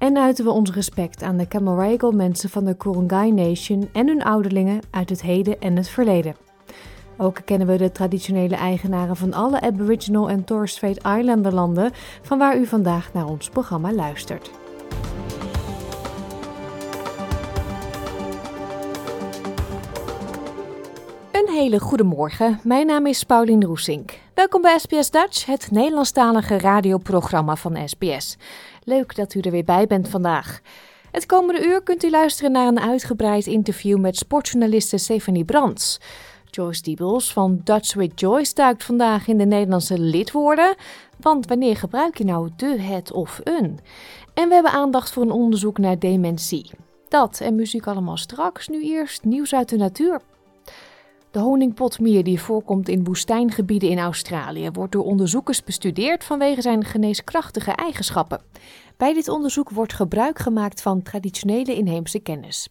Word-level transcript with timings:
en 0.00 0.18
uiten 0.18 0.44
we 0.44 0.50
ons 0.50 0.70
respect 0.70 1.22
aan 1.22 1.36
de 1.36 1.48
Camaragal 1.48 2.12
mensen 2.12 2.50
van 2.50 2.64
de 2.64 2.76
Kurungay 2.76 3.30
Nation 3.30 3.88
en 3.92 4.06
hun 4.06 4.22
ouderlingen 4.22 4.80
uit 4.90 5.08
het 5.08 5.22
heden 5.22 5.60
en 5.60 5.76
het 5.76 5.88
verleden. 5.88 6.34
Ook 7.16 7.40
kennen 7.44 7.66
we 7.66 7.76
de 7.76 7.92
traditionele 7.92 8.54
eigenaren 8.54 9.16
van 9.16 9.32
alle 9.32 9.60
Aboriginal 9.60 10.30
en 10.30 10.44
Torres 10.44 10.72
Strait 10.72 10.96
Islander 10.96 11.54
landen 11.54 11.90
van 12.22 12.38
waar 12.38 12.58
u 12.58 12.66
vandaag 12.66 13.12
naar 13.12 13.26
ons 13.26 13.48
programma 13.48 13.92
luistert. 13.92 14.50
Een 21.32 21.48
hele 21.48 21.80
goede 21.80 22.04
morgen. 22.04 22.60
Mijn 22.62 22.86
naam 22.86 23.06
is 23.06 23.24
Paulien 23.24 23.64
Roesink. 23.64 24.18
Welkom 24.34 24.62
bij 24.62 24.78
SBS 24.78 25.10
Dutch, 25.10 25.46
het 25.46 25.70
Nederlandstalige 25.70 26.58
radioprogramma 26.58 27.56
van 27.56 27.88
SBS. 27.88 28.36
Leuk 28.84 29.16
dat 29.16 29.34
u 29.34 29.40
er 29.40 29.50
weer 29.50 29.64
bij 29.64 29.86
bent 29.86 30.08
vandaag. 30.08 30.60
Het 31.10 31.26
komende 31.26 31.66
uur 31.66 31.82
kunt 31.82 32.04
u 32.04 32.10
luisteren 32.10 32.52
naar 32.52 32.66
een 32.66 32.80
uitgebreid 32.80 33.46
interview 33.46 33.98
met 33.98 34.16
sportjournaliste 34.16 34.98
Stephanie 34.98 35.44
Brands. 35.44 36.00
Joyce 36.44 36.82
Diebels 36.82 37.32
van 37.32 37.60
Dutch 37.64 37.94
with 37.94 38.20
Joyce 38.20 38.54
duikt 38.54 38.84
vandaag 38.84 39.26
in 39.26 39.38
de 39.38 39.46
Nederlandse 39.46 39.98
lidwoorden. 39.98 40.74
Want 41.20 41.46
wanneer 41.46 41.76
gebruik 41.76 42.18
je 42.18 42.24
nou 42.24 42.50
de, 42.56 42.80
het 42.80 43.12
of 43.12 43.40
een? 43.44 43.78
En 44.34 44.48
we 44.48 44.54
hebben 44.54 44.72
aandacht 44.72 45.12
voor 45.12 45.22
een 45.22 45.30
onderzoek 45.30 45.78
naar 45.78 45.98
dementie. 45.98 46.70
Dat 47.08 47.40
en 47.40 47.54
muziek 47.54 47.86
allemaal 47.86 48.16
straks. 48.16 48.68
Nu 48.68 48.82
eerst 48.82 49.24
nieuws 49.24 49.54
uit 49.54 49.68
de 49.68 49.76
natuur. 49.76 50.20
De 51.30 51.38
honingpotmier 51.38 52.24
die 52.24 52.40
voorkomt 52.40 52.88
in 52.88 53.04
woestijngebieden 53.04 53.88
in 53.88 53.98
Australië 53.98 54.70
wordt 54.70 54.92
door 54.92 55.04
onderzoekers 55.04 55.64
bestudeerd 55.64 56.24
vanwege 56.24 56.62
zijn 56.62 56.84
geneeskrachtige 56.84 57.70
eigenschappen. 57.70 58.40
Bij 58.96 59.14
dit 59.14 59.28
onderzoek 59.28 59.70
wordt 59.70 59.92
gebruik 59.92 60.38
gemaakt 60.38 60.82
van 60.82 61.02
traditionele 61.02 61.74
inheemse 61.74 62.18
kennis. 62.18 62.68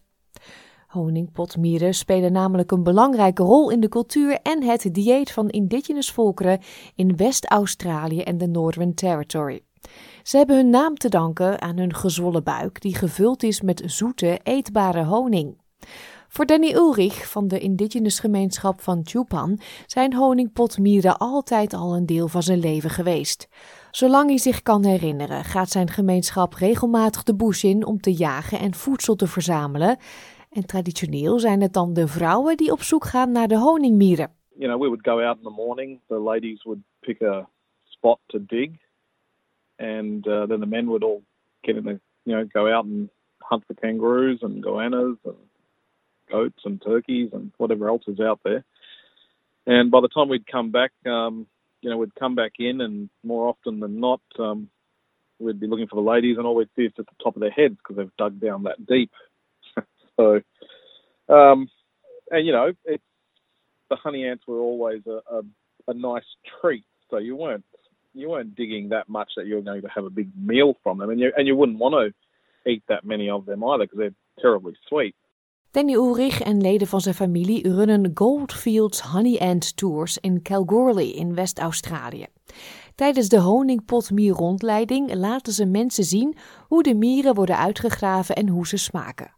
Honingpotmieren 0.88 1.94
spelen 1.94 2.32
namelijk 2.32 2.72
een 2.72 2.84
belangrijke 2.84 3.44
rol 3.44 3.70
in 3.70 3.80
de 3.80 3.90
cultuur 3.90 4.40
en 4.42 4.64
het 4.64 4.90
dieet 4.92 5.32
van 5.32 5.50
indigenous 5.50 6.12
volkeren 6.12 6.60
in 6.96 7.16
West-Australië 7.18 8.22
en 8.22 8.38
de 8.38 8.48
Northern 8.48 8.94
Territory. 8.94 9.62
Ze 10.24 10.38
hebben 10.38 10.56
hun 10.56 10.70
naam 10.70 10.96
te 10.96 11.10
danken 11.10 11.62
aan 11.62 11.78
hun 11.78 11.96
gezwollen 11.96 12.44
buik, 12.44 12.82
die 12.82 12.96
gevuld 12.96 13.44
is 13.44 13.62
met 13.62 13.82
zoete, 13.86 14.40
eetbare 14.44 15.04
honing. 15.04 15.58
Voor 16.32 16.46
Danny 16.46 16.74
Ulrich 16.74 17.32
van 17.32 17.48
de 17.48 17.60
indigenous 17.60 18.20
gemeenschap 18.20 18.82
van 18.82 19.02
Chupan 19.04 19.60
zijn 19.86 20.14
honingpotmieren 20.14 21.18
altijd 21.18 21.74
al 21.74 21.96
een 21.96 22.06
deel 22.06 22.28
van 22.28 22.42
zijn 22.44 22.60
leven 22.60 22.90
geweest. 22.90 23.50
Zolang 23.92 24.30
hij 24.30 24.38
zich 24.38 24.62
kan 24.62 24.86
herinneren, 24.86 25.44
gaat 25.44 25.70
zijn 25.70 25.88
gemeenschap 25.90 26.54
regelmatig 26.54 27.24
de 27.24 27.36
bush 27.36 27.64
in 27.64 27.86
om 27.86 28.00
te 28.00 28.14
jagen 28.14 28.60
en 28.60 28.74
voedsel 28.74 29.16
te 29.16 29.28
verzamelen. 29.28 29.98
En 30.50 30.66
traditioneel 30.66 31.40
zijn 31.40 31.62
het 31.62 31.74
dan 31.74 31.94
de 31.94 32.08
vrouwen 32.08 32.58
die 32.58 32.72
op 32.72 32.82
zoek 32.82 33.06
gaan 33.06 33.32
naar 33.32 33.48
de 33.48 33.58
honingmieren. 33.58 34.32
You 34.58 34.72
know, 34.72 34.82
we 34.82 34.88
would 34.88 35.06
go 35.06 35.20
out 35.28 35.38
in 35.38 35.44
the 35.44 35.64
morning. 35.66 36.00
The 36.08 36.20
ladies 36.20 36.64
would 36.64 36.82
pick 37.00 37.22
a 37.22 37.50
spot 37.84 38.20
to 38.26 38.40
dig, 38.46 38.72
and 39.76 40.28
uh, 40.28 40.48
then 40.48 40.60
the 40.60 40.66
men 40.66 40.86
would 40.86 41.04
all 41.04 41.22
get 41.62 41.76
in 41.76 41.84
the, 41.84 42.00
you 42.24 42.38
know, 42.38 42.48
go 42.52 42.74
out 42.74 42.86
and 42.86 43.10
hunt 43.38 43.64
for 43.66 43.76
kangaroos 43.76 44.44
and 44.44 44.64
goannas 44.64 45.18
and 45.24 45.49
goats 46.30 46.60
and 46.66 46.82
turkeys 46.82 47.30
and 47.34 47.52
whatever 47.58 47.90
else 47.90 48.04
is 48.08 48.20
out 48.20 48.40
there. 48.44 48.64
And 49.66 49.92
by 49.92 50.02
the 50.02 50.08
time 50.08 50.30
we'd 50.30 50.48
come 50.48 50.72
back, 50.72 50.92
um, 51.06 51.48
you 51.82 51.90
know, 51.90 51.98
we'd 51.98 52.16
come 52.16 52.36
back 52.36 52.54
in, 52.60 52.82
and 52.82 53.10
more 53.24 53.48
often 53.48 53.80
than 53.80 54.00
not, 54.00 54.22
um, 54.38 54.70
we'd 55.40 55.60
be 55.60 55.68
looking 55.68 55.88
for 55.88 55.96
the 55.96 56.10
ladies, 56.10 56.38
and 56.38 56.46
all 56.46 56.56
we'd 56.56 56.70
see 56.76 56.84
is 56.84 56.94
just 56.96 57.10
the 57.10 57.24
top 57.24 57.36
of 57.36 57.42
their 57.42 57.52
heads 57.52 57.76
because 57.78 57.98
they've 57.98 58.18
dug 58.18 58.40
down 58.40 58.64
that 58.64 58.86
deep. 58.86 59.12
so, 60.18 60.42
um, 61.30 61.70
and 62.32 62.46
you 62.46 62.52
know, 62.52 62.72
the 62.86 63.96
honey 63.96 64.26
ants 64.26 64.44
were 64.48 64.60
always 64.60 65.02
a, 65.08 65.20
a, 65.32 65.42
a 65.88 65.94
nice 65.94 66.24
treat. 66.62 66.86
So 67.10 67.18
you 67.18 67.36
weren't 67.36 67.66
you 68.14 68.30
weren't 68.30 68.56
digging 68.56 68.90
that 68.90 69.08
much 69.08 69.32
that 69.38 69.46
you're 69.46 69.62
going 69.62 69.82
to 69.82 69.88
have 69.88 70.06
a 70.06 70.10
big 70.10 70.30
meal 70.38 70.76
from 70.84 70.98
them, 70.98 71.10
and 71.10 71.20
you 71.20 71.32
and 71.36 71.48
you 71.48 71.56
wouldn't 71.56 71.80
want 71.80 71.94
to 71.94 72.70
eat 72.70 72.84
that 72.90 73.06
many 73.06 73.30
of 73.30 73.46
them 73.46 73.64
either 73.64 73.86
because 73.86 73.98
they're 73.98 74.42
terribly 74.42 74.74
sweet. 74.88 75.16
Danny 75.72 75.94
Ulrich 75.94 76.42
en 76.42 76.62
leden 76.62 76.88
van 76.88 77.02
zijn 77.02 77.16
familie 77.16 77.74
runnen 77.74 78.12
Goldfields 78.14 79.02
Honey 79.02 79.40
Ant 79.40 79.78
Tours 79.78 80.18
in 80.18 80.42
Kalgoorlie 80.42 81.14
in 81.14 81.36
West-Australië. 81.36 82.26
Tijdens 82.96 83.30
de 83.30 83.40
honingpotmier-rondleiding 83.40 85.14
laten 85.14 85.54
ze 85.54 85.66
mensen 85.66 86.04
zien 86.04 86.36
hoe 86.68 86.84
de 86.84 86.96
mieren 86.96 87.34
worden 87.34 87.58
uitgegraven 87.58 88.36
en 88.36 88.48
hoe 88.48 88.68
ze 88.68 88.78
smaken. 88.78 89.34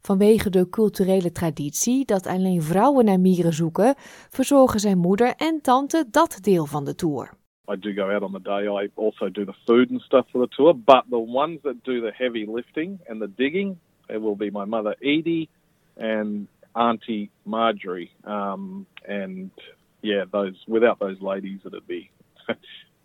Vanwege 0.00 0.50
de 0.50 0.68
culturele 0.68 1.32
traditie 1.32 2.04
dat 2.04 2.26
alleen 2.26 2.62
vrouwen 2.62 3.04
naar 3.04 3.20
mieren 3.20 3.52
zoeken, 3.52 3.94
verzorgen 4.28 4.80
zijn 4.80 4.98
moeder 4.98 5.34
en 5.36 5.60
tante 5.62 6.04
dat 6.10 6.38
deel 6.40 6.66
van 6.66 6.84
de 6.84 6.94
tour. 6.94 7.32
I 7.72 7.78
do 7.78 7.92
go 7.92 8.10
out 8.10 8.22
on 8.22 8.32
the 8.32 8.42
day. 8.42 8.84
I 8.84 8.90
also 8.94 9.30
do 9.30 9.44
the 9.44 9.56
food 9.64 9.90
and 9.90 10.00
stuff 10.00 10.28
for 10.30 10.48
the 10.48 10.54
tour. 10.56 10.76
But 10.84 11.04
the 11.10 11.32
ones 11.32 11.60
that 11.62 11.74
do 11.82 12.00
the 12.00 12.12
heavy 12.14 12.46
lifting 12.54 13.00
and 13.08 13.20
the 13.20 13.32
digging, 13.36 13.78
it 14.06 14.20
will 14.20 14.36
be 14.36 14.50
my 14.50 14.64
mother 14.64 14.96
Edie 14.98 15.48
and 15.96 16.48
Auntie 16.72 17.30
Marjorie. 17.42 18.10
Um, 18.26 18.86
and 19.08 19.50
yeah, 20.00 20.24
those 20.30 20.64
without 20.66 20.98
those 20.98 21.20
ladies, 21.20 21.60
it'd 21.64 21.86
be 21.86 22.10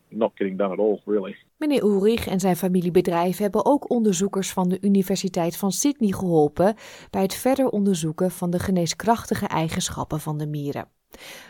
not 0.10 0.32
getting 0.36 0.58
done 0.58 0.72
at 0.72 0.80
all, 0.80 1.02
really. 1.06 1.36
Meneer 1.58 1.84
Ulrich 1.84 2.28
en 2.28 2.40
zijn 2.40 2.56
familiebedrijf 2.56 3.38
hebben 3.38 3.66
ook 3.66 3.90
onderzoekers 3.90 4.52
van 4.54 4.70
de 4.70 4.78
Universiteit 4.82 5.58
van 5.58 5.72
Sydney 5.72 6.12
geholpen 6.12 6.76
bij 7.10 7.22
het 7.22 7.34
verder 7.34 7.70
onderzoeken 7.70 8.32
van 8.32 8.50
de 8.50 8.60
geneeskrachtige 8.60 9.48
eigenschappen 9.48 10.20
van 10.20 10.38
de 10.38 10.48
mieren. 10.48 10.88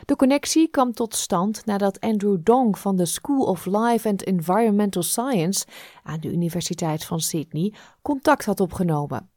De 0.05 0.15
connectie 0.15 0.67
kwam 0.67 0.93
tot 0.93 1.15
stand 1.15 1.65
nadat 1.65 1.99
Andrew 1.99 2.37
Dong 2.43 2.77
van 2.77 2.95
de 2.95 3.05
School 3.05 3.45
of 3.45 3.65
Life 3.65 4.09
and 4.09 4.23
Environmental 4.23 5.03
Science 5.03 5.65
aan 6.03 6.19
de 6.19 6.31
Universiteit 6.31 7.05
van 7.05 7.19
Sydney 7.19 7.73
contact 8.01 8.45
had 8.45 8.59
opgenomen. 8.59 9.29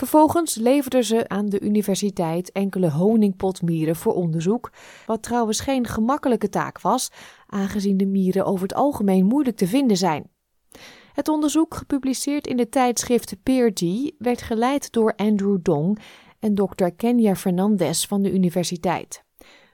Vervolgens 0.00 0.54
leverden 0.54 1.04
ze 1.04 1.28
aan 1.28 1.46
de 1.46 1.60
universiteit 1.60 2.52
enkele 2.52 2.90
honingpotmieren 2.90 3.96
voor 3.96 4.14
onderzoek, 4.14 4.72
wat 5.06 5.22
trouwens 5.22 5.60
geen 5.60 5.86
gemakkelijke 5.86 6.48
taak 6.48 6.80
was, 6.80 7.10
aangezien 7.46 7.96
de 7.96 8.06
mieren 8.06 8.44
over 8.44 8.62
het 8.62 8.74
algemeen 8.74 9.26
moeilijk 9.26 9.56
te 9.56 9.66
vinden 9.66 9.96
zijn. 9.96 10.30
Het 11.12 11.28
onderzoek, 11.28 11.74
gepubliceerd 11.74 12.46
in 12.46 12.56
de 12.56 12.68
tijdschrift 12.68 13.36
PeerD, 13.42 13.84
werd 14.18 14.42
geleid 14.42 14.92
door 14.92 15.14
Andrew 15.16 15.58
Dong 15.62 15.98
en 16.38 16.54
Dr. 16.54 16.88
Kenya 16.96 17.36
Fernandez 17.36 18.06
van 18.06 18.22
de 18.22 18.32
universiteit. 18.32 19.24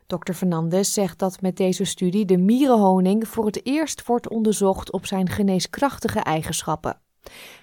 Dr. 0.06 0.32
Fernandez 0.32 0.92
zegt 0.92 1.18
dat 1.18 1.40
met 1.40 1.56
deze 1.56 1.84
studie 1.84 2.24
de 2.24 2.38
mierenhoning 2.38 3.28
voor 3.28 3.46
het 3.46 3.66
eerst 3.66 4.06
wordt 4.06 4.28
onderzocht 4.28 4.92
op 4.92 5.06
zijn 5.06 5.28
geneeskrachtige 5.28 6.20
eigenschappen. 6.20 7.00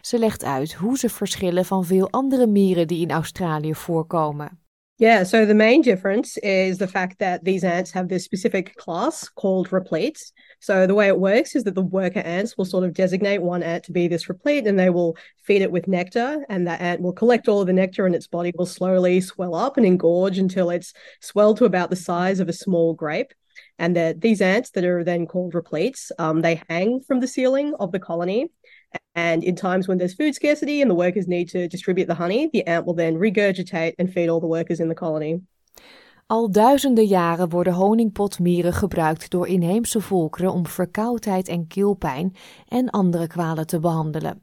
Ze 0.02 0.20
legt 0.20 0.44
uit 0.44 0.74
hoe 0.74 0.98
ze 0.98 1.10
verschillen 1.10 1.66
van 1.66 1.86
veel 1.86 2.10
andere 2.10 2.48
mieren 2.48 2.88
die 2.88 3.02
in 3.02 3.12
Australië 3.12 3.76
voorkomen. 3.76 4.64
Yeah, 5.00 5.24
so 5.24 5.46
the 5.46 5.56
main 5.56 5.82
difference 5.82 6.38
is 6.38 6.78
the 6.78 6.88
fact 6.88 7.18
that 7.18 7.44
these 7.44 7.64
ants 7.64 7.92
have 7.92 8.08
this 8.08 8.24
specific 8.24 8.76
class 8.78 9.28
called 9.28 9.72
repletes. 9.72 10.32
So 10.60 10.86
the 10.86 10.94
way 10.94 11.08
it 11.08 11.20
works 11.20 11.56
is 11.56 11.64
that 11.64 11.74
the 11.74 11.82
worker 11.82 12.20
ants 12.20 12.56
will 12.56 12.66
sort 12.66 12.84
of 12.84 12.94
designate 12.94 13.42
one 13.42 13.64
ant 13.64 13.84
to 13.86 13.92
be 13.92 14.08
this 14.08 14.30
replete 14.30 14.68
and 14.68 14.78
they 14.78 14.92
will 14.92 15.18
feed 15.44 15.64
it 15.64 15.72
with 15.72 15.88
nectar 15.88 16.46
and 16.48 16.68
that 16.68 16.80
ant 16.80 17.02
will 17.02 17.12
collect 17.12 17.48
all 17.48 17.62
of 17.62 17.68
the 17.68 17.74
nectar 17.74 18.06
and 18.06 18.14
its 18.14 18.28
body 18.28 18.54
will 18.56 18.68
slowly 18.68 19.20
swell 19.20 19.56
up 19.56 19.78
and 19.78 19.86
engorge 19.86 20.38
until 20.38 20.70
it's 20.70 20.94
swelled 21.22 21.58
to 21.58 21.66
about 21.66 21.90
the 21.90 21.96
size 21.96 22.40
of 22.40 22.48
a 22.48 22.54
small 22.54 22.94
grape. 22.94 23.34
And 23.80 23.96
that 23.96 24.22
these 24.22 24.42
ants 24.42 24.70
that 24.72 24.86
are 24.86 25.04
then 25.04 25.26
called 25.26 25.56
repletes, 25.56 26.12
um, 26.20 26.42
they 26.42 26.62
hang 26.70 27.02
from 27.02 27.20
the 27.20 27.28
ceiling 27.28 27.74
of 27.80 27.92
the 27.92 28.00
colony 28.00 28.52
and 29.14 29.44
in 29.44 29.56
times 29.56 29.88
when 29.88 29.98
there's 29.98 30.16
food 30.16 30.34
scarcity 30.34 30.82
and 30.82 30.90
the 30.90 30.96
workers 30.96 31.26
need 31.28 31.50
to 31.50 31.68
distribute 31.68 32.08
the 32.08 32.14
honey, 32.14 32.50
the 32.52 32.68
ant 32.68 32.86
will 32.86 32.96
then 32.96 33.18
regurgitate 33.18 33.94
and 33.98 34.12
feed 34.12 34.30
all 34.30 34.40
the 34.40 34.48
workers 34.48 34.80
in 34.80 34.88
the 34.88 34.96
colony. 34.96 35.42
Al 36.28 36.52
duizenden 36.52 37.06
jaren 37.06 37.50
worden 37.50 37.74
honingpotmieren 37.74 38.74
gebruikt 38.74 39.30
door 39.30 39.48
inheemse 39.48 40.02
volkeren 40.02 40.54
om 40.54 40.68
verkoudheid 40.68 41.48
en 41.48 41.68
keelpijn 41.68 42.36
en 42.68 42.90
andere 42.90 43.28
kwalen 43.28 43.68
te 43.68 43.80
behandelen. 43.80 44.42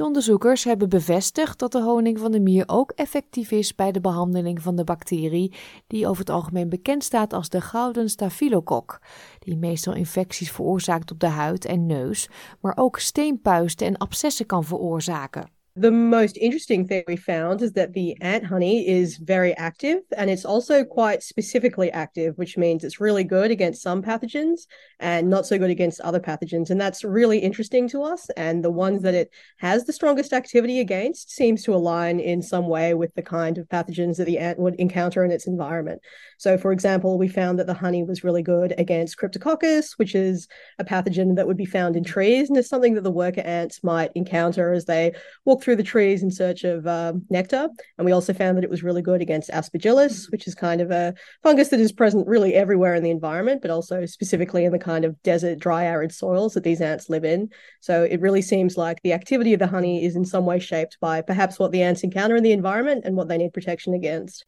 De 0.00 0.06
onderzoekers 0.06 0.64
hebben 0.64 0.88
bevestigd 0.88 1.58
dat 1.58 1.72
de 1.72 1.82
honing 1.82 2.18
van 2.18 2.32
de 2.32 2.40
mier 2.40 2.64
ook 2.66 2.90
effectief 2.90 3.50
is 3.50 3.74
bij 3.74 3.92
de 3.92 4.00
behandeling 4.00 4.62
van 4.62 4.76
de 4.76 4.84
bacterie 4.84 5.54
die 5.86 6.06
over 6.06 6.18
het 6.18 6.30
algemeen 6.30 6.68
bekend 6.68 7.04
staat 7.04 7.32
als 7.32 7.48
de 7.48 7.60
gouden 7.60 8.08
staphylococ, 8.08 9.00
die 9.38 9.56
meestal 9.56 9.94
infecties 9.94 10.50
veroorzaakt 10.50 11.10
op 11.10 11.20
de 11.20 11.26
huid 11.26 11.64
en 11.64 11.86
neus, 11.86 12.28
maar 12.60 12.76
ook 12.76 12.98
steenpuisten 12.98 13.86
en 13.86 13.96
abscessen 13.96 14.46
kan 14.46 14.64
veroorzaken. 14.64 15.59
The 15.80 15.90
most 15.90 16.36
interesting 16.36 16.86
thing 16.86 17.04
we 17.06 17.16
found 17.16 17.62
is 17.62 17.72
that 17.72 17.94
the 17.94 18.14
ant 18.20 18.44
honey 18.44 18.86
is 18.86 19.16
very 19.16 19.56
active 19.56 20.00
and 20.14 20.28
it's 20.28 20.44
also 20.44 20.84
quite 20.84 21.22
specifically 21.22 21.90
active, 21.90 22.36
which 22.36 22.58
means 22.58 22.84
it's 22.84 23.00
really 23.00 23.24
good 23.24 23.50
against 23.50 23.80
some 23.80 24.02
pathogens 24.02 24.66
and 24.98 25.30
not 25.30 25.46
so 25.46 25.56
good 25.56 25.70
against 25.70 26.02
other 26.02 26.20
pathogens. 26.20 26.68
And 26.68 26.78
that's 26.78 27.02
really 27.02 27.38
interesting 27.38 27.88
to 27.88 28.02
us. 28.02 28.28
And 28.36 28.62
the 28.62 28.70
ones 28.70 29.00
that 29.04 29.14
it 29.14 29.30
has 29.60 29.86
the 29.86 29.94
strongest 29.94 30.34
activity 30.34 30.80
against 30.80 31.30
seems 31.30 31.62
to 31.62 31.74
align 31.74 32.20
in 32.20 32.42
some 32.42 32.68
way 32.68 32.92
with 32.92 33.14
the 33.14 33.22
kind 33.22 33.56
of 33.56 33.66
pathogens 33.66 34.18
that 34.18 34.26
the 34.26 34.36
ant 34.36 34.58
would 34.58 34.74
encounter 34.74 35.24
in 35.24 35.30
its 35.30 35.46
environment. 35.46 36.02
So, 36.40 36.56
for 36.56 36.72
example, 36.72 37.18
we 37.18 37.28
found 37.28 37.58
that 37.58 37.66
the 37.66 37.74
honey 37.74 38.02
was 38.02 38.24
really 38.24 38.42
good 38.42 38.72
against 38.78 39.18
Cryptococcus, 39.18 39.98
which 39.98 40.14
is 40.14 40.48
a 40.78 40.84
pathogen 40.84 41.36
that 41.36 41.46
would 41.46 41.58
be 41.58 41.66
found 41.66 41.96
in 41.96 42.02
trees 42.02 42.48
and 42.48 42.56
is 42.56 42.66
something 42.66 42.94
that 42.94 43.04
the 43.04 43.10
worker 43.10 43.42
ants 43.42 43.84
might 43.84 44.10
encounter 44.14 44.72
as 44.72 44.86
they 44.86 45.12
walk 45.44 45.62
through 45.62 45.76
the 45.76 45.82
trees 45.82 46.22
in 46.22 46.30
search 46.30 46.64
of 46.64 46.86
um, 46.86 47.26
nectar. 47.28 47.68
And 47.98 48.06
we 48.06 48.12
also 48.12 48.32
found 48.32 48.56
that 48.56 48.64
it 48.64 48.70
was 48.70 48.82
really 48.82 49.02
good 49.02 49.20
against 49.20 49.50
aspergillus, 49.50 50.32
which 50.32 50.48
is 50.48 50.54
kind 50.54 50.80
of 50.80 50.90
a 50.90 51.12
fungus 51.42 51.68
that 51.68 51.78
is 51.78 51.92
present 51.92 52.26
really 52.26 52.54
everywhere 52.54 52.94
in 52.94 53.02
the 53.02 53.10
environment, 53.10 53.60
but 53.60 53.70
also 53.70 54.06
specifically 54.06 54.64
in 54.64 54.72
the 54.72 54.78
kind 54.78 55.04
of 55.04 55.22
desert, 55.22 55.58
dry, 55.58 55.84
arid 55.84 56.10
soils 56.10 56.54
that 56.54 56.64
these 56.64 56.80
ants 56.80 57.10
live 57.10 57.26
in. 57.26 57.50
So 57.80 58.04
it 58.04 58.22
really 58.22 58.40
seems 58.40 58.78
like 58.78 59.02
the 59.02 59.12
activity 59.12 59.52
of 59.52 59.58
the 59.58 59.66
honey 59.66 60.06
is 60.06 60.16
in 60.16 60.24
some 60.24 60.46
way 60.46 60.58
shaped 60.58 60.96
by 61.02 61.20
perhaps 61.20 61.58
what 61.58 61.70
the 61.70 61.82
ants 61.82 62.02
encounter 62.02 62.36
in 62.36 62.42
the 62.42 62.52
environment 62.52 63.04
and 63.04 63.14
what 63.14 63.28
they 63.28 63.36
need 63.36 63.52
protection 63.52 63.92
against. 63.92 64.46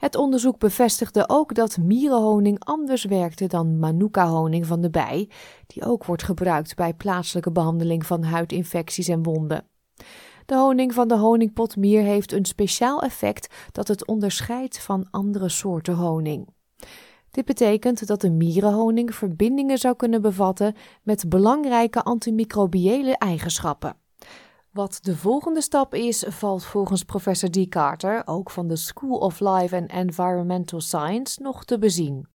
Het 0.00 0.16
onderzoek 0.16 0.58
bevestigde 0.58 1.28
ook 1.28 1.54
dat 1.54 1.78
mierenhoning 1.78 2.64
anders 2.64 3.04
werkte 3.04 3.46
dan 3.46 3.78
manuka-honing 3.78 4.66
van 4.66 4.80
de 4.80 4.90
bij, 4.90 5.28
die 5.66 5.84
ook 5.84 6.04
wordt 6.04 6.22
gebruikt 6.22 6.76
bij 6.76 6.94
plaatselijke 6.94 7.52
behandeling 7.52 8.06
van 8.06 8.22
huidinfecties 8.22 9.08
en 9.08 9.22
wonden. 9.22 9.64
De 10.46 10.56
honing 10.56 10.94
van 10.94 11.08
de 11.08 11.16
honingpotmier 11.16 12.02
heeft 12.02 12.32
een 12.32 12.44
speciaal 12.44 13.02
effect 13.02 13.54
dat 13.72 13.88
het 13.88 14.06
onderscheidt 14.06 14.78
van 14.78 15.06
andere 15.10 15.48
soorten 15.48 15.94
honing. 15.94 16.48
Dit 17.30 17.44
betekent 17.44 18.06
dat 18.06 18.20
de 18.20 18.30
mierenhoning 18.30 19.14
verbindingen 19.14 19.78
zou 19.78 19.96
kunnen 19.96 20.22
bevatten 20.22 20.74
met 21.02 21.28
belangrijke 21.28 22.02
antimicrobiële 22.02 23.16
eigenschappen. 23.16 23.96
Wat 24.72 24.98
de 25.02 25.16
volgende 25.16 25.60
stap 25.60 25.94
is, 25.94 26.24
valt 26.28 26.64
volgens 26.64 27.04
professor 27.04 27.50
Dee 27.50 27.68
Carter, 27.68 28.22
ook 28.24 28.50
van 28.50 28.68
de 28.68 28.76
School 28.76 29.18
of 29.18 29.40
Life 29.40 29.76
and 29.76 29.90
Environmental 29.90 30.80
Science, 30.80 31.42
nog 31.42 31.64
te 31.64 31.78
bezien. 31.78 32.28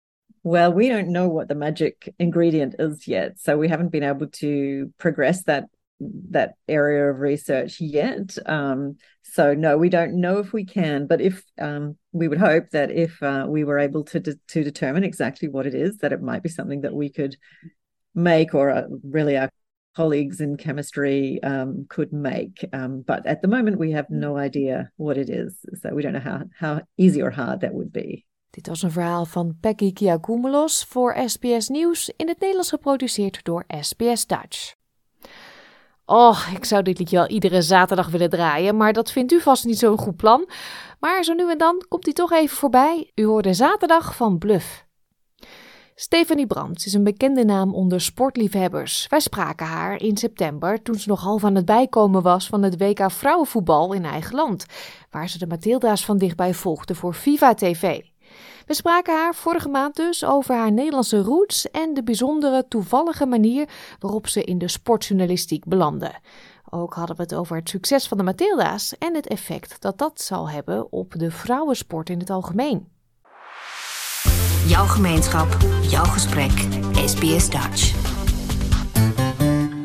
Well, 0.41 0.73
we 0.75 0.89
don't 0.89 1.09
know 1.09 1.33
what 1.33 1.49
the 1.49 1.55
magic 1.55 2.13
ingredient 2.17 2.79
is 2.79 3.05
yet, 3.05 3.41
so 3.41 3.59
we 3.59 3.69
haven't 3.69 3.91
been 3.91 4.03
able 4.03 4.29
to 4.29 4.91
progress 4.97 5.43
that 5.43 5.69
that 6.31 6.57
area 6.65 7.11
of 7.11 7.21
research 7.21 7.79
yet. 7.79 8.39
Um, 8.47 8.97
so 9.21 9.55
no, 9.55 9.79
we 9.79 9.89
don't 9.89 10.15
know 10.15 10.39
if 10.39 10.53
we 10.53 10.65
can, 10.65 11.07
but 11.07 11.21
if 11.21 11.45
um, 11.59 11.97
we 12.11 12.29
would 12.29 12.41
hope 12.41 12.71
that 12.71 12.91
if 12.91 13.23
uh, 13.23 13.47
we 13.49 13.63
were 13.63 13.79
able 13.79 14.05
to 14.05 14.19
de- 14.19 14.39
to 14.47 14.65
determine 14.65 15.05
exactly 15.05 15.49
what 15.49 15.67
it 15.67 15.75
is, 15.75 15.99
that 15.99 16.13
it 16.13 16.23
might 16.23 16.43
be 16.43 16.49
something 16.49 16.81
that 16.81 16.95
we 16.95 17.09
could 17.09 17.37
make, 18.15 18.55
or 18.55 18.71
uh, 18.71 18.89
really 19.03 19.37
our 19.37 19.51
colleagues 19.93 20.41
in 20.41 20.57
chemistry 20.57 21.39
um, 21.43 21.85
could 21.87 22.13
make. 22.13 22.69
Um, 22.73 23.03
but 23.05 23.27
at 23.27 23.41
the 23.41 23.49
moment, 23.49 23.79
we 23.79 23.93
have 23.93 24.07
no 24.09 24.37
idea 24.37 24.93
what 24.97 25.17
it 25.17 25.29
is, 25.29 25.55
so 25.81 25.95
we 25.95 26.03
don't 26.03 26.13
know 26.13 26.31
how 26.31 26.43
how 26.51 26.81
easy 26.95 27.23
or 27.23 27.31
hard 27.31 27.61
that 27.61 27.73
would 27.73 27.93
be. 27.93 28.25
Dit 28.51 28.67
was 28.67 28.83
een 28.83 28.91
verhaal 28.91 29.25
van 29.25 29.57
Peggy 29.61 29.93
Kiagoumelos 29.93 30.85
voor 30.85 31.17
SBS 31.27 31.69
Nieuws 31.69 32.13
in 32.17 32.29
het 32.29 32.41
Nederlands 32.41 32.69
geproduceerd 32.69 33.45
door 33.45 33.65
SBS 33.81 34.27
Dutch. 34.27 34.75
Oh, 36.05 36.49
ik 36.55 36.65
zou 36.65 36.83
dit 36.83 36.99
liedje 36.99 37.17
wel 37.17 37.29
iedere 37.29 37.63
zaterdag 37.63 38.11
willen 38.11 38.31
draaien, 38.31 38.77
maar 38.77 38.93
dat 38.93 39.13
vindt 39.13 39.33
u 39.33 39.41
vast 39.41 39.65
niet 39.65 39.79
zo'n 39.79 39.99
goed 39.99 40.17
plan. 40.17 40.49
Maar 41.01 41.25
zo 41.25 41.35
nu 41.35 41.51
en 41.51 41.59
dan 41.59 41.85
komt 41.89 42.05
hij 42.05 42.13
toch 42.13 42.33
even 42.33 42.57
voorbij. 42.57 43.11
U 43.15 43.25
hoorde 43.25 43.55
zaterdag 43.55 44.17
van 44.17 44.39
Bluff. 44.39 44.87
Stephanie 46.03 46.47
Brandt 46.47 46.87
is 46.87 46.93
een 46.93 47.05
bekende 47.05 47.45
naam 47.45 47.75
onder 47.75 48.01
sportliefhebbers. 48.01 49.07
Wij 49.09 49.21
spraken 49.21 49.67
haar 49.67 50.01
in 50.01 50.17
september 50.17 50.83
toen 50.83 50.95
ze 50.95 51.09
nog 51.09 51.21
half 51.21 51.45
aan 51.45 51.55
het 51.55 51.65
bijkomen 51.65 52.23
was 52.23 52.47
van 52.47 52.63
het 52.63 52.79
WK 52.79 53.11
vrouwenvoetbal 53.11 53.93
in 53.93 54.05
eigen 54.05 54.35
land, 54.35 54.67
waar 55.11 55.29
ze 55.29 55.39
de 55.39 55.47
Matilda's 55.47 56.05
van 56.05 56.19
dichtbij 56.19 56.55
volgde 56.55 56.95
voor 56.95 57.15
Viva 57.15 57.55
TV. 57.55 58.01
We 58.67 58.75
spraken 58.75 59.15
haar 59.15 59.35
vorige 59.35 59.69
maand 59.69 59.97
dus 59.97 60.25
over 60.25 60.55
haar 60.55 60.73
Nederlandse 60.73 61.21
roots 61.21 61.71
en 61.71 61.95
de 61.95 62.03
bijzondere 62.03 62.69
toevallige 62.69 63.27
manier 63.27 63.69
waarop 63.99 64.29
ze 64.29 64.45
in 64.45 64.59
de 64.59 64.69
sportjournalistiek 64.69 65.65
belandde. 65.65 66.15
Ook 66.71 66.95
hadden 66.95 67.17
we 67.17 67.23
het 67.23 67.35
over 67.35 67.57
het 67.57 67.69
succes 67.69 68.09
van 68.09 68.17
de 68.17 68.25
Matilda's 68.25 68.99
en 68.99 69.15
het 69.15 69.27
effect 69.27 69.81
dat 69.81 69.99
dat 69.99 70.21
zal 70.21 70.51
hebben 70.51 70.93
op 70.93 71.15
de 71.17 71.31
vrouwensport 71.31 72.11
in 72.11 72.19
het 72.19 72.31
algemeen. 72.31 72.92
Jouw 74.67 74.87
gemeenschap, 74.87 75.63
jouw 75.91 76.05
gesprek, 76.05 76.53
SBS 76.97 77.51
Dutch. 77.51 77.93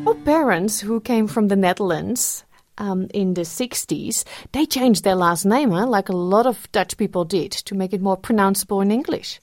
For 0.04 0.14
parents 0.24 0.80
who 0.80 1.00
came 1.00 1.26
from 1.26 1.48
the 1.48 1.56
Netherlands 1.56 2.44
um, 2.76 3.06
in 3.12 3.34
the 3.34 3.44
60s, 3.44 4.24
they 4.52 4.66
changed 4.66 5.02
their 5.02 5.16
last 5.16 5.44
name, 5.44 5.72
huh? 5.72 5.86
like 5.86 6.08
a 6.08 6.16
lot 6.16 6.46
of 6.46 6.68
Dutch 6.70 6.96
people 6.96 7.24
did, 7.24 7.50
to 7.64 7.74
make 7.74 7.92
it 7.92 8.00
more 8.00 8.16
pronounceable 8.16 8.80
in 8.80 8.90
English. 8.92 9.40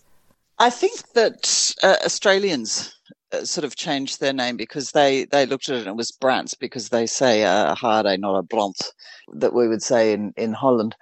I 0.58 0.70
think 0.70 1.12
that 1.14 1.74
uh, 1.84 1.98
Australians 2.06 2.96
uh, 3.34 3.44
sort 3.44 3.66
of 3.66 3.76
changed 3.76 4.22
their 4.22 4.34
name 4.34 4.56
because 4.56 4.92
they, 4.92 5.26
they 5.26 5.46
looked 5.46 5.68
at 5.68 5.76
it 5.76 5.80
and 5.80 5.88
it 5.88 5.98
was 5.98 6.14
Brants 6.14 6.58
because 6.58 6.90
they 6.90 7.06
say 7.06 7.44
a 7.44 7.76
Harde, 7.76 8.18
not 8.20 8.38
a 8.38 8.44
Bront, 8.44 8.82
that 9.34 9.54
we 9.54 9.68
would 9.68 9.84
say 9.84 10.14
in, 10.14 10.34
in 10.38 10.54
Holland. 10.54 10.96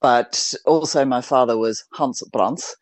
But 0.00 0.54
also, 0.64 1.04
my 1.04 1.20
father 1.20 1.56
was 1.56 1.84
Hans 1.92 2.20
Brants. 2.32 2.74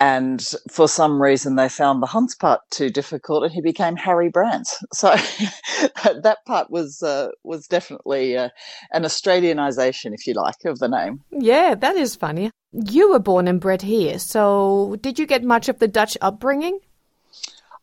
And 0.00 0.40
for 0.70 0.86
some 0.86 1.20
reason, 1.20 1.56
they 1.56 1.68
found 1.68 2.00
the 2.00 2.06
Hunts 2.06 2.34
part 2.36 2.60
too 2.70 2.88
difficult, 2.88 3.42
and 3.42 3.52
he 3.52 3.60
became 3.60 3.96
Harry 3.96 4.28
Brandt. 4.28 4.68
So 4.92 5.08
that 6.04 6.38
part 6.46 6.70
was 6.70 7.02
uh, 7.02 7.30
was 7.42 7.66
definitely 7.66 8.36
uh, 8.36 8.50
an 8.92 9.02
Australianization, 9.02 10.14
if 10.14 10.26
you 10.26 10.34
like, 10.34 10.64
of 10.66 10.78
the 10.78 10.88
name. 10.88 11.20
Yeah, 11.32 11.74
that 11.74 11.96
is 11.96 12.14
funny. 12.14 12.52
You 12.72 13.10
were 13.10 13.18
born 13.18 13.48
and 13.48 13.60
bred 13.60 13.82
here, 13.82 14.20
so 14.20 14.96
did 15.00 15.18
you 15.18 15.26
get 15.26 15.42
much 15.42 15.68
of 15.68 15.80
the 15.80 15.88
Dutch 15.88 16.16
upbringing? 16.20 16.78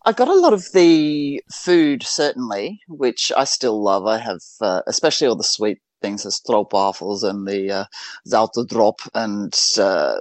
I 0.07 0.11
got 0.11 0.27
a 0.27 0.35
lot 0.35 0.53
of 0.53 0.71
the 0.71 1.41
food, 1.51 2.03
certainly, 2.03 2.79
which 2.87 3.31
I 3.35 3.43
still 3.43 3.81
love. 3.81 4.05
I 4.05 4.19
have, 4.19 4.41
uh, 4.61 4.81
especially 4.85 5.27
all 5.27 5.35
the 5.35 5.43
sweet 5.43 5.79
things 6.01 6.25
as 6.25 6.39
stroopwafels 6.39 7.23
and 7.23 7.47
the 7.47 7.71
uh, 7.71 7.85
zoute 8.27 8.67
drop 8.69 9.01
and 9.15 9.53
uh, 9.79 10.17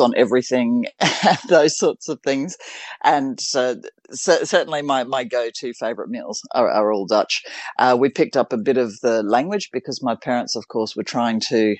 on 0.00 0.14
everything 0.16 0.86
those 1.48 1.78
sorts 1.78 2.08
of 2.08 2.20
things. 2.22 2.56
And 3.04 3.38
uh, 3.56 3.76
c- 4.12 4.44
certainly 4.44 4.82
my, 4.82 5.04
my 5.04 5.24
go-to 5.24 5.72
favorite 5.74 6.10
meals 6.10 6.42
are, 6.54 6.70
are 6.70 6.92
all 6.92 7.06
Dutch. 7.06 7.42
Uh, 7.78 7.96
we 7.98 8.08
picked 8.10 8.36
up 8.36 8.52
a 8.52 8.58
bit 8.58 8.78
of 8.78 9.00
the 9.00 9.22
language 9.22 9.70
because 9.72 10.02
my 10.02 10.16
parents, 10.16 10.56
of 10.56 10.68
course, 10.68 10.96
were 10.96 11.04
trying 11.04 11.40
to 11.48 11.76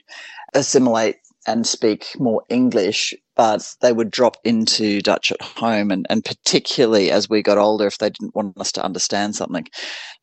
assimilate 0.55 1.17
and 1.47 1.67
speak 1.67 2.09
more 2.19 2.43
English, 2.49 3.15
but 3.37 3.75
they 3.81 3.93
would 3.93 4.11
drop 4.11 4.37
into 4.45 5.01
Dutch 5.01 5.33
at 5.33 5.43
home, 5.43 5.91
and, 5.91 6.07
and 6.11 6.25
particularly 6.25 7.11
as 7.11 7.29
we 7.29 7.43
got 7.43 7.59
older, 7.59 7.87
if 7.87 7.99
they 7.99 8.11
didn't 8.11 8.35
want 8.35 8.59
us 8.61 8.73
to 8.73 8.85
understand 8.85 9.35
something. 9.35 9.67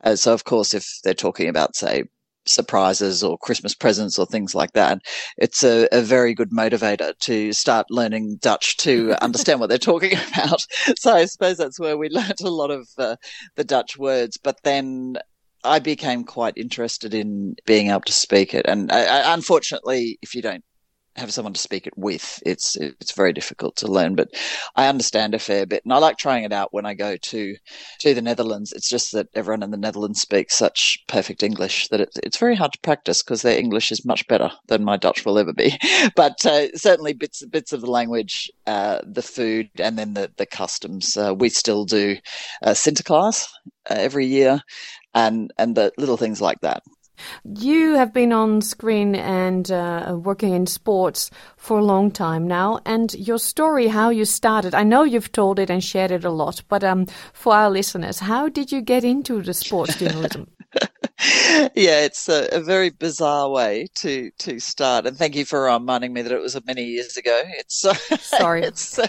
Uh, 0.04 0.16
so, 0.16 0.34
of 0.34 0.46
course, 0.46 0.74
if 0.74 1.00
they're 1.04 1.14
talking 1.14 1.50
about, 1.50 1.76
say, 1.76 2.04
surprises 2.50 3.24
or 3.24 3.38
Christmas 3.38 3.74
presents 3.74 4.18
or 4.18 4.26
things 4.26 4.56
like 4.56 4.74
that, 4.74 5.00
it's 5.38 5.64
a, 5.64 5.88
a 5.92 6.02
very 6.02 6.34
good 6.34 6.52
motivator 6.52 7.18
to 7.20 7.54
start 7.54 7.88
learning 7.90 8.38
Dutch 8.42 8.78
to 8.78 9.16
understand 9.22 9.60
what 9.60 9.70
they're 9.70 9.78
talking 9.78 10.14
about. 10.34 10.62
So 10.98 11.14
I 11.14 11.26
suppose 11.26 11.58
that's 11.58 11.80
where 11.80 11.98
we 11.98 12.10
learnt 12.12 12.42
a 12.42 12.50
lot 12.50 12.72
of 12.72 12.88
uh, 12.98 13.16
the 13.56 13.64
Dutch 13.64 13.98
words. 13.98 14.38
But 14.38 14.58
then 14.64 15.18
I 15.64 15.80
became 15.80 16.24
quite 16.24 16.54
interested 16.58 17.14
in 17.14 17.56
being 17.66 17.90
able 17.90 18.02
to 18.02 18.14
speak 18.14 18.54
it. 18.54 18.66
And 18.66 18.92
uh, 18.92 19.24
unfortunately, 19.26 20.18
if 20.22 20.34
you 20.34 20.42
don't 20.42 20.64
have 21.16 21.34
someone 21.34 21.54
to 21.54 21.60
speak 21.60 21.88
it 21.88 21.98
with, 21.98 22.42
it's 22.46 22.76
it's 22.76 23.12
very 23.12 23.34
difficult 23.34 23.76
to 23.78 23.88
learn. 23.88 24.16
But 24.16 24.30
I 24.76 24.88
understand 24.88 25.34
a 25.34 25.40
fair 25.40 25.66
bit, 25.66 25.84
and 25.84 25.94
I 25.94 25.98
like 25.98 26.18
trying 26.18 26.44
it 26.44 26.54
out 26.54 26.74
when 26.74 26.86
I 26.86 26.94
go 26.94 27.18
to 27.18 27.56
to 28.00 28.14
the 28.14 28.22
Netherlands. 28.22 28.72
It's 28.72 28.90
just 28.90 29.12
that 29.14 29.28
everyone 29.34 29.64
in 29.64 29.72
the 29.72 29.78
Netherlands 29.78 30.22
speaks 30.22 30.58
such 30.58 30.98
perfect 31.08 31.44
English 31.44 31.88
that 31.90 32.02
it's 32.02 32.18
it's 32.24 32.38
very 32.38 32.56
hard 32.56 32.74
to 32.74 32.80
practice 32.80 33.22
because 33.24 33.42
their 33.42 33.58
English 33.58 33.92
is 33.92 34.06
much 34.06 34.28
better 34.28 34.52
than 34.68 34.84
my 34.84 34.98
Dutch 34.98 35.26
will 35.26 35.40
ever 35.40 35.54
be. 35.54 35.78
But 36.16 36.46
uh, 36.46 36.76
certainly 36.76 37.14
bits 37.14 37.46
bits 37.46 37.74
of 37.74 37.82
the 37.82 37.92
language, 37.92 38.52
uh, 38.68 39.00
the 39.06 39.22
food, 39.22 39.70
and 39.80 39.98
then 39.98 40.14
the 40.14 40.32
the 40.38 40.46
customs. 40.46 41.18
Uh, 41.18 41.34
we 41.34 41.50
still 41.50 41.86
do 41.86 42.18
uh, 42.64 42.72
Sinterklaas 42.72 43.48
uh, 43.90 43.96
every 43.96 44.26
year, 44.26 44.62
and 45.14 45.52
and 45.58 45.76
the 45.76 45.92
little 45.98 46.18
things 46.18 46.42
like 46.42 46.60
that. 46.62 46.84
You 47.44 47.96
have 47.96 48.14
been 48.14 48.32
on 48.32 48.62
screen 48.62 49.16
and 49.16 49.72
uh, 49.72 50.18
working 50.22 50.54
in 50.54 50.68
sports 50.68 51.32
for 51.58 51.80
a 51.80 51.84
long 51.84 52.12
time 52.12 52.48
now, 52.48 52.80
and 52.86 53.14
your 53.14 53.40
story, 53.40 53.88
how 53.88 54.10
you 54.10 54.26
started, 54.26 54.74
I 54.74 54.84
know 54.84 55.04
you've 55.04 55.32
told 55.32 55.60
it 55.60 55.70
and 55.70 55.84
shared 55.84 56.12
it 56.12 56.26
a 56.26 56.32
lot, 56.32 56.62
but 56.68 56.84
um, 56.84 57.06
for 57.34 57.54
our 57.54 57.70
listeners, 57.70 58.20
how 58.20 58.50
did 58.50 58.72
you 58.72 58.82
get 58.82 59.04
into 59.04 59.42
the 59.42 59.54
sports 59.54 59.96
journalism? 59.98 60.48
yeah, 61.76 62.02
it's 62.02 62.30
a, 62.30 62.48
a, 62.52 62.62
very 62.62 62.92
bizarre 62.92 63.50
way 63.50 63.88
to 63.96 64.32
to 64.38 64.60
start. 64.60 65.06
And 65.06 65.18
thank 65.18 65.36
you 65.36 65.46
for 65.46 65.64
reminding 65.64 66.14
me 66.14 66.22
that 66.22 66.32
it 66.32 66.42
was 66.42 66.58
many 66.66 66.84
years 66.84 67.18
ago. 67.18 67.42
It's 67.58 67.86
uh, 67.86 67.94
sorry. 68.20 68.64
it's 68.64 69.00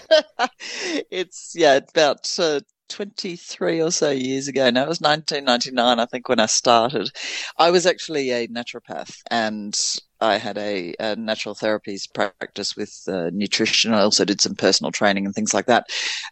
it's 1.11 1.53
yeah, 1.55 1.79
about 1.89 2.37
uh, 2.39 2.61
23 2.91 3.81
or 3.81 3.91
so 3.91 4.11
years 4.11 4.47
ago 4.47 4.69
now. 4.69 4.83
It 4.83 4.89
was 4.89 5.01
1999, 5.01 5.99
I 5.99 6.05
think, 6.05 6.29
when 6.29 6.39
I 6.39 6.45
started. 6.45 7.09
I 7.57 7.71
was 7.71 7.85
actually 7.85 8.31
a 8.31 8.47
naturopath 8.47 9.15
and 9.31 9.77
I 10.19 10.37
had 10.37 10.57
a, 10.57 10.93
a 10.99 11.15
natural 11.15 11.55
therapies 11.55 12.03
practice 12.13 12.75
with 12.75 12.93
uh, 13.07 13.31
nutrition. 13.33 13.93
I 13.93 14.01
also 14.01 14.23
did 14.23 14.39
some 14.39 14.55
personal 14.55 14.91
training 14.91 15.25
and 15.25 15.33
things 15.33 15.53
like 15.53 15.65
that 15.65 15.87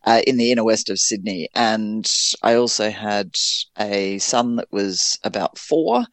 uh, 0.06 0.22
in 0.28 0.38
the 0.38 0.51
inner 0.51 0.63
west 0.63 0.89
of 0.89 1.00
Sydney. 1.00 1.50
And 1.56 2.10
I 2.44 2.54
also 2.54 2.92
had 2.92 3.32
a 3.80 4.20
son 4.20 4.58
that 4.58 4.72
was 4.72 5.18
about 5.24 5.58
four. 5.58 6.06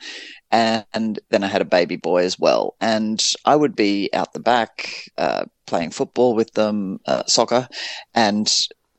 And 0.51 1.19
then 1.31 1.45
I 1.45 1.49
had 1.49 1.61
a 1.61 1.67
baby 1.67 1.97
boy 1.97 2.23
as 2.23 2.39
well. 2.39 2.77
And 2.81 3.23
I 3.45 3.57
would 3.57 3.77
be 3.77 4.09
out 4.15 4.33
the 4.33 4.41
back 4.41 5.11
uh, 5.19 5.45
playing 5.67 5.91
football 5.91 6.35
with 6.35 6.53
them, 6.53 7.01
uh, 7.07 7.25
soccer, 7.27 7.69
and 8.15 8.51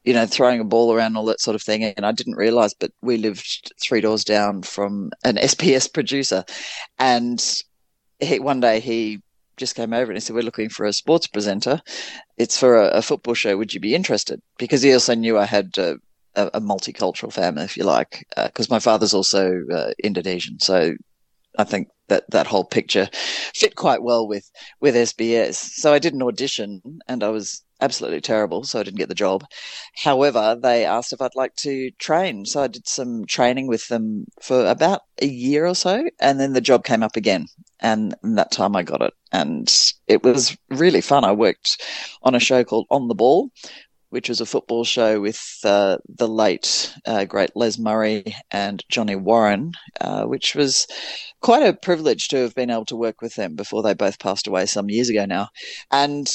you 0.08 0.14
know, 0.14 0.26
throwing 0.26 0.62
a 0.62 0.64
ball 0.64 0.94
around, 0.94 1.18
all 1.18 1.26
that 1.26 1.42
sort 1.42 1.54
of 1.54 1.62
thing. 1.62 1.84
And 1.84 2.06
I 2.06 2.14
didn't 2.14 2.38
realize, 2.38 2.74
but 2.74 2.94
we 3.02 3.18
lived 3.18 3.74
three 3.82 4.00
doors 4.00 4.24
down 4.24 4.62
from 4.62 5.12
an 5.26 5.36
SBS 5.36 5.94
producer. 5.94 6.46
And 6.98 7.44
he, 8.22 8.40
one 8.40 8.62
day 8.62 8.80
he 8.80 9.22
just 9.58 9.76
came 9.76 9.92
over 9.92 10.10
and 10.10 10.16
he 10.16 10.22
said, 10.22 10.34
We're 10.34 10.44
looking 10.44 10.70
for 10.70 10.86
a 10.86 10.94
sports 10.94 11.28
presenter. 11.28 11.82
It's 12.38 12.58
for 12.58 12.78
a, 12.78 12.88
a 12.88 13.02
football 13.02 13.34
show. 13.34 13.58
Would 13.58 13.74
you 13.74 13.82
be 13.82 13.96
interested? 13.96 14.42
Because 14.58 14.82
he 14.82 14.94
also 14.94 15.14
knew 15.14 15.38
I 15.38 15.44
had 15.44 15.78
a, 15.78 15.98
a 16.36 16.62
multicultural 16.62 17.34
family, 17.34 17.64
if 17.64 17.76
you 17.76 17.84
like, 17.84 18.26
because 18.38 18.72
uh, 18.72 18.76
my 18.76 18.80
father's 18.80 19.14
also 19.14 19.60
uh, 19.74 19.92
Indonesian. 20.02 20.58
So 20.60 20.96
I 21.58 21.66
think 21.66 21.90
that 22.08 22.24
that 22.30 22.48
whole 22.48 22.64
picture 22.64 23.10
fit 23.54 23.76
quite 23.76 24.02
well 24.02 24.26
with 24.26 24.50
with 24.80 24.96
SBS. 24.96 25.56
So 25.56 25.94
I 25.94 26.00
did 26.00 26.14
an 26.14 26.24
audition 26.24 26.82
and 27.10 27.26
I 27.26 27.28
was 27.28 27.62
absolutely 27.82 28.22
terrible, 28.22 28.64
so 28.64 28.80
I 28.80 28.84
didn't 28.84 28.98
get 28.98 29.10
the 29.10 29.16
job. 29.16 29.46
However, 30.04 30.58
they 30.62 30.86
asked 30.86 31.14
if 31.14 31.22
I'd 31.22 31.36
like 31.36 31.56
to 31.58 31.92
train. 32.00 32.46
So 32.46 32.64
I 32.64 32.68
did 32.68 32.88
some 32.88 33.26
training 33.26 33.68
with 33.68 33.88
them 33.88 34.26
for 34.42 34.66
about 34.66 35.02
a 35.22 35.28
year 35.28 35.66
or 35.66 35.76
so, 35.76 36.10
and 36.20 36.40
then 36.40 36.54
the 36.54 36.62
job 36.62 36.84
came 36.84 37.04
up 37.04 37.16
again. 37.16 37.48
And, 37.80 38.16
that 38.24 38.52
time 38.52 38.76
I 38.76 38.84
got 38.84 39.02
it. 39.02 39.14
And 39.32 39.72
it 40.08 40.24
was 40.24 40.58
really 40.70 41.02
fun. 41.02 41.24
I 41.24 41.32
worked 41.32 41.82
on 42.24 42.36
a 42.36 42.40
show 42.40 42.64
called 42.64 42.88
On 42.90 43.08
the 43.08 43.16
Ball, 43.16 43.50
which 44.10 44.30
was 44.30 44.42
a 44.42 44.46
football 44.46 44.84
show 44.84 45.20
with 45.20 45.60
uh, 45.64 45.98
the 46.08 46.28
late 46.28 46.94
uh, 47.06 47.26
great 47.26 47.52
Les 47.56 47.78
Murray 47.78 48.36
and 48.52 48.84
Johnny 48.90 49.16
Warren, 49.16 49.74
uh, 50.00 50.24
which 50.24 50.56
was 50.56 50.88
quite 51.42 51.64
a 51.64 51.74
privilege 51.74 52.30
to 52.30 52.38
have 52.38 52.56
been 52.56 52.70
able 52.70 52.86
to 52.86 52.96
work 52.96 53.22
with 53.22 53.36
them 53.36 53.56
before 53.56 53.84
they 53.84 53.94
both 53.94 54.20
passed 54.20 54.48
away 54.48 54.66
some 54.66 54.90
years 54.90 55.10
ago 55.10 55.26
now. 55.26 55.50
And 55.92 56.28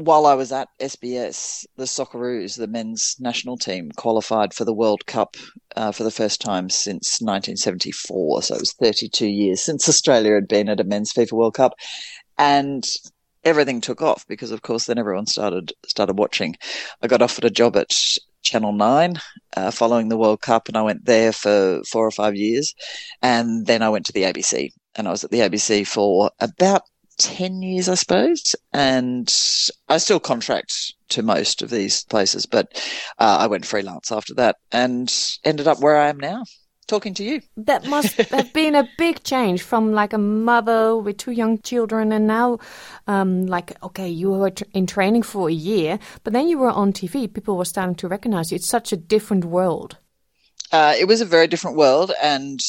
while 0.00 0.26
I 0.26 0.34
was 0.34 0.52
at 0.52 0.68
SBS, 0.80 1.66
the 1.76 1.84
Socceroos, 1.84 2.56
the 2.56 2.66
men's 2.66 3.16
national 3.18 3.56
team, 3.56 3.90
qualified 3.96 4.54
for 4.54 4.64
the 4.64 4.74
World 4.74 5.06
Cup 5.06 5.36
uh, 5.76 5.92
for 5.92 6.04
the 6.04 6.10
first 6.10 6.40
time 6.40 6.68
since 6.70 7.20
1974. 7.20 8.42
So 8.42 8.54
it 8.54 8.60
was 8.60 8.72
32 8.72 9.26
years 9.26 9.62
since 9.62 9.88
Australia 9.88 10.34
had 10.34 10.48
been 10.48 10.68
at 10.68 10.80
a 10.80 10.84
men's 10.84 11.12
FIFA 11.12 11.32
World 11.32 11.54
Cup, 11.54 11.74
and 12.38 12.84
everything 13.44 13.80
took 13.80 14.02
off 14.02 14.26
because, 14.26 14.50
of 14.50 14.62
course, 14.62 14.86
then 14.86 14.98
everyone 14.98 15.26
started 15.26 15.72
started 15.86 16.18
watching. 16.18 16.56
I 17.02 17.06
got 17.06 17.22
offered 17.22 17.44
a 17.44 17.50
job 17.50 17.76
at 17.76 17.94
Channel 18.42 18.72
Nine 18.72 19.20
uh, 19.56 19.70
following 19.70 20.08
the 20.08 20.18
World 20.18 20.40
Cup, 20.40 20.68
and 20.68 20.76
I 20.76 20.82
went 20.82 21.04
there 21.04 21.32
for 21.32 21.82
four 21.84 22.06
or 22.06 22.10
five 22.10 22.34
years, 22.34 22.74
and 23.22 23.66
then 23.66 23.82
I 23.82 23.88
went 23.90 24.06
to 24.06 24.12
the 24.12 24.22
ABC, 24.22 24.70
and 24.94 25.06
I 25.06 25.10
was 25.10 25.24
at 25.24 25.30
the 25.30 25.40
ABC 25.40 25.86
for 25.86 26.30
about 26.40 26.82
10 27.20 27.62
years, 27.62 27.88
I 27.88 27.94
suppose. 27.94 28.56
And 28.72 29.32
I 29.88 29.98
still 29.98 30.20
contract 30.20 30.94
to 31.10 31.22
most 31.22 31.62
of 31.62 31.70
these 31.70 32.04
places, 32.04 32.46
but 32.46 32.82
uh, 33.18 33.38
I 33.40 33.46
went 33.46 33.66
freelance 33.66 34.10
after 34.10 34.34
that 34.34 34.56
and 34.72 35.12
ended 35.44 35.68
up 35.68 35.80
where 35.80 35.96
I 35.96 36.08
am 36.08 36.18
now. 36.18 36.44
Talking 36.86 37.14
to 37.14 37.24
you. 37.24 37.40
That 37.56 37.86
must 37.86 38.16
have 38.30 38.52
been 38.52 38.74
a 38.74 38.88
big 38.98 39.22
change 39.22 39.62
from 39.62 39.92
like 39.92 40.12
a 40.12 40.18
mother 40.18 40.96
with 40.96 41.18
two 41.18 41.30
young 41.30 41.60
children, 41.60 42.10
and 42.10 42.26
now, 42.26 42.58
um, 43.06 43.46
like, 43.46 43.80
okay, 43.84 44.08
you 44.08 44.30
were 44.30 44.50
in 44.72 44.88
training 44.88 45.22
for 45.22 45.48
a 45.48 45.52
year, 45.52 46.00
but 46.24 46.32
then 46.32 46.48
you 46.48 46.58
were 46.58 46.70
on 46.70 46.92
TV. 46.92 47.32
People 47.32 47.56
were 47.56 47.64
starting 47.64 47.94
to 47.94 48.08
recognize 48.08 48.50
you. 48.50 48.56
It's 48.56 48.66
such 48.66 48.92
a 48.92 48.96
different 48.96 49.44
world. 49.44 49.98
Uh, 50.72 50.94
it 50.98 51.06
was 51.06 51.20
a 51.20 51.24
very 51.24 51.46
different 51.46 51.76
world, 51.76 52.10
and 52.20 52.60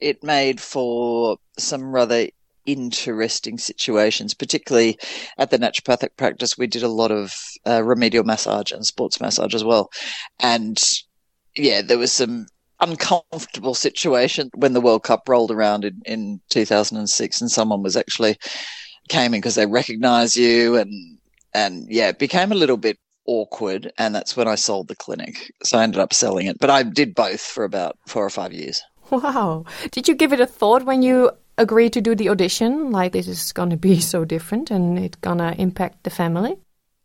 it 0.00 0.24
made 0.24 0.60
for 0.60 1.36
some 1.56 1.92
rather 1.92 2.26
interesting 2.66 3.58
situations, 3.58 4.34
particularly 4.34 4.98
at 5.38 5.50
the 5.50 5.58
naturopathic 5.58 6.16
practice. 6.16 6.58
We 6.58 6.66
did 6.66 6.82
a 6.82 6.88
lot 6.88 7.10
of 7.10 7.34
uh, 7.66 7.82
remedial 7.82 8.24
massage 8.24 8.72
and 8.72 8.84
sports 8.86 9.20
massage 9.20 9.54
as 9.54 9.64
well. 9.64 9.90
And 10.38 10.80
yeah, 11.56 11.82
there 11.82 11.98
was 11.98 12.12
some 12.12 12.46
uncomfortable 12.80 13.74
situation 13.74 14.50
when 14.54 14.72
the 14.72 14.80
World 14.80 15.02
Cup 15.02 15.28
rolled 15.28 15.50
around 15.50 15.84
in, 15.84 16.00
in 16.06 16.40
2006 16.48 17.40
and 17.40 17.50
someone 17.50 17.82
was 17.82 17.96
actually 17.96 18.38
came 19.08 19.34
in 19.34 19.40
because 19.40 19.54
they 19.54 19.66
recognize 19.66 20.36
you 20.36 20.76
and, 20.76 21.18
and 21.52 21.86
yeah, 21.90 22.08
it 22.08 22.18
became 22.18 22.52
a 22.52 22.56
little 22.56 22.76
bit 22.76 22.98
awkward. 23.26 23.92
And 23.98 24.14
that's 24.14 24.36
when 24.36 24.48
I 24.48 24.54
sold 24.54 24.88
the 24.88 24.96
clinic. 24.96 25.52
So 25.62 25.78
I 25.78 25.82
ended 25.82 26.00
up 26.00 26.14
selling 26.14 26.46
it, 26.46 26.58
but 26.58 26.70
I 26.70 26.82
did 26.82 27.14
both 27.14 27.40
for 27.40 27.64
about 27.64 27.98
four 28.06 28.24
or 28.24 28.30
five 28.30 28.52
years. 28.52 28.82
Wow. 29.10 29.64
Did 29.90 30.08
you 30.08 30.14
give 30.14 30.32
it 30.32 30.40
a 30.40 30.46
thought 30.46 30.84
when 30.84 31.02
you 31.02 31.32
agreed 31.60 31.92
to 31.94 32.00
do 32.00 32.14
the 32.14 32.28
audition? 32.28 32.90
Like 32.90 33.12
this 33.12 33.28
is 33.28 33.52
going 33.52 33.70
to 33.70 33.76
be 33.76 34.00
so 34.00 34.24
different 34.24 34.70
and 34.70 34.98
it's 34.98 35.16
going 35.16 35.38
to 35.38 35.54
impact 35.60 36.04
the 36.04 36.10
family? 36.10 36.56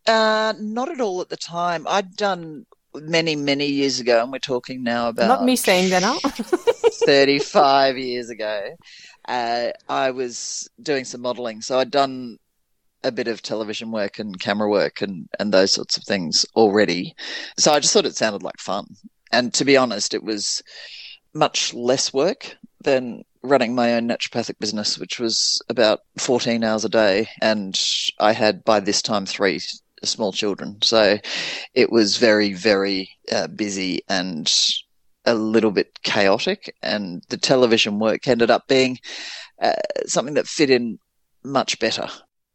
Uh, 0.08 0.54
not 0.60 0.90
at 0.90 1.02
all 1.02 1.22
at 1.22 1.30
the 1.30 1.38
time. 1.38 1.86
I'd 1.88 2.16
done 2.16 2.66
many, 2.94 3.36
many 3.36 3.66
years 3.66 4.00
ago, 4.00 4.22
and 4.22 4.32
we're 4.32 4.40
talking 4.40 4.84
now 4.84 5.10
about. 5.10 5.28
Not 5.28 5.44
me 5.44 5.56
saying 5.56 5.90
that 5.90 6.02
now. 6.02 6.18
35 7.06 7.98
years 7.98 8.30
ago. 8.30 8.76
Uh, 9.28 9.70
I 9.90 10.12
was 10.12 10.70
doing 10.82 11.06
some 11.06 11.22
modeling. 11.22 11.62
So 11.62 11.80
I'd 11.80 11.92
done 11.92 12.38
a 13.04 13.12
bit 13.12 13.28
of 13.28 13.42
television 13.42 13.92
work 13.92 14.20
and 14.20 14.40
camera 14.40 14.70
work 14.70 15.02
and, 15.02 15.28
and 15.40 15.54
those 15.54 15.72
sorts 15.72 15.98
of 15.98 16.04
things 16.04 16.46
already. 16.56 17.16
So 17.58 17.72
I 17.72 17.80
just 17.80 17.94
thought 17.94 18.06
it 18.06 18.16
sounded 18.16 18.44
like 18.44 18.60
fun. 18.60 18.86
And 19.32 19.54
to 19.56 19.66
be 19.66 19.78
honest, 19.78 20.14
it 20.14 20.24
was 20.24 20.64
much 21.34 21.74
less 21.74 22.14
work 22.14 22.56
than 22.82 23.24
running 23.46 23.76
my 23.76 23.94
own 23.94 24.08
naturopathic 24.08 24.60
business, 24.60 24.98
which 24.98 25.20
was 25.20 25.62
about 25.70 26.02
14 26.18 26.64
hours 26.64 26.86
a 26.86 26.90
day. 26.90 27.28
And 27.42 27.80
I 28.20 28.34
had 28.34 28.64
by 28.64 28.80
this 28.80 29.02
time 29.02 29.26
three 29.26 29.62
small 30.04 30.32
children. 30.32 30.78
So 30.82 31.18
it 31.74 31.92
was 31.92 32.18
very, 32.18 32.54
very 32.54 33.10
uh, 33.32 33.48
busy 33.48 34.02
and 34.10 34.52
a 35.26 35.34
little 35.34 35.72
bit 35.72 36.02
chaotic. 36.04 36.76
And 36.82 37.24
the 37.30 37.38
television 37.38 38.00
work 38.00 38.28
ended 38.28 38.52
up 38.52 38.68
being 38.68 39.00
uh, 39.62 39.74
something 40.06 40.36
that 40.36 40.48
fit 40.48 40.70
in 40.70 41.00
much 41.44 41.80
better. 41.80 42.08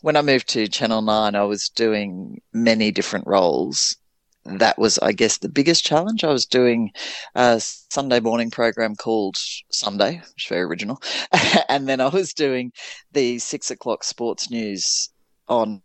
When 0.03 0.17
I 0.17 0.23
moved 0.23 0.49
to 0.51 0.67
Channel 0.69 1.03
9, 1.03 1.35
I 1.35 1.45
was 1.45 1.69
doing 1.69 2.41
many 2.53 2.91
different 2.91 3.27
roles 3.27 3.97
that 4.45 4.79
was, 4.79 4.99
I 4.99 5.13
guess, 5.13 5.39
the 5.39 5.49
biggest 5.49 5.85
challenge. 5.85 6.25
I 6.25 6.33
was 6.33 6.47
doing 6.47 6.93
a 7.35 7.61
Sunday 7.61 8.21
morning 8.21 8.51
program 8.51 8.97
called 8.97 9.37
Sunday, 9.71 10.19
which 10.35 10.45
is 10.45 10.49
very 10.49 10.63
original. 10.63 11.01
and 11.69 11.89
then 11.89 12.01
I 12.01 12.09
was 12.09 12.33
doing 12.33 12.73
the 13.13 13.39
six 13.39 13.71
o'clock 13.71 14.05
sports 14.05 14.51
news 14.51 15.11
on 15.49 15.83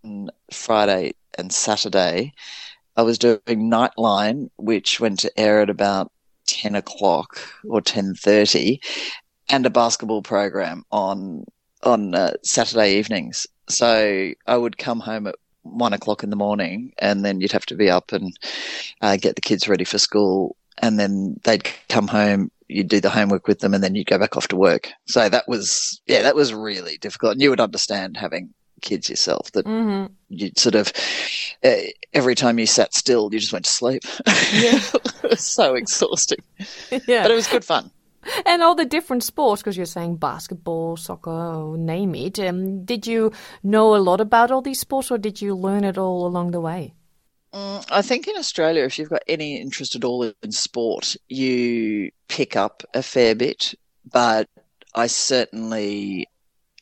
Friday 0.52 1.14
and 1.38 1.52
Saturday. 1.52 2.34
I 2.96 3.02
was 3.02 3.18
doing 3.18 3.40
Nightline, 3.48 4.50
which 4.58 5.00
went 5.00 5.20
to 5.20 5.40
air 5.40 5.62
at 5.62 5.70
about 5.70 6.12
10 6.48 6.76
o'clock 6.76 7.40
or 7.66 7.82
10.30 7.82 8.80
and 9.50 9.66
a 9.66 9.70
basketball 9.70 10.22
program 10.22 10.84
on 10.92 11.46
on 11.84 12.16
uh, 12.16 12.32
Saturday 12.44 12.96
evenings. 12.98 13.46
So 13.70 14.32
I 14.48 14.58
would 14.58 14.78
come 14.78 15.00
home 15.00 15.28
at 15.28 15.36
one 15.66 15.94
o'clock 15.94 16.24
in 16.24 16.30
the 16.30 16.36
morning, 16.36 16.94
and 17.00 17.26
then 17.26 17.42
you'd 17.42 17.52
have 17.52 17.66
to 17.68 17.76
be 17.76 17.90
up 17.90 18.12
and 18.12 18.38
uh, 19.02 19.18
get 19.18 19.36
the 19.36 19.42
kids 19.42 19.68
ready 19.68 19.84
for 19.84 19.98
school, 19.98 20.56
and 20.78 21.00
then 21.00 21.40
they'd 21.44 21.68
come 21.90 22.08
home. 22.08 22.52
You'd 22.68 22.88
do 22.88 23.02
the 23.02 23.10
homework 23.10 23.48
with 23.48 23.60
them, 23.60 23.74
and 23.74 23.84
then 23.84 23.96
you'd 23.96 24.08
go 24.08 24.18
back 24.18 24.38
off 24.38 24.48
to 24.50 24.56
work. 24.56 24.92
So 25.06 25.30
that 25.30 25.48
was, 25.48 26.02
yeah, 26.08 26.22
that 26.24 26.36
was 26.36 26.54
really 26.54 26.98
difficult. 26.98 27.34
And 27.34 27.42
you 27.42 27.50
would 27.50 27.60
understand 27.60 28.18
having 28.18 28.54
kids 28.82 29.10
yourself 29.10 29.52
that 29.54 29.66
mm-hmm. 29.66 30.12
you 30.30 30.52
sort 30.56 30.76
of 30.76 30.92
uh, 31.64 31.76
every 32.14 32.36
time 32.36 32.60
you 32.60 32.66
sat 32.66 32.94
still, 32.94 33.30
you 33.32 33.40
just 33.40 33.54
went 33.54 33.66
to 33.66 33.72
sleep. 33.72 34.04
Yeah. 34.54 34.80
it 35.24 35.30
was 35.30 35.46
so 35.46 35.76
exhausting. 35.76 36.40
Yeah. 37.08 37.24
But 37.24 37.32
it 37.32 37.36
was 37.36 37.48
good 37.48 37.66
fun. 37.66 37.92
and 38.46 38.62
all 38.62 38.76
the 38.76 38.86
different 38.86 39.24
sports, 39.24 39.62
because 39.62 39.78
you're 39.78 39.86
saying 39.86 40.18
basketball, 40.18 40.98
soccer, 40.98 41.76
name 41.78 42.16
it. 42.16 42.40
Um, 42.40 42.86
did 42.86 43.08
you 43.08 43.32
know 43.64 43.96
a 43.96 43.98
lot 43.98 44.22
about 44.22 44.52
all 44.52 44.62
these 44.62 44.80
sports, 44.80 45.12
or 45.12 45.18
did 45.18 45.42
you 45.42 45.56
learn 45.56 45.84
it 45.84 45.98
all 45.98 46.26
along 46.26 46.52
the 46.52 46.62
way? 46.62 46.94
Mm, 47.54 47.86
I 47.90 48.02
think 48.02 48.28
in 48.28 48.36
Australia, 48.36 48.84
if 48.84 49.00
you've 49.00 49.10
got 49.10 49.24
any 49.28 49.56
interest 49.56 49.96
at 49.96 50.04
all 50.04 50.24
in 50.24 50.52
sport, 50.52 51.16
you 51.30 52.12
pick 52.28 52.56
up 52.56 52.84
a 52.94 53.02
fair 53.02 53.34
bit. 53.34 53.74
But 54.12 54.50
I 54.94 55.08
certainly 55.08 56.28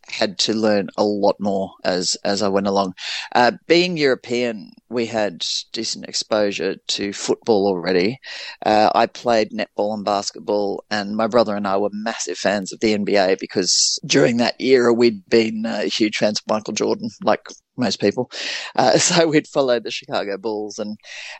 had 0.07 0.37
to 0.37 0.53
learn 0.53 0.89
a 0.97 1.03
lot 1.03 1.39
more 1.39 1.73
as 1.83 2.15
as 2.23 2.41
I 2.41 2.47
went 2.47 2.67
along. 2.67 2.93
Uh, 3.33 3.51
being 3.67 3.97
European, 3.97 4.71
we 4.89 5.05
had 5.05 5.45
decent 5.71 6.05
exposure 6.05 6.75
to 6.89 7.13
football 7.13 7.67
already. 7.67 8.19
Uh, 8.65 8.91
I 8.93 9.07
played 9.07 9.51
netball 9.51 9.93
and 9.93 10.05
basketball, 10.05 10.83
and 10.91 11.15
my 11.15 11.27
brother 11.27 11.55
and 11.55 11.67
I 11.67 11.77
were 11.77 11.89
massive 11.91 12.37
fans 12.37 12.71
of 12.71 12.79
the 12.79 12.97
NBA 12.97 13.39
because 13.39 13.99
during 14.05 14.37
that 14.37 14.55
era 14.59 14.93
we'd 14.93 15.27
been 15.29 15.65
uh, 15.65 15.81
huge 15.81 16.17
fans 16.17 16.39
of 16.39 16.51
Michael 16.53 16.73
Jordan, 16.73 17.09
like 17.23 17.47
most 17.77 17.99
people. 17.99 18.29
Uh, 18.75 18.97
so 18.97 19.27
we'd 19.27 19.47
followed 19.47 19.83
the 19.83 19.91
Chicago 19.91 20.37
Bulls, 20.37 20.79
and 20.79 20.97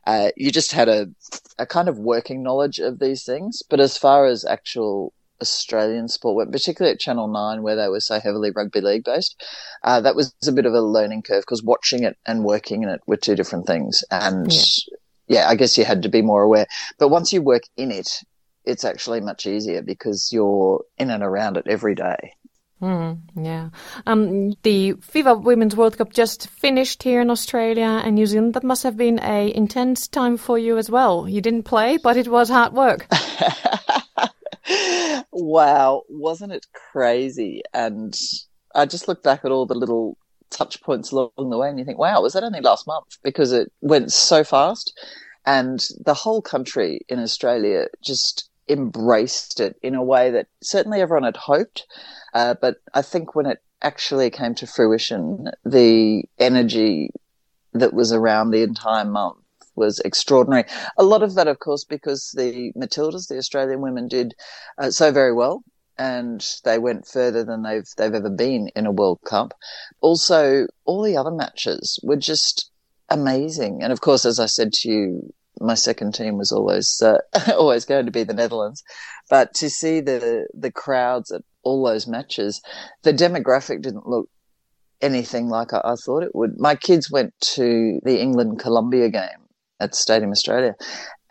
uh, 0.08 0.30
you 0.36 0.52
just 0.52 0.72
had 0.72 0.90
a 0.90 1.08
a 1.60 1.66
kind 1.66 1.90
of 1.90 2.00
working 2.00 2.44
knowledge 2.44 2.80
of 2.80 3.00
these 3.00 3.24
things. 3.24 3.62
But 3.70 3.80
as 3.80 3.98
far 3.98 4.26
as 4.26 4.46
actual 4.46 5.14
Australian 5.44 6.08
sport 6.08 6.36
went, 6.36 6.52
particularly 6.52 6.94
at 6.94 7.00
Channel 7.00 7.28
9, 7.28 7.62
where 7.62 7.76
they 7.76 7.88
were 7.88 8.00
so 8.00 8.20
heavily 8.20 8.52
rugby 8.52 8.82
league 8.82 9.04
based. 9.04 9.42
Uh, 9.84 10.02
that 10.02 10.16
was 10.16 10.34
a 10.48 10.52
bit 10.52 10.66
of 10.66 10.74
a 10.74 10.82
learning 10.82 11.22
curve 11.22 11.44
because 11.44 11.64
watching 11.64 12.04
it 12.04 12.18
and 12.26 12.44
working 12.44 12.84
in 12.84 12.90
it 12.90 13.02
were 13.06 13.18
two 13.18 13.36
different 13.36 13.68
things. 13.68 14.04
And 14.10 14.52
yeah. 14.52 14.98
yeah, 15.28 15.50
I 15.50 15.56
guess 15.56 15.78
you 15.78 15.86
had 15.86 16.04
to 16.04 16.10
be 16.10 16.22
more 16.22 16.42
aware. 16.42 16.68
But 16.98 17.10
once 17.10 17.32
you 17.32 17.42
work 17.42 17.64
in 17.78 17.92
it, 17.92 18.10
it's 18.66 18.86
actually 18.86 19.22
much 19.22 19.46
easier 19.46 19.82
because 19.82 20.32
you're 20.32 20.84
in 20.98 21.10
and 21.10 21.24
around 21.24 21.58
it 21.58 21.68
every 21.68 21.96
day. 21.96 22.34
Mm, 22.82 23.20
yeah. 23.36 23.70
Um, 24.06 24.52
the 24.64 24.94
FIFA 24.96 25.44
Women's 25.44 25.76
World 25.76 25.98
Cup 25.98 26.12
just 26.12 26.50
finished 26.50 27.04
here 27.04 27.22
in 27.22 27.30
Australia 27.30 28.02
and 28.04 28.16
New 28.16 28.26
Zealand. 28.26 28.56
That 28.56 28.64
must 28.64 28.84
have 28.84 28.98
been 28.98 29.20
a 29.24 29.54
intense 29.56 30.08
time 30.10 30.36
for 30.36 30.60
you 30.60 30.78
as 30.78 30.90
well. 30.90 31.28
You 31.28 31.40
didn't 31.40 31.64
play, 31.64 31.98
but 31.98 32.18
it 32.18 32.28
was 32.28 32.50
hard 32.50 32.74
work. 32.74 33.08
wow, 35.32 36.04
wasn't 36.10 36.54
it 36.54 36.66
crazy? 36.74 37.62
And 37.74 38.16
I 38.76 38.86
just 38.86 39.08
look 39.08 39.24
back 39.24 39.44
at 39.44 39.52
all 39.52 39.66
the 39.66 39.76
little 39.76 40.18
touch 40.50 40.82
points 40.82 41.12
along 41.12 41.32
the 41.38 41.58
way 41.58 41.70
and 41.70 41.80
you 41.80 41.86
think, 41.86 41.98
wow, 41.98 42.22
was 42.22 42.34
that 42.34 42.44
only 42.44 42.62
last 42.62 42.88
month? 42.88 43.18
Because 43.24 43.52
it 43.52 43.72
went 43.82 44.12
so 44.12 44.44
fast. 44.44 44.98
And 45.46 45.86
the 46.06 46.14
whole 46.14 46.42
country 46.42 47.02
in 47.10 47.20
Australia 47.20 47.88
just 48.02 48.50
embraced 48.70 49.60
it 49.60 49.76
in 49.82 49.96
a 49.96 50.04
way 50.04 50.32
that 50.32 50.48
certainly 50.62 51.02
everyone 51.02 51.24
had 51.24 51.36
hoped. 51.36 51.86
Uh, 52.34 52.56
but 52.62 52.78
I 52.94 53.02
think 53.02 53.36
when 53.36 53.46
it 53.46 53.62
actually 53.82 54.30
came 54.30 54.56
to 54.56 54.68
fruition, 54.68 55.50
the 55.66 56.24
energy 56.40 57.10
that 57.74 57.94
was 57.94 58.14
around 58.14 58.52
the 58.52 58.64
entire 58.64 59.06
month 59.06 59.43
was 59.76 60.00
extraordinary. 60.00 60.66
A 60.98 61.04
lot 61.04 61.24
of 61.24 61.36
that, 61.36 61.48
of 61.48 61.60
course, 61.60 61.84
because 61.84 62.34
the 62.36 62.72
Matildas, 62.76 63.28
the 63.28 63.38
Australian 63.38 63.82
women, 63.82 64.08
did 64.08 64.34
uh, 64.78 64.92
so 64.92 65.12
very 65.12 65.34
well, 65.34 65.64
and 65.98 66.46
they 66.64 66.80
went 66.80 67.08
further 67.08 67.44
than 67.44 67.64
they've 67.64 67.88
they've 67.98 68.14
ever 68.14 68.30
been 68.30 68.70
in 68.76 68.86
a 68.86 68.92
World 68.92 69.20
Cup. 69.26 69.54
Also, 70.02 70.68
all 70.86 71.04
the 71.04 71.18
other 71.18 71.32
matches 71.32 72.00
were 72.04 72.18
just 72.18 72.72
amazing, 73.10 73.84
and 73.84 73.92
of 73.92 74.02
course, 74.02 74.26
as 74.26 74.40
I 74.40 74.48
said 74.48 74.74
to 74.74 74.90
you. 74.90 75.34
My 75.62 75.76
second 75.76 76.16
team 76.16 76.38
was 76.38 76.52
always 76.52 77.00
uh, 77.02 77.20
always 77.56 77.86
going 77.86 78.08
to 78.08 78.12
be 78.12 78.24
the 78.24 78.34
Netherlands, 78.34 78.84
but 79.30 79.54
to 79.56 79.70
see 79.70 80.02
the 80.02 80.48
the 80.54 80.72
crowds 80.72 81.32
at 81.32 81.44
all 81.62 81.86
those 81.86 82.08
matches, 82.08 82.60
the 83.04 83.14
demographic 83.14 83.84
didn't 83.84 84.08
look 84.08 84.28
anything 85.00 85.50
like 85.50 85.72
I, 85.74 85.82
I, 85.84 85.96
thought 85.96 86.24
it 86.24 86.34
would. 86.34 86.60
My 86.60 86.76
kids 86.76 87.12
went 87.12 87.34
to 87.56 88.00
the 88.04 88.20
England 88.20 88.60
Colombia 88.60 89.10
game 89.10 89.43
at 89.80 89.96
Stadium 89.96 90.32
Australia, 90.32 90.76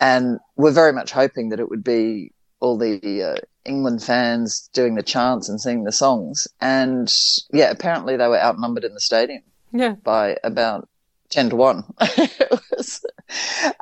and 0.01 0.39
we're 0.57 0.73
very 0.73 0.93
much 0.93 1.13
hoping 1.13 1.51
that 1.51 1.61
it 1.61 1.69
would 1.69 1.85
be 1.85 2.33
all 2.61 2.79
the 2.79 3.23
uh, 3.23 3.41
England 3.65 4.03
fans 4.03 4.69
doing 4.73 4.95
the 4.95 5.03
chants 5.03 5.49
and 5.49 5.61
singing 5.61 5.85
the 5.85 5.93
songs. 5.93 6.49
And 6.61 7.13
yeah, 7.53 7.71
apparently 7.71 8.17
they 8.17 8.29
were 8.29 8.41
outnumbered 8.41 8.85
in 8.85 8.95
the 8.95 9.01
stadium. 9.01 9.43
Yeah. 9.73 9.95
By 10.03 10.37
about 10.45 10.89
10 11.31 11.51
to 11.51 11.57
1. 11.57 11.85
it 12.01 12.61
was 12.77 13.05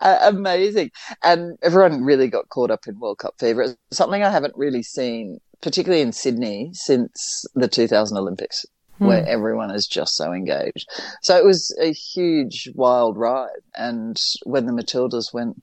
uh, 0.00 0.18
amazing. 0.22 0.90
And 1.22 1.58
everyone 1.62 2.04
really 2.04 2.28
got 2.28 2.48
caught 2.48 2.70
up 2.70 2.86
in 2.86 2.98
World 2.98 3.18
Cup 3.18 3.34
fever. 3.38 3.62
It's 3.62 3.76
something 3.92 4.22
I 4.22 4.30
haven't 4.30 4.54
really 4.56 4.82
seen, 4.82 5.40
particularly 5.60 6.02
in 6.02 6.12
Sydney, 6.12 6.70
since 6.72 7.44
the 7.54 7.68
2000 7.68 8.16
Olympics 8.16 8.64
mm. 9.00 9.06
where 9.06 9.26
everyone 9.26 9.70
is 9.70 9.86
just 9.86 10.16
so 10.16 10.32
engaged. 10.32 10.88
So 11.22 11.36
it 11.36 11.44
was 11.44 11.76
a 11.80 11.92
huge, 11.92 12.70
wild 12.74 13.16
ride. 13.16 13.48
And 13.74 14.20
when 14.44 14.66
the 14.66 14.72
Matildas 14.72 15.32
went 15.32 15.62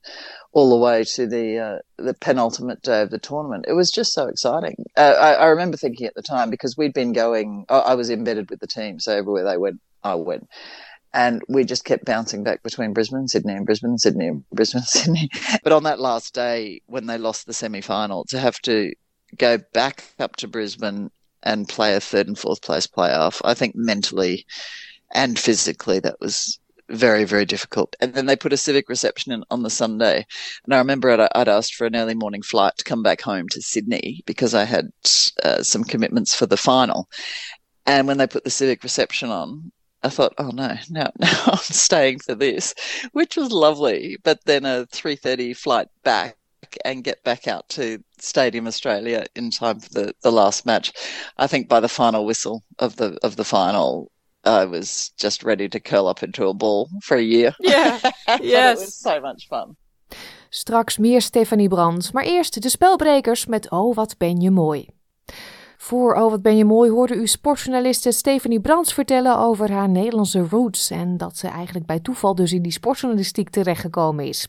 all 0.52 0.70
the 0.70 0.76
way 0.76 1.04
to 1.04 1.26
the 1.26 1.58
uh, 1.58 1.78
the 2.02 2.14
penultimate 2.14 2.82
day 2.82 3.02
of 3.02 3.10
the 3.10 3.18
tournament, 3.18 3.66
it 3.68 3.74
was 3.74 3.90
just 3.90 4.12
so 4.12 4.26
exciting. 4.28 4.84
Uh, 4.96 5.14
I, 5.18 5.32
I, 5.34 5.46
remember 5.46 5.76
thinking 5.76 6.06
at 6.06 6.14
the 6.14 6.22
time 6.22 6.50
because 6.50 6.76
we'd 6.76 6.94
been 6.94 7.12
going. 7.12 7.64
I 7.68 7.94
was 7.94 8.10
embedded 8.10 8.50
with 8.50 8.60
the 8.60 8.66
team, 8.66 8.98
so 8.98 9.16
everywhere 9.16 9.44
they 9.44 9.56
went, 9.56 9.80
I 10.02 10.14
went. 10.16 10.48
And 11.14 11.42
we 11.48 11.64
just 11.64 11.86
kept 11.86 12.04
bouncing 12.04 12.44
back 12.44 12.62
between 12.62 12.92
Brisbane, 12.92 13.28
Sydney, 13.28 13.54
and 13.54 13.64
Brisbane, 13.64 13.96
Sydney, 13.96 14.26
and 14.26 14.44
Brisbane, 14.50 14.82
Sydney. 14.86 15.30
But 15.62 15.72
on 15.72 15.84
that 15.84 16.00
last 16.00 16.34
day, 16.34 16.82
when 16.86 17.06
they 17.06 17.16
lost 17.16 17.46
the 17.46 17.54
semi 17.54 17.80
final, 17.80 18.24
to 18.26 18.38
have 18.38 18.58
to 18.62 18.92
go 19.36 19.58
back 19.72 20.04
up 20.18 20.36
to 20.36 20.48
Brisbane 20.48 21.10
and 21.48 21.68
play 21.68 21.94
a 21.94 22.00
third 22.00 22.28
and 22.28 22.38
fourth 22.38 22.60
place 22.60 22.86
playoff. 22.86 23.40
I 23.42 23.54
think 23.54 23.74
mentally 23.74 24.46
and 25.12 25.38
physically 25.38 25.98
that 26.00 26.20
was 26.20 26.60
very, 26.90 27.24
very 27.24 27.46
difficult. 27.46 27.96
And 28.00 28.12
then 28.12 28.26
they 28.26 28.36
put 28.36 28.52
a 28.52 28.58
civic 28.58 28.88
reception 28.88 29.32
in 29.32 29.44
on 29.50 29.62
the 29.62 29.70
Sunday. 29.70 30.26
And 30.64 30.74
I 30.74 30.78
remember 30.78 31.10
I'd, 31.10 31.28
I'd 31.34 31.48
asked 31.48 31.74
for 31.74 31.86
an 31.86 31.96
early 31.96 32.14
morning 32.14 32.42
flight 32.42 32.74
to 32.76 32.84
come 32.84 33.02
back 33.02 33.22
home 33.22 33.46
to 33.50 33.62
Sydney 33.62 34.22
because 34.26 34.54
I 34.54 34.64
had 34.64 34.90
uh, 35.42 35.62
some 35.62 35.84
commitments 35.84 36.34
for 36.34 36.46
the 36.46 36.56
final. 36.56 37.08
And 37.86 38.06
when 38.06 38.18
they 38.18 38.26
put 38.26 38.44
the 38.44 38.50
civic 38.50 38.82
reception 38.82 39.30
on, 39.30 39.72
I 40.02 40.10
thought, 40.10 40.34
oh 40.38 40.50
no, 40.50 40.76
no, 40.90 41.10
no, 41.18 41.28
I'm 41.46 41.56
staying 41.58 42.20
for 42.20 42.34
this, 42.34 42.74
which 43.12 43.36
was 43.36 43.50
lovely. 43.50 44.18
But 44.22 44.44
then 44.44 44.64
a 44.64 44.86
3.30 44.92 45.56
flight 45.56 45.88
back 46.04 46.37
and 46.84 47.04
get 47.04 47.22
back 47.24 47.46
out 47.46 47.68
to 47.68 47.98
Stadium 48.18 48.66
Australia 48.66 49.26
in 49.34 49.50
time 49.50 49.80
for 49.80 49.88
the, 49.90 50.14
the 50.22 50.32
last 50.32 50.64
match. 50.64 50.92
I 51.36 51.46
think 51.46 51.68
by 51.68 51.80
the 51.80 51.88
final 51.88 52.24
whistle 52.24 52.62
of 52.78 52.96
the 52.96 53.18
of 53.22 53.36
the 53.36 53.44
final, 53.44 54.10
I 54.44 54.64
was 54.64 55.12
just 55.16 55.42
ready 55.42 55.68
to 55.68 55.80
curl 55.80 56.08
up 56.08 56.22
into 56.22 56.48
a 56.48 56.54
ball 56.54 56.88
for 57.02 57.16
a 57.16 57.22
year. 57.22 57.54
Yeah, 57.60 57.98
yes. 58.40 58.78
it 58.78 58.84
was 58.84 59.00
so 59.00 59.20
much 59.20 59.48
fun. 59.48 59.76
Straks 60.50 60.98
meer 60.98 61.20
Stephanie 61.20 61.68
Brands, 61.68 62.10
maar 62.10 62.24
eerst 62.24 62.62
de 62.62 62.68
spelbrekers 62.68 63.46
met 63.46 63.70
Oh 63.70 63.94
wat 63.94 64.18
ben 64.18 64.40
je 64.40 64.50
mooi. 64.50 64.88
Voor 65.76 66.14
Oh 66.14 66.30
wat 66.30 66.42
ben 66.42 66.56
je 66.56 66.64
mooi 66.64 66.90
hoorde 66.90 67.14
u 67.14 67.26
sportjournaliste 67.26 68.10
Stephanie 68.10 68.60
Brands 68.60 68.94
vertellen 68.94 69.38
over 69.38 69.70
haar 69.72 69.88
Nederlandse 69.88 70.46
roots 70.50 70.90
en 70.90 71.16
dat 71.16 71.36
ze 71.36 71.48
eigenlijk 71.48 71.86
bij 71.86 72.00
toeval 72.00 72.34
dus 72.34 72.52
in 72.52 72.62
die 72.62 72.72
sportjournalistiek 72.72 73.50
terechtgekomen 73.50 74.24
is. 74.24 74.48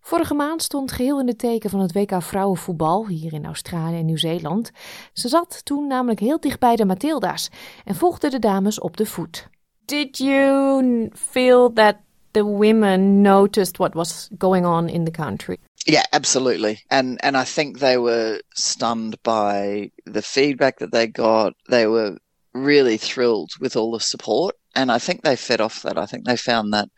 Vorige 0.00 0.34
maand 0.34 0.62
stond 0.62 0.92
geheel 0.92 1.20
in 1.20 1.26
de 1.26 1.36
teken 1.36 1.70
van 1.70 1.80
het 1.80 1.92
WK 1.92 2.22
vrouwenvoetbal 2.22 3.06
hier 3.06 3.32
in 3.32 3.44
Australië 3.44 3.98
en 3.98 4.04
Nieuw-Zeeland. 4.04 4.70
Ze 5.12 5.28
zat 5.28 5.64
toen 5.64 5.86
namelijk 5.86 6.20
heel 6.20 6.40
dicht 6.40 6.58
bij 6.58 6.76
de 6.76 6.84
Matilda's 6.84 7.50
en 7.84 7.94
volgde 7.94 8.30
de 8.30 8.38
dames 8.38 8.80
op 8.80 8.96
de 8.96 9.06
voet. 9.06 9.48
Did 9.84 10.16
you 10.16 11.10
feel 11.14 11.72
that 11.72 11.96
the 12.30 12.44
women 12.44 13.20
noticed 13.20 13.76
what 13.76 13.94
was 13.94 14.28
going 14.38 14.66
on 14.66 14.88
in 14.88 15.04
the 15.04 15.10
country? 15.10 15.56
Yeah, 15.74 16.04
absolutely. 16.10 16.84
And 16.88 17.20
and 17.20 17.36
I 17.36 17.44
think 17.44 17.78
they 17.78 17.98
were 17.98 18.42
stunned 18.48 19.22
by 19.22 19.90
the 20.12 20.22
feedback 20.22 20.76
that 20.78 20.90
they 20.90 21.10
got. 21.12 21.54
They 21.62 21.86
were 21.86 22.18
really 22.52 22.98
thrilled 22.98 23.50
with 23.60 23.76
all 23.76 23.92
the 23.92 24.04
support. 24.04 24.54
And 24.74 24.90
I 24.90 24.98
think 24.98 25.22
they 25.22 25.36
fed 25.36 25.60
off 25.60 25.82
that. 25.82 25.96
I 25.96 26.06
think 26.06 26.24
they 26.24 26.36
found 26.36 26.72
that 26.72 26.88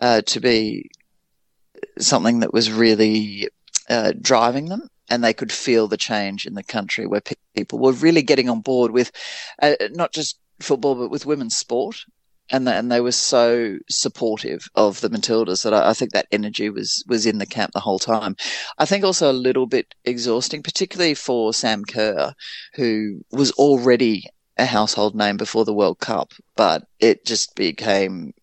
uh, 0.00 0.20
to 0.20 0.40
be 0.40 0.90
something 1.98 2.40
that 2.40 2.52
was 2.52 2.70
really 2.70 3.48
uh, 3.88 4.12
driving 4.20 4.66
them 4.66 4.88
and 5.08 5.22
they 5.22 5.34
could 5.34 5.52
feel 5.52 5.88
the 5.88 5.96
change 5.96 6.46
in 6.46 6.54
the 6.54 6.62
country 6.62 7.06
where 7.06 7.20
pe- 7.20 7.34
people 7.54 7.78
were 7.78 7.92
really 7.92 8.22
getting 8.22 8.48
on 8.48 8.60
board 8.60 8.92
with 8.92 9.12
uh, 9.60 9.74
not 9.90 10.12
just 10.12 10.38
football 10.60 10.94
but 10.94 11.10
with 11.10 11.26
women's 11.26 11.56
sport 11.56 11.96
and 12.50 12.68
and 12.68 12.90
they 12.92 13.00
were 13.00 13.12
so 13.12 13.78
supportive 13.88 14.68
of 14.74 15.00
the 15.00 15.08
Matildas 15.08 15.62
that 15.64 15.74
I, 15.74 15.90
I, 15.90 15.92
think 15.94 16.12
that 16.12 16.26
energy 16.30 16.70
was 16.70 17.02
was 17.08 17.26
in 17.26 17.38
the 17.38 17.46
camp 17.46 17.72
the 17.72 17.80
whole 17.80 17.98
time. 17.98 18.36
I 18.78 18.84
think 18.84 19.04
also 19.04 19.30
a 19.30 19.32
little 19.32 19.66
bit 19.66 19.94
exhausting, 20.04 20.62
particularly 20.62 21.14
for 21.14 21.54
Sam 21.54 21.84
Kerr, 21.84 22.34
who 22.74 23.22
was 23.30 23.52
already 23.52 24.26
a 24.58 24.66
household 24.66 25.14
name 25.14 25.36
before 25.36 25.64
the 25.64 25.74
World 25.74 25.98
Cup, 26.00 26.32
but 26.56 26.84
it 27.00 27.24
just 27.24 27.54
became 27.54 28.34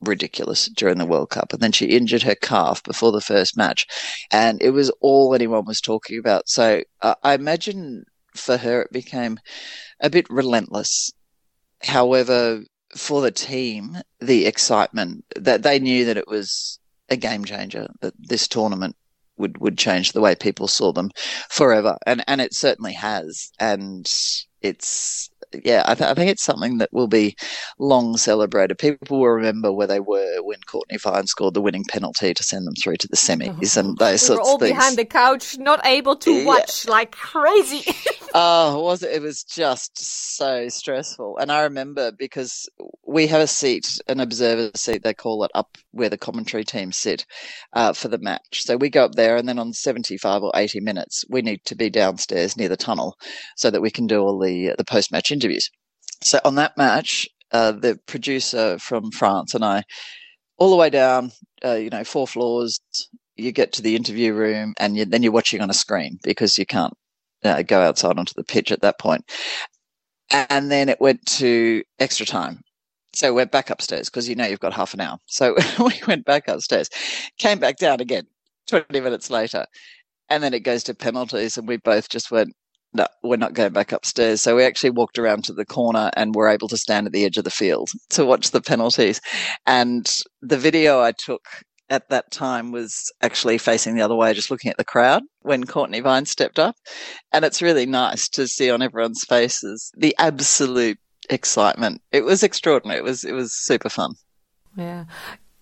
ridiculous 0.00 0.66
during 0.66 0.98
the 0.98 1.06
World 1.06 1.30
Cup. 1.30 1.52
And 1.52 1.60
then 1.60 1.72
she 1.72 1.86
injured 1.86 2.22
her 2.22 2.34
calf 2.34 2.82
before 2.82 3.12
the 3.12 3.20
first 3.20 3.56
match. 3.56 3.86
And 4.30 4.62
it 4.62 4.70
was 4.70 4.90
all 5.00 5.34
anyone 5.34 5.64
was 5.64 5.80
talking 5.80 6.18
about. 6.18 6.48
So 6.48 6.82
uh, 7.02 7.14
I 7.22 7.34
imagine 7.34 8.04
for 8.34 8.56
her 8.56 8.82
it 8.82 8.92
became 8.92 9.38
a 10.00 10.10
bit 10.10 10.28
relentless. 10.30 11.12
However, 11.82 12.62
for 12.96 13.20
the 13.20 13.30
team, 13.30 13.98
the 14.20 14.46
excitement 14.46 15.24
that 15.36 15.62
they 15.62 15.78
knew 15.78 16.04
that 16.06 16.16
it 16.16 16.28
was 16.28 16.78
a 17.08 17.16
game 17.16 17.44
changer, 17.44 17.88
that 18.00 18.14
this 18.18 18.48
tournament 18.48 18.96
would, 19.36 19.58
would 19.58 19.78
change 19.78 20.12
the 20.12 20.20
way 20.20 20.34
people 20.34 20.68
saw 20.68 20.92
them 20.92 21.10
forever. 21.48 21.96
And, 22.06 22.24
and 22.26 22.40
it 22.40 22.54
certainly 22.54 22.92
has. 22.94 23.50
And 23.58 24.10
it's 24.60 25.30
yeah, 25.64 25.82
I, 25.86 25.94
th- 25.94 26.10
I, 26.10 26.14
think 26.14 26.30
it's 26.30 26.44
something 26.44 26.78
that 26.78 26.92
will 26.92 27.08
be 27.08 27.36
long 27.78 28.16
celebrated. 28.16 28.78
People 28.78 29.20
will 29.20 29.28
remember 29.28 29.72
where 29.72 29.86
they 29.86 30.00
were 30.00 30.42
when 30.42 30.58
Cortnee 30.66 31.00
Vine 31.00 31.26
scored 31.26 31.54
the 31.54 31.62
winning 31.62 31.84
penalty 31.88 32.34
to 32.34 32.42
send 32.42 32.66
them 32.66 32.74
through 32.74 32.96
to 32.96 33.08
the 33.08 33.16
semis 33.16 33.76
and 33.76 33.96
those 33.98 34.22
we 34.22 34.26
sorts 34.26 34.38
were 34.38 34.42
all 34.42 34.54
of 34.56 34.60
things. 34.60 34.72
behind 34.72 34.96
the 34.96 35.04
couch, 35.04 35.58
not 35.58 35.84
able 35.86 36.16
to 36.16 36.32
Yeah. 36.32 36.44
watch 36.44 36.86
like 36.86 37.12
crazy. 37.12 37.84
Oh, 38.34 38.82
was 38.82 39.02
it? 39.02 39.14
It 39.14 39.22
was 39.22 39.42
just 39.42 39.98
so 40.36 40.68
stressful. 40.68 41.38
And 41.38 41.50
I 41.50 41.62
remember 41.62 42.12
because 42.12 42.68
we 43.06 43.26
have 43.26 43.40
a 43.40 43.46
seat, 43.46 43.86
an 44.06 44.20
observer 44.20 44.70
seat, 44.76 45.02
they 45.02 45.14
call 45.14 45.44
it, 45.44 45.50
up 45.54 45.78
where 45.92 46.10
the 46.10 46.18
commentary 46.18 46.62
team 46.64 46.92
sit 46.92 47.24
uh, 47.72 47.94
for 47.94 48.08
the 48.08 48.18
match. 48.18 48.62
So 48.64 48.76
we 48.76 48.90
go 48.90 49.06
up 49.06 49.12
there, 49.14 49.36
and 49.36 49.48
then 49.48 49.58
on 49.58 49.72
75 49.72 50.42
or 50.42 50.52
80 50.54 50.80
minutes, 50.80 51.24
we 51.30 51.40
need 51.40 51.64
to 51.64 51.74
be 51.74 51.88
downstairs 51.88 52.56
near 52.56 52.68
the 52.68 52.76
tunnel 52.76 53.16
so 53.56 53.70
that 53.70 53.80
we 53.80 53.90
can 53.90 54.06
do 54.06 54.20
all 54.20 54.38
the, 54.38 54.74
the 54.76 54.84
post 54.84 55.10
match 55.10 55.32
interviews. 55.38 55.70
So 56.22 56.40
on 56.44 56.56
that 56.56 56.76
match, 56.76 57.28
uh, 57.52 57.72
the 57.72 57.98
producer 58.06 58.78
from 58.78 59.10
France 59.10 59.54
and 59.54 59.64
I, 59.64 59.84
all 60.58 60.70
the 60.70 60.76
way 60.76 60.90
down, 60.90 61.30
uh, 61.64 61.74
you 61.74 61.90
know, 61.90 62.04
four 62.04 62.26
floors, 62.26 62.80
you 63.36 63.52
get 63.52 63.72
to 63.74 63.82
the 63.82 63.94
interview 63.94 64.34
room, 64.34 64.74
and 64.78 64.96
you, 64.96 65.04
then 65.04 65.22
you're 65.22 65.32
watching 65.32 65.60
on 65.60 65.70
a 65.70 65.74
screen 65.74 66.18
because 66.24 66.58
you 66.58 66.66
can't 66.66 66.94
uh, 67.44 67.62
go 67.62 67.80
outside 67.80 68.18
onto 68.18 68.34
the 68.34 68.44
pitch 68.44 68.72
at 68.72 68.82
that 68.82 68.98
point. 68.98 69.24
And 70.30 70.70
then 70.70 70.88
it 70.88 71.00
went 71.00 71.24
to 71.38 71.82
extra 72.00 72.26
time. 72.26 72.60
So 73.14 73.32
we're 73.32 73.46
back 73.46 73.70
upstairs 73.70 74.10
because 74.10 74.28
you 74.28 74.34
know 74.34 74.46
you've 74.46 74.60
got 74.60 74.74
half 74.74 74.92
an 74.92 75.00
hour. 75.00 75.18
So 75.26 75.56
we 75.78 75.94
went 76.06 76.24
back 76.24 76.48
upstairs, 76.48 76.90
came 77.38 77.58
back 77.58 77.78
down 77.78 78.00
again 78.00 78.26
20 78.68 79.00
minutes 79.00 79.30
later. 79.30 79.64
And 80.28 80.42
then 80.42 80.52
it 80.52 80.60
goes 80.60 80.82
to 80.84 80.94
penalties, 80.94 81.56
and 81.56 81.66
we 81.66 81.78
both 81.78 82.10
just 82.10 82.30
went, 82.30 82.54
no, 82.94 83.06
we're 83.22 83.36
not 83.36 83.54
going 83.54 83.72
back 83.72 83.92
upstairs. 83.92 84.40
So 84.40 84.56
we 84.56 84.64
actually 84.64 84.90
walked 84.90 85.18
around 85.18 85.44
to 85.44 85.52
the 85.52 85.66
corner 85.66 86.10
and 86.16 86.34
were 86.34 86.48
able 86.48 86.68
to 86.68 86.76
stand 86.76 87.06
at 87.06 87.12
the 87.12 87.24
edge 87.24 87.36
of 87.36 87.44
the 87.44 87.50
field 87.50 87.90
to 88.10 88.24
watch 88.24 88.50
the 88.50 88.60
penalties. 88.60 89.20
And 89.66 90.10
the 90.40 90.58
video 90.58 91.00
I 91.00 91.12
took 91.12 91.46
at 91.90 92.08
that 92.10 92.30
time 92.30 92.70
was 92.70 93.10
actually 93.22 93.56
facing 93.58 93.94
the 93.94 94.02
other 94.02 94.14
way, 94.14 94.34
just 94.34 94.50
looking 94.50 94.70
at 94.70 94.76
the 94.76 94.84
crowd 94.84 95.22
when 95.40 95.64
Cortnee 95.64 96.02
Vine 96.02 96.26
stepped 96.26 96.58
up. 96.58 96.76
And 97.32 97.44
it's 97.44 97.62
really 97.62 97.86
nice 97.86 98.28
to 98.30 98.46
see 98.46 98.70
on 98.70 98.82
everyone's 98.82 99.24
faces 99.24 99.90
the 99.96 100.14
absolute 100.18 100.98
excitement. 101.30 102.02
It 102.12 102.24
was 102.24 102.42
extraordinary. 102.42 102.98
It 102.98 103.04
was 103.04 103.24
it 103.24 103.32
was 103.32 103.52
super 103.52 103.88
fun. 103.88 104.12
Yeah. 104.76 105.04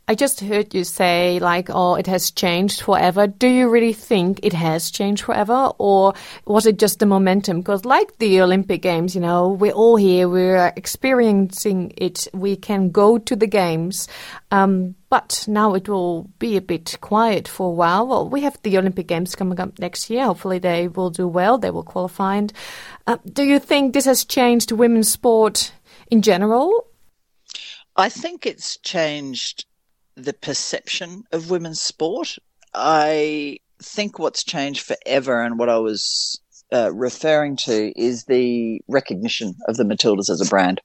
I 0.08 0.14
just 0.14 0.38
heard 0.38 0.72
you 0.72 0.84
say, 0.84 1.40
like, 1.40 1.68
oh, 1.68 1.96
it 1.96 2.06
has 2.06 2.30
changed 2.30 2.82
forever. 2.82 3.26
Do 3.26 3.48
you 3.48 3.68
really 3.68 3.92
think 3.92 4.38
it 4.44 4.52
has 4.52 4.88
changed 4.92 5.24
forever? 5.24 5.72
Or 5.78 6.14
was 6.44 6.64
it 6.64 6.78
just 6.78 7.00
the 7.00 7.06
momentum? 7.06 7.58
Because, 7.58 7.84
like 7.84 8.16
the 8.18 8.40
Olympic 8.40 8.82
Games, 8.82 9.16
you 9.16 9.20
know, 9.20 9.48
we're 9.48 9.72
all 9.72 9.96
here, 9.96 10.28
we're 10.28 10.72
experiencing 10.76 11.92
it, 11.96 12.28
we 12.32 12.54
can 12.54 12.90
go 12.90 13.18
to 13.18 13.34
the 13.34 13.48
Games. 13.48 14.06
Um, 14.52 14.94
but 15.10 15.44
now 15.48 15.74
it 15.74 15.88
will 15.88 16.30
be 16.38 16.56
a 16.56 16.60
bit 16.62 16.98
quiet 17.00 17.48
for 17.48 17.66
a 17.66 17.74
while. 17.74 18.06
Well, 18.06 18.28
we 18.28 18.42
have 18.42 18.56
the 18.62 18.78
Olympic 18.78 19.08
Games 19.08 19.34
coming 19.34 19.58
up 19.58 19.76
next 19.80 20.08
year. 20.08 20.26
Hopefully, 20.26 20.60
they 20.60 20.86
will 20.86 21.10
do 21.10 21.26
well, 21.26 21.58
they 21.58 21.70
will 21.70 21.82
qualify. 21.82 22.36
And, 22.36 22.52
uh, 23.08 23.16
do 23.32 23.42
you 23.42 23.58
think 23.58 23.92
this 23.92 24.04
has 24.04 24.24
changed 24.24 24.70
women's 24.70 25.10
sport 25.10 25.72
in 26.12 26.22
general? 26.22 26.86
I 27.96 28.08
think 28.08 28.46
it's 28.46 28.76
changed 28.76 29.64
the 30.16 30.32
perception 30.32 31.24
of 31.32 31.50
women's 31.50 31.80
sport. 31.80 32.36
I 32.74 33.58
think 33.82 34.18
what's 34.18 34.44
changed 34.44 34.82
forever 34.82 35.42
and 35.42 35.58
what 35.58 35.68
I 35.68 35.78
was 35.78 36.40
uh, 36.72 36.92
referring 36.92 37.56
to 37.56 37.92
is 38.00 38.24
the 38.24 38.80
recognition 38.88 39.54
of 39.68 39.76
the 39.76 39.84
Matildas 39.84 40.30
as 40.30 40.40
a 40.40 40.48
brand. 40.48 40.80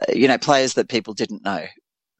Uh, 0.00 0.12
you 0.14 0.28
know, 0.28 0.38
players 0.38 0.74
that 0.74 0.88
people 0.88 1.14
didn't 1.14 1.44
know 1.44 1.66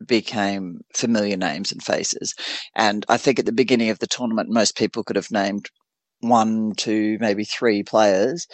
became 0.06 0.80
familiar 0.94 1.36
names 1.36 1.72
and 1.72 1.82
faces. 1.82 2.34
And 2.74 3.04
I 3.08 3.16
think 3.16 3.38
at 3.38 3.46
the 3.46 3.52
beginning 3.52 3.90
of 3.90 3.98
the 3.98 4.06
tournament, 4.06 4.48
most 4.50 4.76
people 4.76 5.02
could 5.02 5.16
have 5.16 5.30
named 5.30 5.70
one, 6.20 6.74
two, 6.76 7.18
maybe 7.20 7.44
three 7.44 7.82
players. 7.82 8.46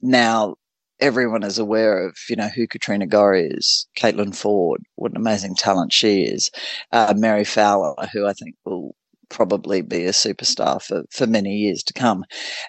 Now 0.00 0.56
everyone 1.00 1.42
is 1.42 1.58
aware 1.58 2.06
of, 2.06 2.16
you 2.28 2.36
know, 2.36 2.48
who 2.48 2.66
Katrina 2.66 3.06
Gorry 3.06 3.48
is, 3.48 3.86
Caitlin 3.96 4.30
Foord, 4.30 4.78
what 4.96 5.12
an 5.12 5.16
amazing 5.16 5.54
talent 5.54 5.92
she 5.92 6.22
is, 6.22 6.50
uh, 6.92 7.14
Mary 7.16 7.44
Fowler, 7.44 7.94
who 8.12 8.26
I 8.26 8.32
think 8.32 8.56
will 8.64 8.94
probably 9.28 9.82
be 9.82 10.04
a 10.04 10.10
superstar 10.10 10.82
for, 10.82 11.04
for 11.10 11.26
many 11.26 11.54
years 11.54 11.82
to 11.84 11.92
come. 11.92 12.24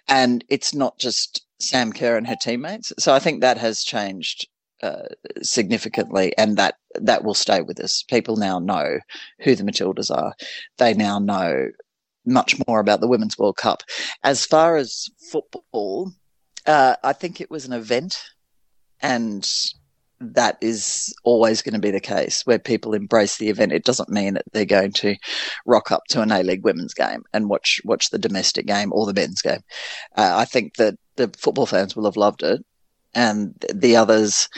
And 0.08 0.44
it's 0.50 0.74
not 0.74 1.00
just 1.00 1.46
Sam 1.60 1.92
Kerr 1.92 2.18
and 2.18 2.28
her 2.28 2.38
teammates. 2.42 2.94
So 3.00 3.14
I 3.14 3.20
think 3.20 3.42
that 3.42 3.58
has 3.58 3.84
changed 3.84 4.48
uh, 4.82 5.08
significantly, 5.42 6.34
and 6.38 6.56
that 6.56 6.76
that 7.02 7.24
will 7.26 7.34
stay 7.34 7.62
with 7.62 7.80
us. 7.82 8.04
People 8.04 8.38
now 8.38 8.60
know 8.60 9.00
who 9.42 9.56
the 9.56 9.64
Matildas 9.64 10.10
are. 10.10 10.34
They 10.78 10.94
now 10.94 11.20
know 11.20 11.68
much 12.26 12.56
more 12.66 12.80
about 12.80 13.02
the 13.02 13.08
Women's 13.08 13.38
World 13.38 13.58
Cup. 13.58 13.84
As 14.24 14.46
far 14.46 14.78
as 14.78 15.08
football, 15.32 16.12
uh, 16.66 16.96
I 17.04 17.14
think 17.14 17.42
it 17.42 17.52
was 17.52 17.66
an 17.66 17.74
event, 17.74 18.22
and 19.02 19.48
that 20.20 20.58
is 20.62 21.14
always 21.24 21.62
going 21.62 21.74
to 21.74 21.80
be 21.80 21.92
the 21.92 22.00
case 22.00 22.42
where 22.46 22.60
people 22.60 22.94
embrace 22.94 23.38
the 23.38 23.50
event. 23.50 23.72
It 23.72 23.86
doesn't 23.86 24.10
mean 24.10 24.34
that 24.34 24.44
they're 24.52 24.66
going 24.66 24.92
to 24.94 25.16
rock 25.66 25.92
up 25.92 26.04
to 26.10 26.22
an 26.22 26.32
A 26.32 26.44
League 26.44 26.66
women's 26.66 26.94
game 26.94 27.24
and 27.34 27.50
watch 27.50 27.80
watch 27.86 28.10
the 28.10 28.20
domestic 28.20 28.66
game 28.66 28.92
or 28.92 29.06
the 29.06 29.14
men's 29.14 29.42
game. 29.42 29.62
Uh, 30.18 30.36
I 30.38 30.46
think 30.46 30.76
that 30.76 30.96
the 31.16 31.32
football 31.38 31.66
fans 31.66 31.96
will 31.96 32.06
have 32.06 32.18
loved 32.18 32.44
it, 32.44 32.64
and 33.14 33.54
the 33.74 33.96
others 33.96 34.50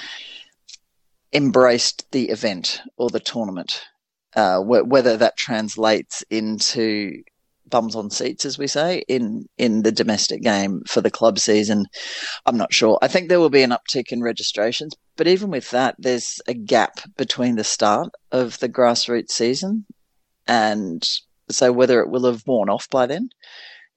embraced 1.34 2.10
the 2.12 2.30
event 2.30 2.82
or 2.98 3.10
the 3.10 3.20
tournament. 3.20 3.82
Uh, 4.36 4.60
wh- 4.60 4.88
whether 4.88 5.18
that 5.18 5.38
translates 5.38 6.24
into 6.30 7.22
bums 7.72 7.96
on 7.96 8.12
seats, 8.12 8.46
as 8.46 8.58
we 8.58 8.68
say, 8.68 9.04
in 9.08 9.46
in 9.58 9.82
the 9.82 9.92
domestic 9.92 10.42
game 10.44 10.82
for 10.88 11.02
the 11.02 11.12
club 11.12 11.40
season, 11.40 11.86
I'm 12.46 12.58
not 12.58 12.74
sure. 12.74 13.00
I 13.02 13.08
think 13.08 13.30
there 13.30 13.40
will 13.40 13.50
be 13.50 13.64
an 13.64 13.72
uptick 13.72 14.12
in 14.12 14.22
registrations, 14.22 14.94
but 15.18 15.28
even 15.28 15.50
with 15.50 15.72
that, 15.72 15.96
there's 15.98 16.40
a 16.48 16.54
gap 16.54 17.00
between 17.18 17.56
the 17.56 17.64
start 17.64 18.10
of 18.32 18.60
the 18.60 18.70
grassroots 18.70 19.32
season 19.32 19.86
and 20.48 21.04
so 21.50 21.72
whether 21.72 22.02
it 22.02 22.10
will 22.10 22.26
have 22.26 22.44
worn 22.46 22.70
off 22.70 22.90
by 22.90 23.06
then. 23.06 23.30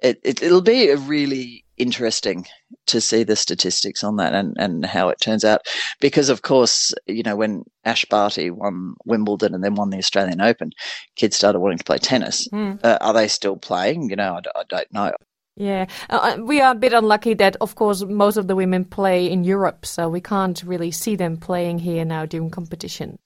It, 0.00 0.20
it 0.22 0.42
it'll 0.42 0.62
be 0.62 0.90
a 0.90 0.96
really 0.96 1.63
interesting 1.76 2.46
to 2.86 3.00
see 3.00 3.22
the 3.22 3.36
statistics 3.36 4.04
on 4.04 4.16
that 4.16 4.34
and, 4.34 4.56
and 4.58 4.84
how 4.84 5.08
it 5.08 5.20
turns 5.20 5.44
out. 5.44 5.62
Because 6.00 6.28
of 6.28 6.42
course, 6.42 6.92
you 7.06 7.22
know, 7.22 7.36
when 7.36 7.64
Ash 7.84 8.04
Barty 8.04 8.50
won 8.50 8.94
Wimbledon 9.04 9.54
and 9.54 9.64
then 9.64 9.74
won 9.74 9.90
the 9.90 9.98
Australian 9.98 10.40
Open, 10.40 10.70
kids 11.16 11.36
started 11.36 11.60
wanting 11.60 11.78
to 11.78 11.84
play 11.84 11.98
tennis. 11.98 12.48
Mm. 12.48 12.84
Uh, 12.84 12.98
are 13.00 13.12
they 13.12 13.28
still 13.28 13.56
playing? 13.56 14.10
You 14.10 14.16
know, 14.16 14.40
I 14.54 14.62
don't 14.68 14.92
know. 14.92 15.12
Yeah, 15.56 15.86
uh, 16.10 16.38
we 16.40 16.60
are 16.60 16.72
a 16.72 16.78
bit 16.78 16.92
unlucky 16.92 17.34
that, 17.34 17.56
of 17.60 17.76
course, 17.76 18.02
most 18.02 18.36
of 18.36 18.48
the 18.48 18.56
women 18.56 18.84
play 18.84 19.30
in 19.30 19.44
Europe, 19.44 19.86
so 19.86 20.08
we 20.08 20.20
can't 20.20 20.60
really 20.64 20.90
see 20.90 21.14
them 21.14 21.36
playing 21.36 21.78
here 21.78 22.04
now 22.04 22.26
during 22.26 22.50
competition. 22.50 23.18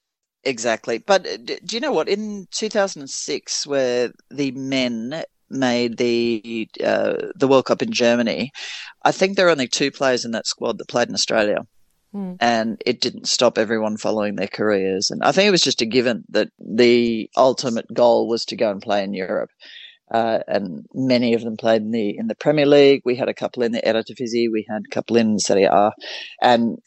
Exactly. 0.43 0.99
But 0.99 1.27
uh, 1.27 1.37
d- 1.37 1.59
do 1.65 1.75
you 1.75 1.79
know 1.79 1.91
what? 1.91 2.07
In 2.07 2.47
2006, 2.51 3.65
where 3.65 4.11
the 4.29 4.51
men 4.51 5.23
made 5.49 5.97
the 5.97 6.69
uh, 6.83 7.15
the 7.35 7.47
World 7.47 7.65
Cup 7.65 7.81
in 7.81 7.91
Germany, 7.91 8.51
I 9.03 9.11
think 9.11 9.35
there 9.35 9.47
are 9.47 9.51
only 9.51 9.67
two 9.67 9.91
players 9.91 10.25
in 10.25 10.31
that 10.31 10.47
squad 10.47 10.77
that 10.77 10.87
played 10.87 11.09
in 11.09 11.13
Australia. 11.13 11.65
Hmm. 12.11 12.33
And 12.39 12.81
it 12.85 13.01
didn't 13.01 13.27
stop 13.27 13.57
everyone 13.57 13.97
following 13.97 14.35
their 14.35 14.47
careers. 14.47 15.11
And 15.11 15.23
I 15.23 15.31
think 15.31 15.47
it 15.47 15.51
was 15.51 15.61
just 15.61 15.81
a 15.81 15.85
given 15.85 16.23
that 16.29 16.49
the 16.57 17.29
ultimate 17.37 17.85
goal 17.93 18.27
was 18.27 18.45
to 18.45 18.55
go 18.55 18.71
and 18.71 18.81
play 18.81 19.03
in 19.03 19.13
Europe. 19.13 19.51
Uh, 20.11 20.39
and 20.47 20.85
many 20.95 21.35
of 21.35 21.43
them 21.43 21.55
played 21.55 21.83
in 21.83 21.91
the 21.91 22.17
in 22.17 22.27
the 22.27 22.35
Premier 22.35 22.65
League. 22.65 23.01
We 23.05 23.15
had 23.15 23.29
a 23.29 23.33
couple 23.33 23.61
in 23.61 23.73
the 23.73 23.81
Eredivisie. 23.81 24.51
We 24.51 24.65
had 24.67 24.81
a 24.87 24.93
couple 24.93 25.17
in 25.17 25.37
Serie 25.37 25.65
A, 25.65 25.91
and 26.41 26.79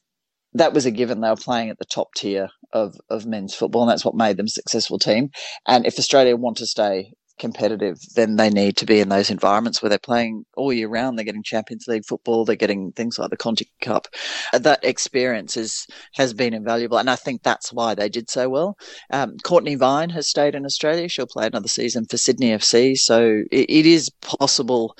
that 0.54 0.72
was 0.72 0.86
a 0.86 0.90
given. 0.90 1.20
They 1.20 1.28
were 1.28 1.36
playing 1.36 1.70
at 1.70 1.78
the 1.78 1.84
top 1.84 2.14
tier 2.16 2.48
of 2.72 2.96
of 3.10 3.24
men's 3.24 3.54
football, 3.54 3.82
and 3.82 3.90
that's 3.90 4.04
what 4.04 4.16
made 4.16 4.38
them 4.38 4.46
a 4.46 4.50
successful 4.50 4.98
team. 4.98 5.30
And 5.68 5.86
if 5.86 6.00
Australia 6.00 6.34
want 6.36 6.56
to 6.56 6.66
stay 6.66 7.12
competitive, 7.38 7.98
then 8.14 8.36
they 8.36 8.50
need 8.50 8.76
to 8.78 8.86
be 8.86 9.00
in 9.00 9.08
those 9.08 9.30
environments 9.30 9.82
where 9.82 9.88
they're 9.88 9.98
playing 9.98 10.44
all 10.56 10.72
year 10.72 10.88
round. 10.88 11.18
They're 11.18 11.24
getting 11.24 11.42
Champions 11.42 11.86
League 11.88 12.04
football. 12.06 12.44
They're 12.44 12.56
getting 12.56 12.92
things 12.92 13.18
like 13.18 13.30
the 13.30 13.36
Conti 13.36 13.68
Cup. 13.80 14.08
Uh, 14.52 14.58
that 14.60 14.84
experience 14.84 15.56
is, 15.56 15.86
has 16.14 16.34
been 16.34 16.54
invaluable. 16.54 16.98
And 16.98 17.10
I 17.10 17.16
think 17.16 17.42
that's 17.42 17.72
why 17.72 17.94
they 17.94 18.08
did 18.08 18.30
so 18.30 18.48
well. 18.48 18.76
Um, 19.10 19.36
Cortnee 19.38 19.78
Vine 19.78 20.10
has 20.10 20.28
stayed 20.28 20.54
in 20.54 20.64
Australia. 20.64 21.08
She'll 21.08 21.26
play 21.26 21.46
another 21.46 21.68
season 21.68 22.06
for 22.06 22.16
Sydney 22.16 22.50
FC. 22.50 22.96
So 22.98 23.42
it, 23.50 23.70
it 23.70 23.86
is 23.86 24.10
possible 24.20 24.96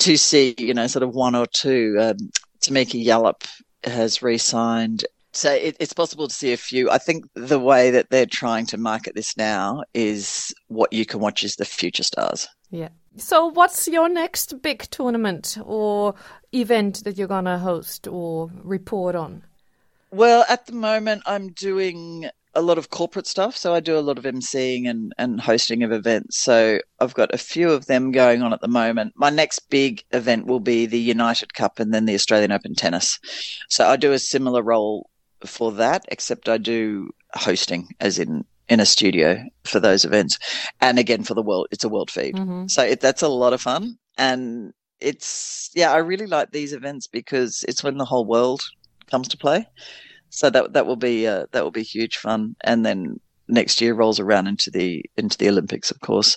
to 0.00 0.16
see, 0.16 0.54
you 0.58 0.74
know, 0.74 0.86
sort 0.86 1.02
of 1.02 1.14
one 1.14 1.34
or 1.34 1.46
two. 1.46 1.96
Um, 1.98 2.16
Tameka 2.60 3.02
Yallop 3.02 3.46
has 3.84 4.22
re-signed 4.22 5.04
so 5.38 5.52
it, 5.52 5.76
it's 5.78 5.92
possible 5.92 6.26
to 6.26 6.34
see 6.34 6.52
a 6.52 6.56
few. 6.56 6.90
I 6.90 6.98
think 6.98 7.24
the 7.34 7.60
way 7.60 7.92
that 7.92 8.10
they're 8.10 8.26
trying 8.26 8.66
to 8.66 8.76
market 8.76 9.14
this 9.14 9.36
now 9.36 9.84
is 9.94 10.52
what 10.66 10.92
you 10.92 11.06
can 11.06 11.20
watch 11.20 11.44
is 11.44 11.54
the 11.56 11.64
future 11.64 12.02
stars. 12.02 12.48
Yeah. 12.70 12.88
So 13.16 13.46
what's 13.46 13.86
your 13.86 14.08
next 14.08 14.60
big 14.62 14.82
tournament 14.90 15.56
or 15.64 16.16
event 16.52 17.04
that 17.04 17.16
you're 17.16 17.28
gonna 17.28 17.58
host 17.58 18.08
or 18.08 18.50
report 18.64 19.14
on? 19.14 19.44
Well, 20.10 20.44
at 20.48 20.66
the 20.66 20.72
moment, 20.72 21.22
I'm 21.24 21.52
doing 21.52 22.28
a 22.54 22.62
lot 22.62 22.78
of 22.78 22.90
corporate 22.90 23.28
stuff. 23.28 23.56
So 23.56 23.72
I 23.72 23.78
do 23.78 23.96
a 23.96 24.00
lot 24.00 24.18
of 24.18 24.24
emceeing 24.24 24.90
and, 24.90 25.12
and 25.18 25.40
hosting 25.40 25.84
of 25.84 25.92
events. 25.92 26.38
So 26.38 26.80
I've 26.98 27.14
got 27.14 27.32
a 27.32 27.38
few 27.38 27.70
of 27.70 27.86
them 27.86 28.10
going 28.10 28.42
on 28.42 28.52
at 28.52 28.60
the 28.60 28.66
moment. 28.68 29.12
My 29.14 29.30
next 29.30 29.60
big 29.70 30.02
event 30.10 30.46
will 30.46 30.58
be 30.58 30.86
the 30.86 30.98
United 30.98 31.54
Cup 31.54 31.78
and 31.78 31.94
then 31.94 32.06
the 32.06 32.14
Australian 32.14 32.50
Open 32.50 32.74
Tennis. 32.74 33.20
So 33.68 33.86
I 33.86 33.96
do 33.96 34.12
a 34.12 34.18
similar 34.18 34.62
role 34.62 35.08
for 35.44 35.72
that, 35.72 36.04
except 36.08 36.48
I 36.48 36.58
do 36.58 37.10
hosting, 37.34 37.88
as 38.00 38.18
in 38.18 38.44
in 38.68 38.80
a 38.80 38.86
studio 38.86 39.42
for 39.64 39.80
those 39.80 40.04
events, 40.04 40.38
and 40.80 40.98
again 40.98 41.24
for 41.24 41.34
the 41.34 41.42
world, 41.42 41.68
it's 41.70 41.84
a 41.84 41.88
world 41.88 42.10
feed. 42.10 42.34
Mm-hmm. 42.34 42.66
So 42.68 42.82
it, 42.82 43.00
that's 43.00 43.22
a 43.22 43.28
lot 43.28 43.52
of 43.52 43.60
fun, 43.60 43.98
and 44.16 44.72
it's 45.00 45.70
yeah, 45.74 45.92
I 45.92 45.98
really 45.98 46.26
like 46.26 46.50
these 46.50 46.72
events 46.72 47.06
because 47.06 47.64
it's 47.68 47.82
when 47.82 47.98
the 47.98 48.04
whole 48.04 48.26
world 48.26 48.62
comes 49.10 49.28
to 49.28 49.36
play. 49.36 49.66
So 50.30 50.50
that 50.50 50.74
that 50.74 50.86
will 50.86 50.96
be 50.96 51.26
uh, 51.26 51.46
that 51.52 51.64
will 51.64 51.70
be 51.70 51.82
huge 51.82 52.18
fun, 52.18 52.56
and 52.62 52.84
then 52.84 53.20
next 53.48 53.80
year 53.80 53.94
rolls 53.94 54.20
around 54.20 54.46
into 54.46 54.70
the 54.70 55.04
into 55.16 55.38
the 55.38 55.48
Olympics, 55.48 55.90
of 55.90 56.00
course, 56.00 56.36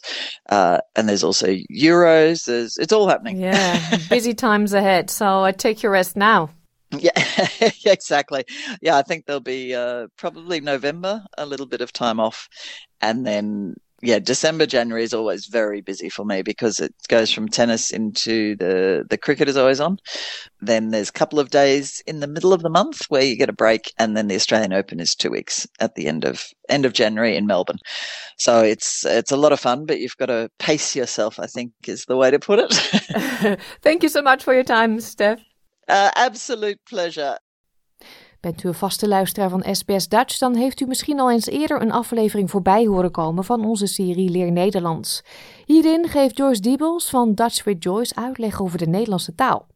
uh, 0.49 0.79
and 0.95 1.09
there's 1.09 1.23
also 1.23 1.47
Euros. 1.71 2.45
There's 2.45 2.77
it's 2.77 2.93
all 2.93 3.07
happening. 3.07 3.37
Yeah, 3.37 3.97
busy 4.09 4.33
times 4.47 4.73
ahead. 4.73 5.09
So 5.09 5.43
I 5.43 5.51
take 5.51 5.83
your 5.83 5.91
rest 5.91 6.15
now. 6.15 6.49
Yeah, 6.99 7.12
exactly. 7.86 8.43
Yeah, 8.82 8.97
I 8.97 9.01
think 9.01 9.25
there'll 9.25 9.39
be 9.39 9.73
uh, 9.73 10.08
probably 10.17 10.60
November, 10.60 11.23
a 11.38 11.45
little 11.45 11.65
bit 11.65 11.82
of 11.82 11.93
time 11.93 12.19
off, 12.19 12.49
and 13.01 13.25
then 13.25 13.75
yeah, 14.04 14.19
December, 14.19 14.65
January 14.65 15.04
is 15.04 15.13
always 15.13 15.45
very 15.45 15.80
busy 15.82 16.10
for 16.10 16.25
me 16.25 16.41
because 16.41 16.80
it 16.80 16.93
goes 17.08 17.32
from 17.32 17.47
tennis 17.47 17.91
into 17.91 18.56
the 18.56 19.06
the 19.10 19.17
cricket 19.17 19.47
is 19.47 19.58
always 19.58 19.80
on. 19.80 19.97
Then 20.60 20.89
there's 20.89 21.10
a 21.10 21.13
couple 21.13 21.39
of 21.39 21.51
days 21.51 22.01
in 22.08 22.19
the 22.19 22.27
middle 22.27 22.51
of 22.51 22.63
the 22.63 22.69
month 22.69 23.06
where 23.10 23.21
you 23.23 23.38
get 23.38 23.49
a 23.49 23.54
break, 23.54 23.93
and 23.99 24.17
then 24.17 24.27
the 24.27 24.36
Australian 24.36 24.73
Open 24.73 24.99
is 24.99 25.15
two 25.15 25.30
weeks 25.30 25.67
at 25.80 25.95
the 25.95 26.08
end 26.08 26.25
of 26.25 26.43
end 26.67 26.86
of 26.86 26.93
January 26.93 27.38
in 27.38 27.45
Melbourne. 27.45 27.80
So 28.38 28.62
it's 28.62 29.06
it's 29.06 29.32
a 29.32 29.38
lot 29.38 29.54
of 29.54 29.60
fun, 29.60 29.86
but 29.86 29.99
you've 29.99 30.17
got 30.17 30.27
to 30.27 30.49
pace 30.60 30.95
yourself. 30.95 31.39
I 31.39 31.45
think 31.45 31.71
is 31.88 32.06
the 32.06 32.17
way 32.17 32.32
to 32.32 32.39
put 32.39 32.60
it. 32.60 33.60
Thank 33.84 34.04
you 34.04 34.10
so 34.10 34.21
much 34.21 34.43
for 34.43 34.54
your 34.54 34.63
time, 34.63 34.99
Steph. 34.99 35.50
Uh, 35.85 36.09
absolute 36.11 36.79
pleasure. 36.83 37.39
Bent 38.39 38.63
u 38.63 38.67
een 38.67 38.73
vaste 38.73 39.07
luisteraar 39.07 39.49
van 39.49 39.75
SBS 39.75 40.07
Dutch, 40.07 40.37
dan 40.37 40.55
heeft 40.55 40.79
u 40.79 40.85
misschien 40.85 41.19
al 41.19 41.31
eens 41.31 41.45
eerder 41.45 41.81
een 41.81 41.91
aflevering 41.91 42.49
voorbij 42.49 42.85
horen 42.85 43.11
komen 43.11 43.43
van 43.43 43.65
onze 43.65 43.87
serie 43.87 44.29
Leer 44.29 44.51
Nederlands. 44.51 45.21
Hierin 45.65 46.07
geeft 46.07 46.37
Joyce 46.37 46.61
Diebels 46.61 47.09
van 47.09 47.33
Dutch 47.33 47.63
with 47.63 47.83
Joyce 47.83 48.15
uitleg 48.15 48.61
over 48.61 48.77
de 48.77 48.87
Nederlandse 48.87 49.35
taal. 49.35 49.67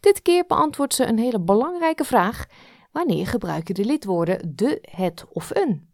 Dit 0.00 0.22
keer 0.22 0.44
beantwoordt 0.46 0.94
ze 0.94 1.06
een 1.06 1.18
hele 1.18 1.40
belangrijke 1.40 2.04
vraag: 2.04 2.46
wanneer 2.92 3.26
gebruik 3.26 3.68
je 3.68 3.74
de 3.74 3.84
lidwoorden 3.84 4.52
de, 4.54 4.78
het 4.90 5.24
of 5.32 5.50
een? 5.54 5.88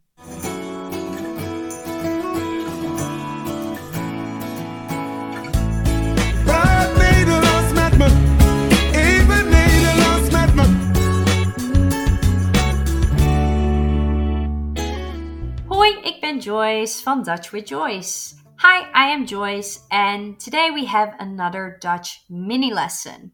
Ik 15.89 16.21
ben 16.21 16.39
Joyce 16.39 17.03
van 17.03 17.23
Dutch 17.23 17.51
with 17.51 17.69
Joyce. 17.69 18.35
Hi, 18.57 18.85
I 18.93 19.13
am 19.13 19.25
Joyce, 19.25 19.81
and 19.89 20.39
today 20.39 20.71
we 20.71 20.87
have 20.87 21.15
another 21.19 21.79
Dutch 21.81 22.25
mini 22.29 22.73
lesson. 22.73 23.33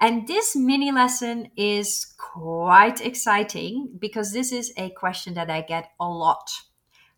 And 0.00 0.26
this 0.26 0.54
mini 0.54 0.92
lesson 0.92 1.50
is 1.56 2.14
quite 2.18 3.00
exciting 3.00 3.98
because 3.98 4.32
this 4.32 4.52
is 4.52 4.72
a 4.76 4.90
question 4.90 5.34
that 5.34 5.50
I 5.50 5.62
get 5.62 5.90
a 5.98 6.08
lot. 6.08 6.48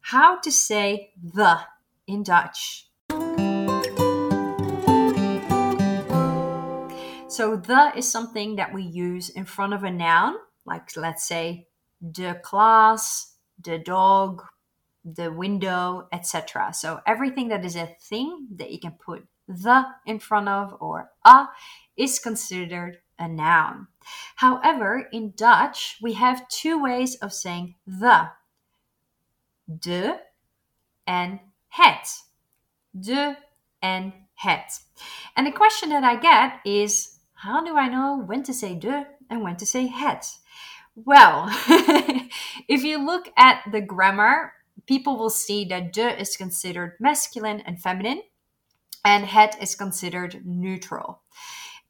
How 0.00 0.38
to 0.40 0.50
say 0.50 1.12
the 1.34 1.58
in 2.06 2.22
Dutch? 2.22 2.88
So, 7.28 7.56
the 7.56 7.92
is 7.94 8.11
something 8.11 8.56
that 8.56 8.72
we 8.72 8.82
use 8.82 9.28
in 9.28 9.44
front 9.44 9.74
of 9.74 9.84
a 9.84 9.90
noun, 9.90 10.37
like 10.64 10.96
let's 10.96 11.26
say 11.26 11.66
de 12.00 12.34
class, 12.34 13.38
the 13.62 13.79
dog, 13.79 14.42
the 15.05 15.33
window, 15.33 16.09
etc. 16.12 16.73
So 16.73 17.01
everything 17.07 17.49
that 17.49 17.64
is 17.64 17.77
a 17.77 17.97
thing 18.01 18.49
that 18.57 18.71
you 18.71 18.79
can 18.79 18.92
put 18.92 19.27
the 19.47 19.85
in 20.07 20.18
front 20.18 20.49
of 20.49 20.77
or 20.81 21.11
a 21.25 21.47
is 21.97 22.18
considered 22.18 22.99
a 23.18 23.29
noun. 23.29 23.88
However, 24.37 25.09
in 25.12 25.33
Dutch, 25.37 25.97
we 26.01 26.12
have 26.14 26.49
two 26.49 26.81
ways 26.81 27.16
of 27.16 27.33
saying 27.33 27.75
the 27.87 28.31
de 29.79 30.18
and 31.07 31.40
het. 31.68 32.23
De 32.99 33.37
and 33.83 34.12
het. 34.35 34.81
And 35.37 35.47
the 35.47 35.53
question 35.53 35.90
that 35.90 36.05
I 36.05 36.16
get 36.16 36.61
is 36.64 37.18
how 37.35 37.64
do 37.64 37.77
I 37.77 37.88
know 37.88 38.23
when 38.25 38.42
to 38.44 38.55
say 38.55 38.75
de 38.75 39.07
and 39.31 39.42
when 39.42 39.57
to 39.57 39.66
say 39.66 39.87
het? 39.87 40.27
Well, 41.04 41.46
if 42.68 42.82
you 42.82 43.04
look 43.04 43.28
at 43.37 43.62
the 43.70 43.80
grammar, 43.80 44.52
people 44.87 45.16
will 45.16 45.30
see 45.30 45.64
that 45.66 45.92
de 45.92 46.20
is 46.20 46.37
considered 46.37 46.96
masculine 46.98 47.61
and 47.61 47.80
feminine, 47.80 48.22
and 49.04 49.24
het 49.24 49.56
is 49.61 49.76
considered 49.76 50.42
neutral. 50.44 51.22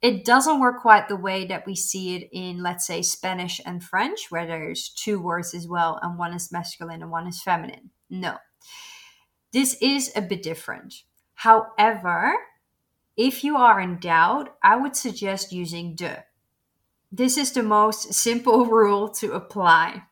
It 0.01 0.23
doesn't 0.23 0.59
work 0.59 0.81
quite 0.81 1.09
the 1.09 1.15
way 1.15 1.45
that 1.45 1.65
we 1.65 1.75
see 1.75 2.15
it 2.15 2.29
in, 2.31 2.61
let's 2.61 2.85
say, 2.85 3.01
Spanish 3.01 3.59
and 3.65 3.83
French, 3.83 4.29
where 4.29 4.45
there's 4.45 4.89
two 4.89 5.19
words 5.19 5.53
as 5.55 5.67
well, 5.67 5.99
and 6.01 6.17
one 6.17 6.33
is 6.33 6.51
masculine 6.51 7.01
and 7.01 7.11
one 7.11 7.27
is 7.27 7.41
feminine. 7.41 7.89
No. 8.09 8.37
This 9.51 9.75
is 9.81 10.11
a 10.15 10.21
bit 10.21 10.43
different. 10.43 10.93
However, 11.33 12.35
if 13.17 13.43
you 13.43 13.57
are 13.57 13.81
in 13.81 13.99
doubt, 13.99 14.55
I 14.61 14.75
would 14.75 14.95
suggest 14.95 15.51
using 15.51 15.95
de. 15.95 16.23
This 17.11 17.37
is 17.37 17.51
the 17.51 17.63
most 17.63 18.13
simple 18.13 18.65
rule 18.77 19.09
to 19.09 19.33
apply. 19.33 20.03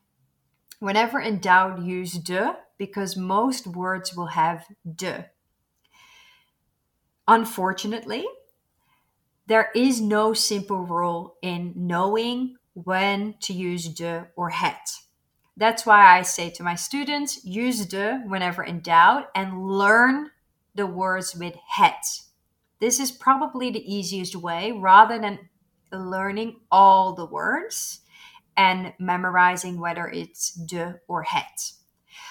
Whenever 0.79 1.19
in 1.19 1.39
doubt, 1.39 1.81
use 1.81 2.13
de 2.13 2.55
because 2.77 3.15
most 3.15 3.67
words 3.67 4.15
will 4.15 4.27
have 4.27 4.65
de. 4.95 5.25
Unfortunately, 7.27 8.25
there 9.47 9.69
is 9.75 10.01
no 10.01 10.33
simple 10.33 10.83
rule 10.83 11.35
in 11.41 11.73
knowing 11.75 12.55
when 12.73 13.35
to 13.41 13.53
use 13.53 13.87
de 13.87 14.27
or 14.35 14.49
het. 14.49 14.89
That's 15.55 15.85
why 15.85 16.17
I 16.17 16.21
say 16.21 16.51
to 16.51 16.63
my 16.63 16.75
students 16.75 17.43
use 17.43 17.85
de 17.85 18.21
whenever 18.27 18.63
in 18.63 18.81
doubt 18.81 19.29
and 19.33 19.67
learn 19.67 20.29
the 20.75 20.85
words 20.85 21.35
with 21.35 21.55
het. 21.67 22.21
This 22.79 22.99
is 22.99 23.11
probably 23.11 23.71
the 23.71 23.93
easiest 23.93 24.35
way 24.35 24.71
rather 24.71 25.17
than 25.17 25.49
learning 25.91 26.59
all 26.71 27.13
the 27.13 27.25
words 27.25 28.01
and 28.55 28.93
memorizing 28.99 29.79
whether 29.79 30.07
it's 30.07 30.51
de 30.51 30.99
or 31.07 31.23
het. 31.23 31.73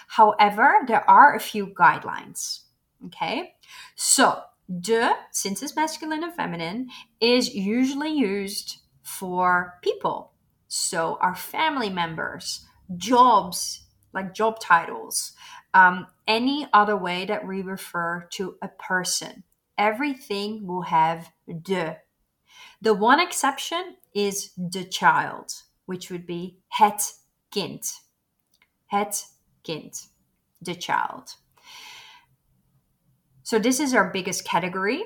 However, 0.08 0.78
there 0.86 1.08
are 1.08 1.34
a 1.34 1.40
few 1.40 1.68
guidelines. 1.68 2.60
Okay, 3.06 3.54
so 3.94 4.42
de, 4.80 5.12
since 5.30 5.62
it's 5.62 5.76
masculine 5.76 6.24
and 6.24 6.34
feminine, 6.34 6.90
is 7.20 7.54
usually 7.54 8.10
used 8.10 8.78
for 9.02 9.74
people. 9.82 10.32
So, 10.68 11.18
our 11.20 11.36
family 11.36 11.90
members, 11.90 12.66
jobs, 12.96 13.82
like 14.12 14.34
job 14.34 14.58
titles, 14.58 15.32
um, 15.74 16.06
any 16.26 16.66
other 16.72 16.96
way 16.96 17.26
that 17.26 17.46
we 17.46 17.62
refer 17.62 18.26
to 18.32 18.56
a 18.62 18.68
person. 18.68 19.44
Everything 19.78 20.66
will 20.66 20.82
have 20.82 21.30
de. 21.62 21.98
The 22.86 22.94
one 22.94 23.18
exception 23.18 23.96
is 24.14 24.52
the 24.56 24.84
child, 24.84 25.52
which 25.86 26.08
would 26.08 26.24
be 26.24 26.58
het 26.68 27.14
kind. 27.52 27.82
Het 28.86 29.26
kind, 29.66 29.92
the 30.62 30.76
child. 30.76 31.34
So 33.42 33.58
this 33.58 33.80
is 33.80 33.92
our 33.92 34.12
biggest 34.12 34.44
category. 34.44 35.02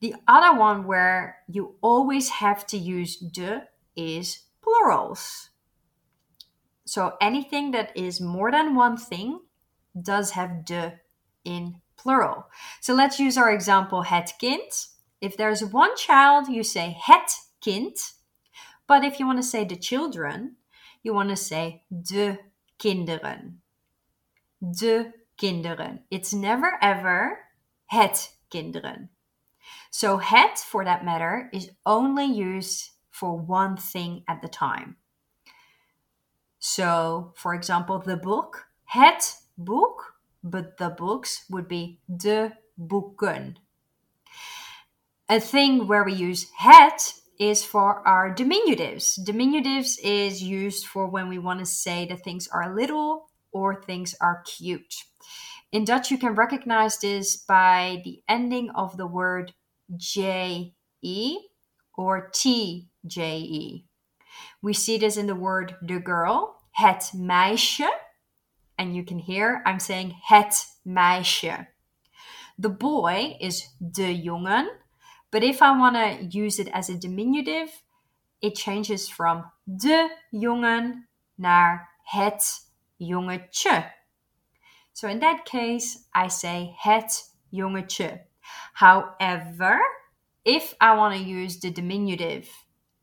The 0.00 0.14
other 0.26 0.58
one 0.58 0.86
where 0.86 1.36
you 1.46 1.74
always 1.82 2.30
have 2.30 2.66
to 2.68 2.78
use 2.78 3.16
de 3.18 3.64
is 3.94 4.38
plurals. 4.62 5.50
So 6.86 7.18
anything 7.20 7.72
that 7.72 7.94
is 7.94 8.22
more 8.22 8.50
than 8.50 8.74
one 8.74 8.96
thing 8.96 9.40
does 10.00 10.30
have 10.30 10.64
de 10.64 10.94
in 11.44 11.82
plural. 11.98 12.46
So 12.80 12.94
let's 12.94 13.20
use 13.20 13.36
our 13.36 13.52
example 13.52 14.00
het 14.00 14.32
kind. 14.40 14.72
If 15.20 15.36
there's 15.36 15.64
one 15.64 15.96
child, 15.96 16.48
you 16.48 16.62
say 16.62 16.96
het 17.00 17.30
kind. 17.60 17.96
But 18.86 19.04
if 19.04 19.20
you 19.20 19.26
want 19.26 19.38
to 19.38 19.46
say 19.46 19.64
the 19.64 19.76
children, 19.76 20.56
you 21.02 21.14
want 21.14 21.28
to 21.30 21.36
say 21.36 21.84
de 21.90 22.38
kinderen. 22.78 23.60
De 24.60 25.12
kinderen. 25.36 26.04
It's 26.10 26.32
never 26.32 26.78
ever 26.82 27.38
het 27.86 28.36
kinderen. 28.50 29.10
So 29.90 30.18
het, 30.18 30.58
for 30.58 30.84
that 30.84 31.04
matter, 31.04 31.50
is 31.52 31.70
only 31.84 32.26
used 32.26 32.90
for 33.10 33.36
one 33.36 33.76
thing 33.76 34.22
at 34.28 34.40
the 34.40 34.48
time. 34.48 34.96
So, 36.58 37.32
for 37.36 37.54
example, 37.54 37.98
the 37.98 38.16
book, 38.16 38.66
het 38.84 39.36
boek, 39.56 40.14
but 40.42 40.76
the 40.78 40.90
books 40.90 41.44
would 41.48 41.68
be 41.68 42.00
de 42.06 42.52
boeken. 42.78 43.56
A 45.30 45.38
thing 45.38 45.86
where 45.86 46.02
we 46.02 46.12
use 46.12 46.48
het 46.56 47.22
is 47.38 47.64
for 47.64 48.04
our 48.04 48.34
diminutives. 48.34 49.16
Diminutives 49.24 49.96
is 50.02 50.42
used 50.42 50.86
for 50.86 51.06
when 51.06 51.28
we 51.28 51.38
want 51.38 51.60
to 51.60 51.66
say 51.66 52.04
that 52.06 52.24
things 52.24 52.48
are 52.48 52.74
little 52.74 53.28
or 53.52 53.80
things 53.80 54.16
are 54.20 54.42
cute. 54.42 54.92
In 55.70 55.84
Dutch, 55.84 56.10
you 56.10 56.18
can 56.18 56.34
recognize 56.34 56.98
this 56.98 57.36
by 57.36 58.02
the 58.02 58.24
ending 58.28 58.70
of 58.70 58.96
the 58.96 59.06
word 59.06 59.52
JE 59.96 61.38
or 61.96 62.28
TJE. 62.32 63.84
We 64.62 64.72
see 64.72 64.98
this 64.98 65.16
in 65.16 65.28
the 65.28 65.36
word 65.36 65.76
de 65.86 66.00
girl, 66.00 66.56
het 66.72 67.12
meisje. 67.14 67.88
And 68.76 68.96
you 68.96 69.04
can 69.04 69.20
hear 69.20 69.62
I'm 69.64 69.78
saying 69.78 70.12
het 70.24 70.56
meisje. 70.84 71.68
The 72.58 72.68
boy 72.68 73.36
is 73.40 73.68
de 73.78 74.12
jongen. 74.12 74.79
But 75.30 75.44
if 75.44 75.62
I 75.62 75.78
want 75.78 75.96
to 75.96 76.38
use 76.38 76.58
it 76.58 76.68
as 76.72 76.88
a 76.88 76.98
diminutive, 76.98 77.70
it 78.42 78.58
changes 78.58 79.08
from 79.08 79.44
de 79.64 80.08
jongen 80.30 81.08
naar 81.34 81.96
het 82.02 82.72
jongetje. 82.96 83.92
So 84.92 85.08
in 85.08 85.20
that 85.20 85.44
case, 85.44 85.98
I 86.14 86.28
say 86.28 86.74
het 86.76 87.36
jongetje. 87.50 88.26
However, 88.74 89.80
if 90.44 90.74
I 90.80 90.96
want 90.96 91.14
to 91.14 91.22
use 91.22 91.60
the 91.60 91.70
diminutive 91.70 92.48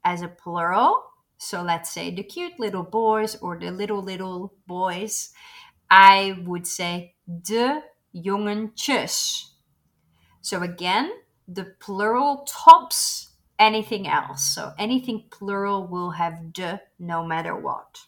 as 0.04 0.22
a 0.22 0.28
plural, 0.28 1.04
so 1.38 1.62
let's 1.62 1.90
say 1.92 2.12
the 2.12 2.24
cute 2.24 2.60
little 2.60 2.84
boys 2.84 3.38
or 3.42 3.58
the 3.58 3.72
little 3.72 4.04
little 4.04 4.54
boys, 4.66 5.34
I 5.90 6.44
would 6.46 6.68
say 6.68 7.16
de 7.26 7.82
jongetjes. 8.14 9.46
So 10.42 10.62
again, 10.62 11.12
the 11.48 11.76
plural 11.80 12.46
tops 12.48 13.30
anything 13.60 14.08
else. 14.08 14.44
So 14.44 14.74
anything 14.78 15.26
plural 15.30 15.88
will 15.88 16.12
have 16.12 16.54
de 16.54 16.82
no 17.00 17.26
matter 17.26 17.56
what. 17.56 18.06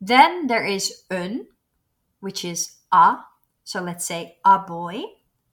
Then 0.00 0.46
there 0.46 0.64
is 0.64 1.04
een, 1.10 1.46
which 2.20 2.44
is 2.44 2.76
a. 2.92 3.18
So 3.64 3.82
let's 3.82 4.04
say 4.04 4.38
a 4.44 4.58
boy 4.58 5.02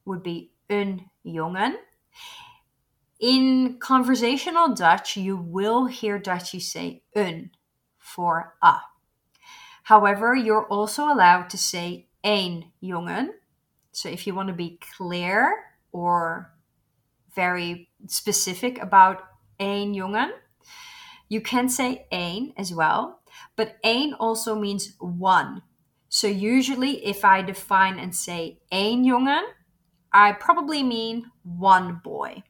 would 0.05 0.23
be 0.23 0.51
een 0.69 1.09
jongen. 1.25 1.75
In 3.19 3.77
conversational 3.79 4.75
Dutch, 4.75 5.15
you 5.15 5.37
will 5.37 5.85
hear 5.85 6.19
Dutchies 6.19 6.71
say 6.71 7.03
een 7.15 7.51
for 7.97 8.55
a. 8.61 8.81
However, 9.83 10.35
you're 10.35 10.67
also 10.67 11.05
allowed 11.05 11.49
to 11.49 11.57
say 11.57 12.07
een 12.23 12.71
jongen. 12.81 13.29
So 13.91 14.09
if 14.09 14.27
you 14.27 14.33
want 14.33 14.49
to 14.49 14.53
be 14.53 14.77
clear 14.95 15.72
or 15.93 16.51
very 17.33 17.89
specific 18.07 18.81
about 18.81 19.21
een 19.59 19.93
jongen, 19.93 20.33
you 21.27 21.41
can 21.41 21.69
say 21.69 22.05
een 22.11 22.53
as 22.57 22.73
well. 22.73 23.19
But 23.55 23.77
een 23.81 24.15
also 24.19 24.55
means 24.55 24.95
one. 24.99 25.61
So 26.09 26.27
usually 26.27 27.05
if 27.05 27.23
I 27.23 27.41
define 27.41 27.99
and 27.99 28.15
say 28.15 28.59
een 28.71 29.03
jongen, 29.05 29.43
I 30.11 30.33
probably 30.33 30.83
mean 30.83 31.31
one 31.43 32.01
boy. 32.03 32.43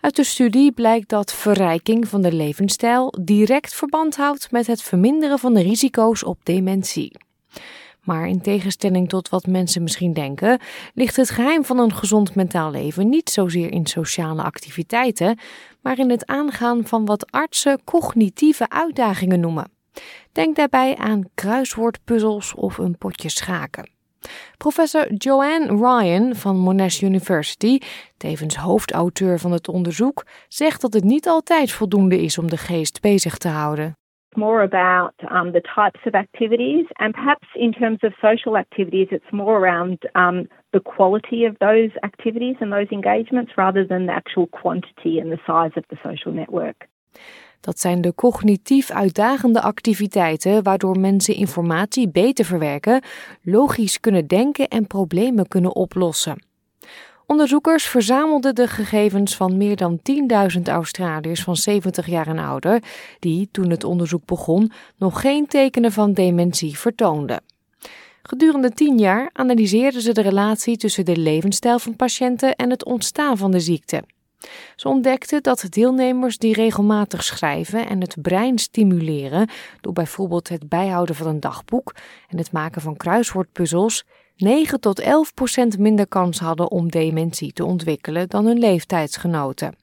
Uit 0.00 0.16
de 0.16 0.24
studie 0.24 0.72
blijkt 0.72 1.08
dat 1.08 1.32
verrijking 1.32 2.08
van 2.08 2.22
de 2.22 2.32
levensstijl 2.32 3.14
direct 3.20 3.74
verband 3.74 4.16
houdt 4.16 4.50
met 4.50 4.66
het 4.66 4.82
verminderen 4.82 5.38
van 5.38 5.54
de 5.54 5.62
risico's 5.62 6.24
op 6.24 6.38
dementie. 6.42 7.16
Maar 8.00 8.28
in 8.28 8.40
tegenstelling 8.40 9.08
tot 9.08 9.28
wat 9.28 9.46
mensen 9.46 9.82
misschien 9.82 10.12
denken, 10.12 10.58
ligt 10.94 11.16
het 11.16 11.30
geheim 11.30 11.64
van 11.64 11.78
een 11.78 11.94
gezond 11.94 12.34
mentaal 12.34 12.70
leven 12.70 13.08
niet 13.08 13.30
zozeer 13.30 13.72
in 13.72 13.86
sociale 13.86 14.42
activiteiten, 14.42 15.38
maar 15.80 15.98
in 15.98 16.10
het 16.10 16.26
aangaan 16.26 16.86
van 16.86 17.04
wat 17.04 17.30
artsen 17.30 17.84
cognitieve 17.84 18.68
uitdagingen 18.68 19.40
noemen. 19.40 19.72
Denk 20.34 20.56
daarbij 20.56 20.96
aan 20.96 21.22
kruiswoordpuzzels 21.34 22.54
of 22.54 22.78
een 22.78 22.98
potje 22.98 23.28
schaken. 23.28 23.90
Professor 24.56 25.12
Joanne 25.12 25.66
Ryan 25.66 26.34
van 26.34 26.56
Monash 26.56 27.02
University, 27.02 27.78
tevens 28.16 28.56
hoofdauteur 28.56 29.38
van 29.38 29.52
het 29.52 29.68
onderzoek, 29.68 30.24
zegt 30.48 30.80
dat 30.80 30.92
het 30.92 31.04
niet 31.04 31.26
altijd 31.26 31.72
voldoende 31.72 32.20
is 32.20 32.38
om 32.38 32.48
de 32.50 32.56
geest 32.56 33.00
bezig 33.00 33.38
te 33.38 33.48
houden. 33.48 33.94
more 34.36 34.62
about 34.62 35.14
um, 35.30 35.52
the 35.52 35.62
types 35.76 36.00
of 36.06 36.14
activities, 36.14 36.86
and 36.98 37.14
perhaps 37.14 37.46
in 37.54 37.72
terms 37.72 38.00
of 38.02 38.12
social 38.20 38.56
activities, 38.56 39.08
it's 39.10 39.32
more 39.32 39.56
around 39.56 39.98
um, 40.16 40.48
the 40.72 40.80
quality 40.80 41.44
of 41.44 41.56
those 41.60 41.90
activities 42.02 42.56
and 42.60 42.72
those 42.72 42.88
engagements 42.90 43.52
rather 43.56 43.84
than 43.86 44.06
the 44.06 44.12
actual 44.12 44.48
quantity 44.48 45.20
and 45.20 45.30
the 45.30 45.38
size 45.46 45.70
of 45.76 45.84
the 45.88 45.96
social 46.02 46.32
network. 46.32 46.88
Dat 47.64 47.80
zijn 47.80 48.00
de 48.00 48.14
cognitief 48.14 48.90
uitdagende 48.90 49.60
activiteiten 49.60 50.62
waardoor 50.62 50.98
mensen 50.98 51.34
informatie 51.34 52.08
beter 52.08 52.44
verwerken, 52.44 53.02
logisch 53.42 54.00
kunnen 54.00 54.26
denken 54.26 54.68
en 54.68 54.86
problemen 54.86 55.48
kunnen 55.48 55.74
oplossen. 55.74 56.44
Onderzoekers 57.26 57.84
verzamelden 57.84 58.54
de 58.54 58.66
gegevens 58.68 59.36
van 59.36 59.56
meer 59.56 59.76
dan 59.76 60.00
10.000 60.56 60.62
Australiërs 60.62 61.42
van 61.42 61.56
70 61.56 62.06
jaar 62.06 62.26
en 62.26 62.38
ouder, 62.38 62.82
die 63.18 63.48
toen 63.52 63.70
het 63.70 63.84
onderzoek 63.84 64.24
begon 64.24 64.72
nog 64.96 65.20
geen 65.20 65.46
tekenen 65.46 65.92
van 65.92 66.12
dementie 66.12 66.78
vertoonden. 66.78 67.42
Gedurende 68.22 68.70
10 68.70 68.98
jaar 68.98 69.30
analyseerden 69.32 70.00
ze 70.00 70.12
de 70.12 70.22
relatie 70.22 70.76
tussen 70.76 71.04
de 71.04 71.16
levensstijl 71.16 71.78
van 71.78 71.96
patiënten 71.96 72.56
en 72.56 72.70
het 72.70 72.84
ontstaan 72.84 73.38
van 73.38 73.50
de 73.50 73.60
ziekte. 73.60 74.02
Ze 74.76 74.88
ontdekten 74.88 75.42
dat 75.42 75.66
deelnemers 75.68 76.38
die 76.38 76.54
regelmatig 76.54 77.24
schrijven 77.24 77.88
en 77.88 78.00
het 78.00 78.16
brein 78.22 78.58
stimuleren 78.58 79.48
door 79.80 79.92
bijvoorbeeld 79.92 80.48
het 80.48 80.68
bijhouden 80.68 81.14
van 81.14 81.26
een 81.26 81.40
dagboek 81.40 81.94
en 82.28 82.38
het 82.38 82.52
maken 82.52 82.82
van 82.82 82.96
kruiswoordpuzzels 82.96 84.04
9 84.36 84.80
tot 84.80 85.00
11 85.00 85.34
procent 85.34 85.78
minder 85.78 86.06
kans 86.06 86.38
hadden 86.38 86.70
om 86.70 86.90
dementie 86.90 87.52
te 87.52 87.64
ontwikkelen 87.64 88.28
dan 88.28 88.46
hun 88.46 88.58
leeftijdsgenoten. 88.58 89.76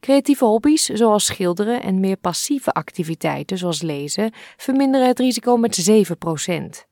Creatieve 0.00 0.44
hobby's 0.44 0.84
zoals 0.84 1.24
schilderen 1.24 1.82
en 1.82 2.00
meer 2.00 2.16
passieve 2.16 2.72
activiteiten 2.72 3.58
zoals 3.58 3.82
lezen 3.82 4.32
verminderen 4.56 5.06
het 5.06 5.18
risico 5.18 5.56
met 5.56 5.74
7 5.74 6.18
procent. 6.18 6.86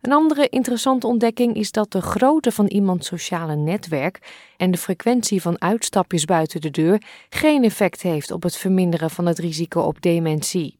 Een 0.00 0.12
andere 0.12 0.48
interessante 0.48 1.06
ontdekking 1.06 1.54
is 1.54 1.72
dat 1.72 1.92
de 1.92 2.02
grootte 2.02 2.52
van 2.52 2.66
iemands 2.66 3.06
sociale 3.06 3.56
netwerk 3.56 4.18
en 4.56 4.70
de 4.70 4.78
frequentie 4.78 5.42
van 5.42 5.60
uitstapjes 5.60 6.24
buiten 6.24 6.60
de 6.60 6.70
deur 6.70 7.02
geen 7.28 7.64
effect 7.64 8.02
heeft 8.02 8.30
op 8.30 8.42
het 8.42 8.56
verminderen 8.56 9.10
van 9.10 9.26
het 9.26 9.38
risico 9.38 9.80
op 9.80 10.02
dementie. 10.02 10.78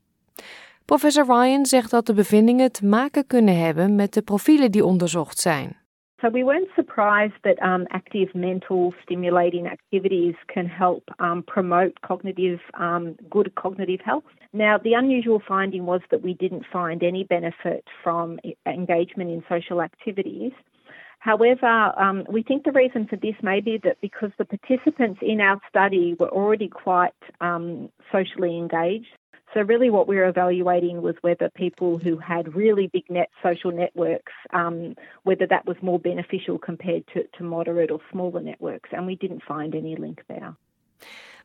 Professor 0.85 1.25
Ryan 1.25 1.67
zegt 1.67 1.91
dat 1.91 2.07
de 2.07 2.15
bevindingen 2.15 2.73
te 2.73 2.85
maken 2.85 3.27
kunnen 3.27 3.59
hebben 3.59 3.95
met 3.95 4.13
de 4.13 4.23
profielen 4.23 4.73
die 4.73 4.85
onderzocht 4.85 5.39
zijn. 5.39 5.77
So 6.21 6.29
we 6.29 6.43
weren't 6.43 6.69
surprised 6.75 7.35
that 7.45 7.63
um, 7.63 7.87
active 7.91 8.35
mental 8.35 8.93
stimulating 9.05 9.69
activities 9.69 10.35
can 10.53 10.67
help 10.67 11.05
um, 11.21 11.45
promote 11.47 12.01
cognitive 12.01 12.59
um, 12.75 13.17
good 13.31 13.55
cognitive 13.55 14.01
health. 14.05 14.25
Now, 14.53 14.79
the 14.79 14.95
unusual 14.95 15.41
finding 15.47 15.87
was 15.87 16.01
that 16.11 16.23
we 16.23 16.35
didn't 16.35 16.65
find 16.73 17.05
any 17.05 17.23
benefit 17.23 17.85
from 18.03 18.41
engagement 18.67 19.31
in 19.31 19.45
social 19.49 19.81
activities. 19.81 20.53
However, 21.21 21.93
um, 22.01 22.25
we 22.29 22.43
think 22.43 22.65
the 22.65 22.73
reason 22.73 23.07
for 23.07 23.17
this 23.17 23.35
may 23.43 23.61
be 23.61 23.79
that 23.85 24.01
because 24.01 24.31
the 24.39 24.45
participants 24.45 25.21
in 25.23 25.41
our 25.41 25.61
study 25.69 26.17
were 26.19 26.31
already 26.31 26.69
quite 26.69 27.13
um, 27.41 27.91
socially 28.11 28.57
engaged, 28.57 29.07
so, 29.55 29.61
really, 29.63 29.91
what 29.91 30.07
we 30.07 30.17
were 30.17 30.29
evaluating 30.29 31.01
was 31.01 31.15
whether 31.23 31.49
people 31.49 31.99
who 31.99 32.19
had 32.19 32.55
really 32.55 32.89
big 32.93 33.05
net 33.09 33.31
social 33.43 33.73
networks, 33.73 34.33
um, 34.53 34.95
whether 35.23 35.47
that 35.47 35.65
was 35.65 35.77
more 35.81 35.99
beneficial 35.99 36.59
compared 36.59 37.05
to, 37.15 37.23
to 37.37 37.45
moderate 37.45 37.91
or 37.91 38.01
smaller 38.11 38.43
networks. 38.43 38.91
And 38.93 39.07
we 39.07 39.17
didn't 39.17 39.43
find 39.43 39.75
any 39.75 39.97
link 39.97 40.23
there. 40.27 40.57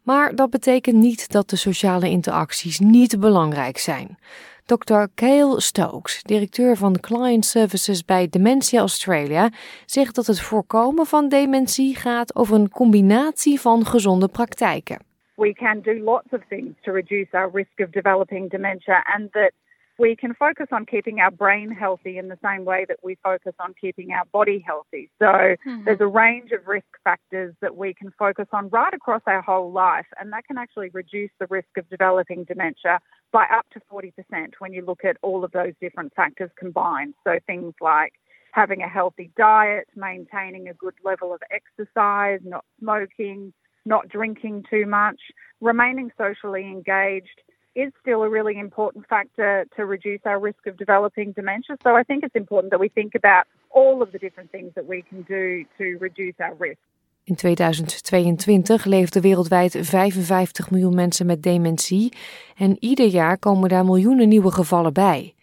Maar 0.04 0.36
dat 0.36 0.50
betekent 0.50 0.96
niet 0.96 1.32
dat 1.32 1.50
de 1.50 1.56
sociale 1.56 2.10
interacties 2.10 2.80
niet 2.80 3.20
belangrijk 3.20 3.78
zijn. 3.78 4.18
Dr. 4.66 5.04
Cale 5.16 5.62
Stokes, 5.62 6.24
directeur 6.24 6.78
van 6.78 7.00
Client 7.00 7.46
Services 7.46 8.06
bij 8.06 8.28
Dementia 8.30 8.80
Australia, 8.80 9.50
zegt 9.86 10.16
dat 10.16 10.28
het 10.28 10.42
voorkomen 10.42 11.06
van 11.06 11.30
dementie 11.30 11.96
gaat 11.96 12.36
over 12.36 12.56
een 12.56 12.70
combinatie 12.70 13.60
van 13.60 13.86
gezonde 13.86 14.28
praktijken. 14.28 15.13
We 15.38 15.54
can 15.54 15.82
do 15.82 16.04
lots 16.04 16.30
of 16.32 16.42
things 16.50 16.76
to 16.86 16.92
reduce 16.92 17.30
our 17.34 17.50
risk 17.50 17.80
of 17.80 17.92
developing 17.92 18.50
dementia 18.50 19.04
and 19.14 19.30
that 19.34 19.54
we 20.00 20.16
can 20.16 20.34
focus 20.34 20.68
on 20.72 20.86
keeping 20.86 21.20
our 21.20 21.30
brain 21.30 21.70
healthy 21.70 22.18
in 22.18 22.28
the 22.28 22.38
same 22.44 22.66
way 22.66 22.86
that 22.88 22.98
we 23.04 23.16
focus 23.24 23.54
on 23.60 23.76
keeping 23.80 24.12
our 24.12 24.26
body 24.32 24.64
healthy. 24.66 25.10
So 25.20 25.26
mm-hmm. 25.26 25.84
there's 25.86 26.02
a 26.02 26.08
range 26.08 26.52
of 26.52 26.68
risk 26.68 26.88
factors 27.04 27.54
that 27.62 27.76
we 27.76 27.94
can 27.94 28.12
focus 28.18 28.48
on 28.52 28.70
right 28.70 28.94
across 28.94 29.22
our 29.28 29.42
whole 29.42 29.72
life, 29.72 30.08
and 30.20 30.34
that 30.34 30.46
can 30.48 30.58
actually 30.58 30.90
reduce 30.94 31.30
the 31.40 31.48
risk 31.50 31.70
of 31.78 31.88
developing 31.90 32.44
dementia 32.44 33.00
by 33.32 33.46
up 33.54 33.66
to 33.74 33.82
40% 33.92 34.12
when 34.60 34.74
you 34.74 34.84
look 34.84 35.06
at 35.06 35.18
all 35.22 35.44
of 35.44 35.52
those 35.52 35.74
different 35.80 36.14
factors 36.16 36.50
combined. 36.58 37.14
So 37.24 37.38
things 37.46 37.74
like 37.80 38.14
having 38.52 38.82
a 38.82 38.88
healthy 38.88 39.32
diet, 39.38 39.88
maintaining 39.96 40.70
a 40.70 40.74
good 40.74 40.94
level 41.04 41.34
of 41.34 41.42
exercise, 41.52 42.40
not 42.44 42.66
smoking, 42.80 43.54
not 43.86 44.10
drinking 44.10 44.64
too 44.70 44.86
much, 44.86 45.20
remaining 45.62 46.12
socially 46.18 46.64
engaged 46.64 47.42
is 47.76 47.92
still 48.02 48.22
a 48.24 48.30
really 48.30 48.58
important 48.60 49.08
factor 49.08 49.66
to 49.76 49.86
reduce 49.86 50.22
our 50.26 50.40
risk 50.40 50.68
of 50.68 50.78
developing 50.78 51.34
dementia. 51.34 51.76
So 51.84 51.98
I 51.98 52.04
think 52.04 52.24
it's 52.24 52.36
important 52.36 52.72
that 52.72 52.80
we 52.80 52.90
think 52.90 53.16
about 53.16 53.46
all 53.70 54.02
of 54.02 54.12
the 54.12 54.20
different 54.20 54.52
things 54.52 54.72
that 54.76 54.86
we 54.86 55.04
can 55.10 55.24
do 55.24 55.66
to 55.78 55.98
reduce 56.00 56.36
our 56.40 56.56
risk. 56.60 56.80
In 57.26 57.36
2022 57.36 58.86
leefden 58.86 59.22
wereldwijd 59.22 59.78
55 59.82 60.72
miljoen 60.72 60.96
mensen 60.96 61.26
met 61.26 61.44
dementie 61.44 62.14
en 62.58 62.78
ieder 62.80 63.06
jaar 63.06 63.38
komen 63.38 63.70
daar 63.70 63.86
miljoenen 63.86 64.28
nieuwe 64.28 64.52
gevallen 64.52 64.94
bij. 64.94 65.34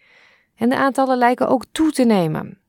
En 0.55 0.69
de 0.69 0.75
aantallen 0.75 1.17
lijken 1.17 1.47
ook 1.47 1.65
toe 1.71 1.91
te 1.91 2.03
nemen. 2.03 2.60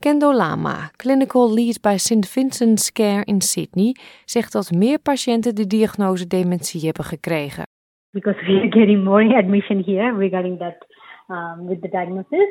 Kendo 0.00 0.32
Lama, 0.32 0.90
clinical 0.96 1.54
lead 1.54 1.80
bij 1.80 1.98
St. 1.98 2.28
Vincent's 2.28 2.92
Care 2.92 3.24
in 3.24 3.40
Sydney, 3.40 3.96
zegt 4.24 4.52
dat 4.52 4.70
meer 4.70 4.98
patiënten 4.98 5.54
de 5.54 5.66
diagnose 5.66 6.26
dementie 6.26 6.84
hebben 6.84 7.04
gekregen. 7.04 7.62
Because 8.10 8.44
we 8.44 8.52
are 8.52 8.70
getting 8.70 9.04
more 9.04 9.36
admission 9.36 9.82
here 9.84 10.16
regarding 10.16 10.58
that 10.58 10.86
um, 11.28 11.66
with 11.66 11.80
the 11.82 11.88
diagnosis, 11.88 12.48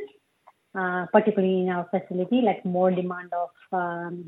uh, 0.71 1.05
particularly 1.11 1.61
in 1.61 1.69
our 1.69 1.87
facility, 1.89 2.35
like 2.35 2.59
more 2.63 2.95
demand 2.95 3.33
of 3.43 3.51
um, 3.79 4.25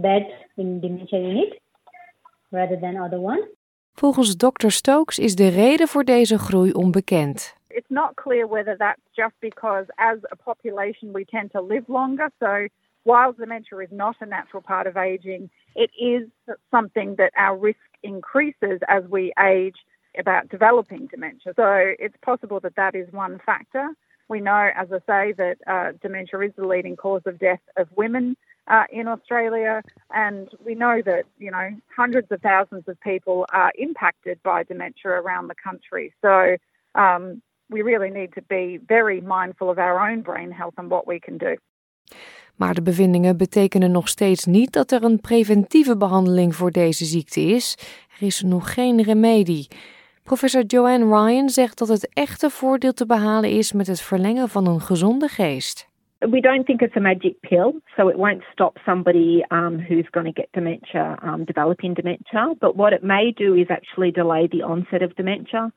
beds 0.00 0.32
in 0.56 0.80
dementia 0.80 1.18
unit 1.18 1.60
rather 2.48 2.80
than 2.80 3.02
other 3.02 3.18
ones. 3.18 3.44
Volgens 3.92 4.36
Dr. 4.36 4.70
Stokes 4.70 5.18
is 5.18 5.34
de 5.34 5.48
reden 5.48 5.88
voor 5.88 6.04
deze 6.04 6.38
groei 6.38 6.72
onbekend. 6.72 7.59
It's 7.70 7.90
not 7.90 8.16
clear 8.16 8.46
whether 8.46 8.76
that's 8.78 9.00
just 9.16 9.34
because, 9.40 9.86
as 9.98 10.18
a 10.30 10.36
population, 10.36 11.12
we 11.12 11.24
tend 11.24 11.52
to 11.52 11.60
live 11.60 11.88
longer. 11.88 12.30
So, 12.40 12.68
while 13.04 13.32
dementia 13.32 13.78
is 13.78 13.88
not 13.90 14.16
a 14.20 14.26
natural 14.26 14.62
part 14.62 14.86
of 14.86 14.96
aging, 14.96 15.48
it 15.74 15.90
is 15.98 16.28
something 16.70 17.16
that 17.16 17.32
our 17.36 17.56
risk 17.56 17.78
increases 18.02 18.80
as 18.88 19.04
we 19.08 19.32
age 19.42 19.76
about 20.18 20.48
developing 20.48 21.06
dementia. 21.06 21.52
So, 21.56 21.94
it's 21.98 22.16
possible 22.22 22.60
that 22.60 22.76
that 22.76 22.94
is 22.94 23.10
one 23.12 23.40
factor. 23.44 23.88
We 24.28 24.40
know, 24.40 24.70
as 24.76 24.88
I 24.92 24.98
say, 25.06 25.32
that 25.32 25.56
uh, 25.66 25.92
dementia 26.00 26.40
is 26.40 26.52
the 26.56 26.66
leading 26.66 26.96
cause 26.96 27.22
of 27.26 27.38
death 27.38 27.60
of 27.76 27.88
women 27.96 28.36
uh, 28.68 28.84
in 28.90 29.08
Australia, 29.08 29.82
and 30.14 30.48
we 30.64 30.74
know 30.74 31.02
that 31.04 31.24
you 31.38 31.50
know 31.50 31.70
hundreds 31.94 32.30
of 32.30 32.40
thousands 32.40 32.84
of 32.86 33.00
people 33.00 33.44
are 33.52 33.72
impacted 33.76 34.40
by 34.42 34.62
dementia 34.62 35.10
around 35.10 35.48
the 35.48 35.56
country. 35.56 36.14
So 36.22 36.56
um, 36.94 37.42
we 37.70 37.82
really 37.82 38.10
need 38.10 38.32
to 38.32 38.42
be 38.46 38.80
very 38.86 39.20
mindful 39.20 39.68
of 39.68 39.78
our 39.78 40.10
own 40.10 40.22
brain 40.22 40.52
health 40.52 40.74
and 40.76 40.88
what 40.88 41.06
we 41.06 41.18
can 41.18 41.36
do. 41.36 41.56
Maar 42.56 42.74
de 42.74 42.82
bevindingen 42.82 43.36
betekenen 43.36 43.90
nog 43.90 44.08
steeds 44.08 44.44
niet 44.44 44.72
dat 44.72 44.90
er 44.90 45.04
een 45.04 45.20
preventieve 45.20 45.96
behandeling 45.96 46.54
voor 46.54 46.70
deze 46.70 47.04
ziekte 47.04 47.40
is. 47.40 47.76
Er 48.18 48.26
is 48.26 48.42
nog 48.42 48.74
geen 48.74 49.02
remedie. 49.02 49.68
Professor 50.22 50.64
Joanne 50.64 51.04
Ryan 51.04 51.48
zegt 51.48 51.78
dat 51.78 51.88
het 51.88 52.10
echte 52.12 52.50
voordeel 52.50 52.92
te 52.92 53.06
behalen 53.06 53.50
is 53.50 53.72
met 53.72 53.86
het 53.86 54.00
verlengen 54.00 54.48
van 54.48 54.66
een 54.66 54.80
gezonde 54.80 55.28
geest. 55.28 55.88
We 56.18 56.40
don't 56.40 56.66
think 56.66 56.82
it's 56.82 56.96
a 56.96 57.00
magic 57.00 57.40
pill, 57.40 57.80
so 57.96 58.08
it 58.08 58.16
won't 58.16 58.42
stop 58.52 58.78
somebody 58.84 59.42
um, 59.48 59.78
who's 59.88 60.08
going 60.10 60.26
to 60.26 60.40
get 60.40 60.48
dementia 60.52 61.18
um, 61.24 61.44
developing 61.44 61.94
dementia. 61.94 62.54
But 62.58 62.74
what 62.76 62.92
it 62.92 63.02
may 63.02 63.32
do 63.32 63.54
is 63.54 63.68
actually 63.68 64.10
delay 64.10 64.46
the 64.48 64.62
onset 64.62 65.02
of 65.02 65.14
dementia. 65.14 65.72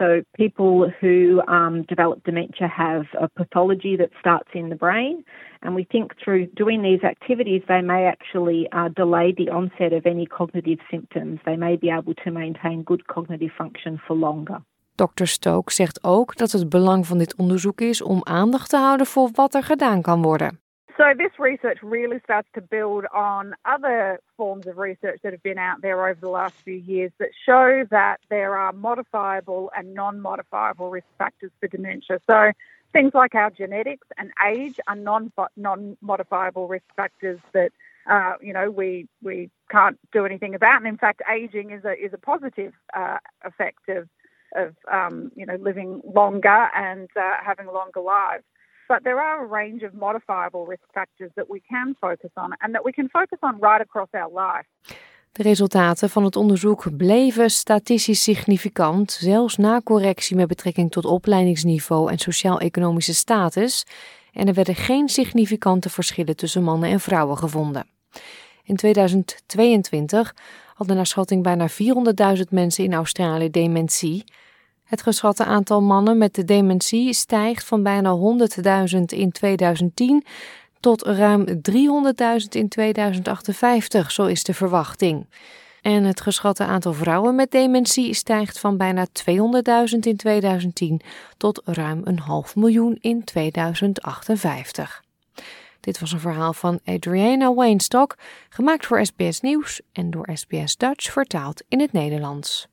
So, 0.00 0.22
people 0.36 0.90
who 1.00 1.40
um, 1.46 1.84
develop 1.88 2.24
dementia 2.24 2.66
have 2.66 3.04
a 3.20 3.28
pathology 3.28 3.96
that 3.96 4.10
starts 4.18 4.48
in 4.52 4.68
the 4.68 4.74
brain, 4.74 5.24
and 5.62 5.74
we 5.74 5.84
think 5.84 6.12
through 6.22 6.46
doing 6.56 6.82
these 6.82 7.04
activities, 7.04 7.62
they 7.68 7.80
may 7.80 8.04
actually 8.06 8.68
uh, 8.72 8.88
delay 8.88 9.32
the 9.36 9.50
onset 9.50 9.92
of 9.92 10.04
any 10.04 10.26
cognitive 10.26 10.80
symptoms. 10.90 11.38
They 11.44 11.56
may 11.56 11.76
be 11.76 11.90
able 11.90 12.14
to 12.24 12.30
maintain 12.32 12.82
good 12.82 13.06
cognitive 13.06 13.52
function 13.56 14.00
for 14.06 14.16
longer. 14.16 14.58
Dr. 14.96 15.26
Stokes 15.26 15.74
zegt 15.74 16.04
ook 16.04 16.36
dat 16.36 16.52
het 16.52 16.68
belang 16.68 17.06
van 17.06 17.18
dit 17.18 17.36
onderzoek 17.36 17.80
is 17.80 18.02
om 18.02 18.20
aandacht 18.22 18.70
te 18.70 18.76
houden 18.76 19.06
voor 19.06 19.30
wat 19.32 19.54
er 19.54 19.62
gedaan 19.62 20.02
kan 20.02 20.22
worden. 20.22 20.63
So 20.96 21.12
this 21.16 21.32
research 21.40 21.78
really 21.82 22.20
starts 22.22 22.48
to 22.54 22.60
build 22.60 23.04
on 23.12 23.54
other 23.64 24.20
forms 24.36 24.66
of 24.68 24.78
research 24.78 25.20
that 25.24 25.32
have 25.32 25.42
been 25.42 25.58
out 25.58 25.82
there 25.82 26.06
over 26.08 26.20
the 26.20 26.28
last 26.28 26.54
few 26.64 26.74
years 26.74 27.10
that 27.18 27.30
show 27.44 27.84
that 27.90 28.18
there 28.30 28.56
are 28.56 28.72
modifiable 28.72 29.72
and 29.76 29.92
non-modifiable 29.92 30.90
risk 30.90 31.06
factors 31.18 31.50
for 31.58 31.66
dementia. 31.66 32.20
So 32.28 32.52
things 32.92 33.10
like 33.12 33.34
our 33.34 33.50
genetics 33.50 34.06
and 34.18 34.30
age 34.46 34.76
are 34.86 34.94
non 34.94 35.32
non-modifiable 35.56 36.68
risk 36.68 36.84
factors 36.94 37.40
that 37.52 37.72
uh, 38.08 38.34
you 38.40 38.52
know 38.52 38.70
we 38.70 39.08
we 39.20 39.50
can't 39.70 39.98
do 40.12 40.24
anything 40.24 40.54
about. 40.54 40.76
And 40.78 40.86
in 40.86 40.96
fact, 40.96 41.22
aging 41.28 41.72
is 41.72 41.84
a 41.84 41.92
is 41.92 42.12
a 42.12 42.18
positive 42.18 42.72
uh, 42.96 43.18
effect 43.44 43.88
of 43.88 44.08
of 44.54 44.76
um, 44.90 45.32
you 45.34 45.44
know 45.44 45.56
living 45.56 46.02
longer 46.04 46.68
and 46.76 47.08
uh, 47.20 47.32
having 47.44 47.66
longer 47.66 48.00
lives. 48.00 48.44
But 48.86 49.02
there 49.02 49.20
are 49.20 49.44
a 49.44 49.48
range 49.62 49.86
of 49.86 49.92
modifiable 49.92 50.66
risk 50.68 50.84
factors 50.92 51.30
that 51.34 51.48
we 51.48 51.60
can 51.68 51.94
focus 52.00 52.30
on 52.34 52.54
and 52.58 52.72
that 52.72 52.84
we 52.84 52.92
can 52.92 53.08
focus 53.08 53.38
on 53.40 53.58
right 53.60 53.80
across 53.80 54.08
our 54.12 54.30
life. 54.32 54.96
De 55.32 55.42
resultaten 55.42 56.10
van 56.10 56.24
het 56.24 56.36
onderzoek 56.36 56.96
bleven 56.96 57.50
statistisch 57.50 58.22
significant, 58.22 59.12
zelfs 59.12 59.56
na 59.56 59.80
correctie 59.80 60.36
met 60.36 60.48
betrekking 60.48 60.90
tot 60.90 61.04
opleidingsniveau 61.04 62.10
en 62.10 62.18
sociaal-economische 62.18 63.14
status, 63.14 63.86
en 64.32 64.48
er 64.48 64.54
werden 64.54 64.74
geen 64.74 65.08
significante 65.08 65.90
verschillen 65.90 66.36
tussen 66.36 66.62
mannen 66.62 66.90
en 66.90 67.00
vrouwen 67.00 67.38
gevonden. 67.38 67.86
In 68.64 68.76
2022 68.76 70.34
hadden 70.74 70.96
naar 70.96 71.06
schatting 71.06 71.42
bijna 71.42 71.68
400.000 72.36 72.42
mensen 72.50 72.84
in 72.84 72.94
Australië 72.94 73.50
dementie. 73.50 74.24
Het 74.84 75.02
geschatte 75.02 75.44
aantal 75.44 75.82
mannen 75.82 76.18
met 76.18 76.34
de 76.34 76.44
dementie 76.44 77.12
stijgt 77.12 77.64
van 77.64 77.82
bijna 77.82 78.16
100.000 78.94 79.00
in 79.06 79.32
2010 79.32 80.24
tot 80.80 81.02
ruim 81.02 81.46
300.000 81.46 81.54
in 82.50 82.68
2058, 82.68 84.10
zo 84.10 84.24
is 84.24 84.44
de 84.44 84.54
verwachting. 84.54 85.26
En 85.82 86.04
het 86.04 86.20
geschatte 86.20 86.64
aantal 86.64 86.92
vrouwen 86.92 87.34
met 87.34 87.50
dementie 87.50 88.14
stijgt 88.14 88.60
van 88.60 88.76
bijna 88.76 89.06
200.000 89.06 89.98
in 90.00 90.16
2010 90.16 91.00
tot 91.36 91.62
ruim 91.64 92.00
een 92.04 92.18
half 92.18 92.56
miljoen 92.56 92.98
in 93.00 93.24
2058. 93.24 95.02
Dit 95.80 96.00
was 96.00 96.12
een 96.12 96.20
verhaal 96.20 96.52
van 96.52 96.80
Adriana 96.84 97.54
Weinstock, 97.54 98.16
gemaakt 98.48 98.86
voor 98.86 99.06
SBS 99.06 99.40
Nieuws 99.40 99.80
en 99.92 100.10
door 100.10 100.28
SBS 100.34 100.76
Dutch 100.76 101.12
vertaald 101.12 101.62
in 101.68 101.80
het 101.80 101.92
Nederlands. 101.92 102.68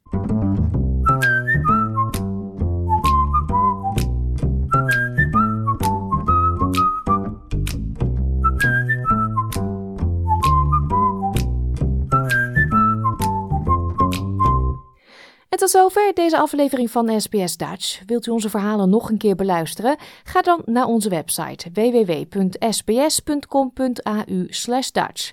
Tot 15.62 15.70
zover 15.70 16.14
deze 16.14 16.38
aflevering 16.38 16.92
van 16.92 17.22
SBS 17.22 17.58
Dutch. 17.58 18.02
Wilt 18.06 18.28
u 18.28 18.32
onze 18.32 18.50
verhalen 18.50 18.90
nog 18.90 19.10
een 19.10 19.18
keer 19.18 19.36
beluisteren? 19.36 19.98
Ga 20.24 20.42
dan 20.42 20.62
naar 20.66 20.86
onze 20.86 21.10
website 21.10 21.70
www.sbs.com.au 21.74 24.48
Dutch. 24.92 25.32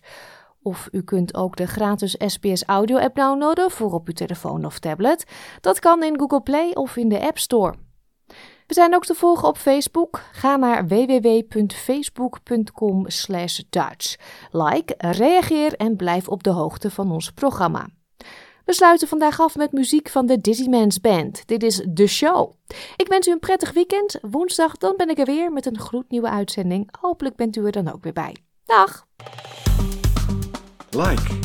Of 0.63 0.89
u 0.93 1.03
kunt 1.03 1.35
ook 1.35 1.57
de 1.57 1.67
gratis 1.67 2.17
SBS 2.27 2.65
Audio 2.65 2.99
app 2.99 3.17
downloaden 3.17 3.71
voor 3.71 3.93
op 3.93 4.07
uw 4.07 4.15
telefoon 4.15 4.65
of 4.65 4.79
tablet. 4.79 5.25
Dat 5.61 5.79
kan 5.79 6.03
in 6.03 6.19
Google 6.19 6.43
Play 6.43 6.71
of 6.71 6.97
in 6.97 7.09
de 7.09 7.21
App 7.21 7.39
Store. 7.39 7.75
We 8.67 8.75
zijn 8.75 8.95
ook 8.95 9.05
te 9.05 9.15
volgen 9.15 9.49
op 9.49 9.57
Facebook. 9.57 10.23
Ga 10.33 10.57
naar 10.57 10.87
www.facebook.com 10.87 13.07
Dutch. 13.71 14.17
Like, 14.51 14.95
reageer 14.97 15.75
en 15.75 15.97
blijf 15.97 16.29
op 16.29 16.43
de 16.43 16.51
hoogte 16.51 16.91
van 16.91 17.13
ons 17.13 17.31
programma. 17.31 17.87
We 18.69 18.75
sluiten 18.75 19.09
vandaag 19.09 19.41
af 19.41 19.57
met 19.57 19.73
muziek 19.73 20.09
van 20.09 20.27
de 20.27 20.41
Dizzy 20.41 20.69
Man's 20.69 21.01
Band. 21.01 21.43
Dit 21.47 21.63
is 21.63 21.83
The 21.95 22.07
Show. 22.07 22.53
Ik 22.97 23.09
wens 23.09 23.27
u 23.27 23.31
een 23.31 23.39
prettig 23.39 23.73
weekend. 23.73 24.19
Woensdag 24.31 24.77
dan 24.77 24.95
ben 24.97 25.09
ik 25.09 25.19
er 25.19 25.25
weer 25.25 25.53
met 25.53 25.67
een 25.67 25.79
gloednieuwe 25.79 26.29
uitzending. 26.29 26.89
Hopelijk 27.01 27.37
bent 27.37 27.57
u 27.57 27.65
er 27.65 27.73
dan 27.73 27.93
ook 27.93 28.03
weer 28.03 28.13
bij. 28.13 28.37
Dag! 28.65 29.07
Like, 30.91 31.39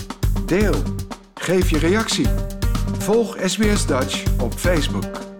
deel, 0.45 0.75
geef 1.33 1.69
je 1.69 1.77
reactie. 1.77 2.27
Volg 2.99 3.37
SBS 3.45 3.85
Dutch 3.85 4.41
op 4.41 4.53
Facebook. 4.53 5.32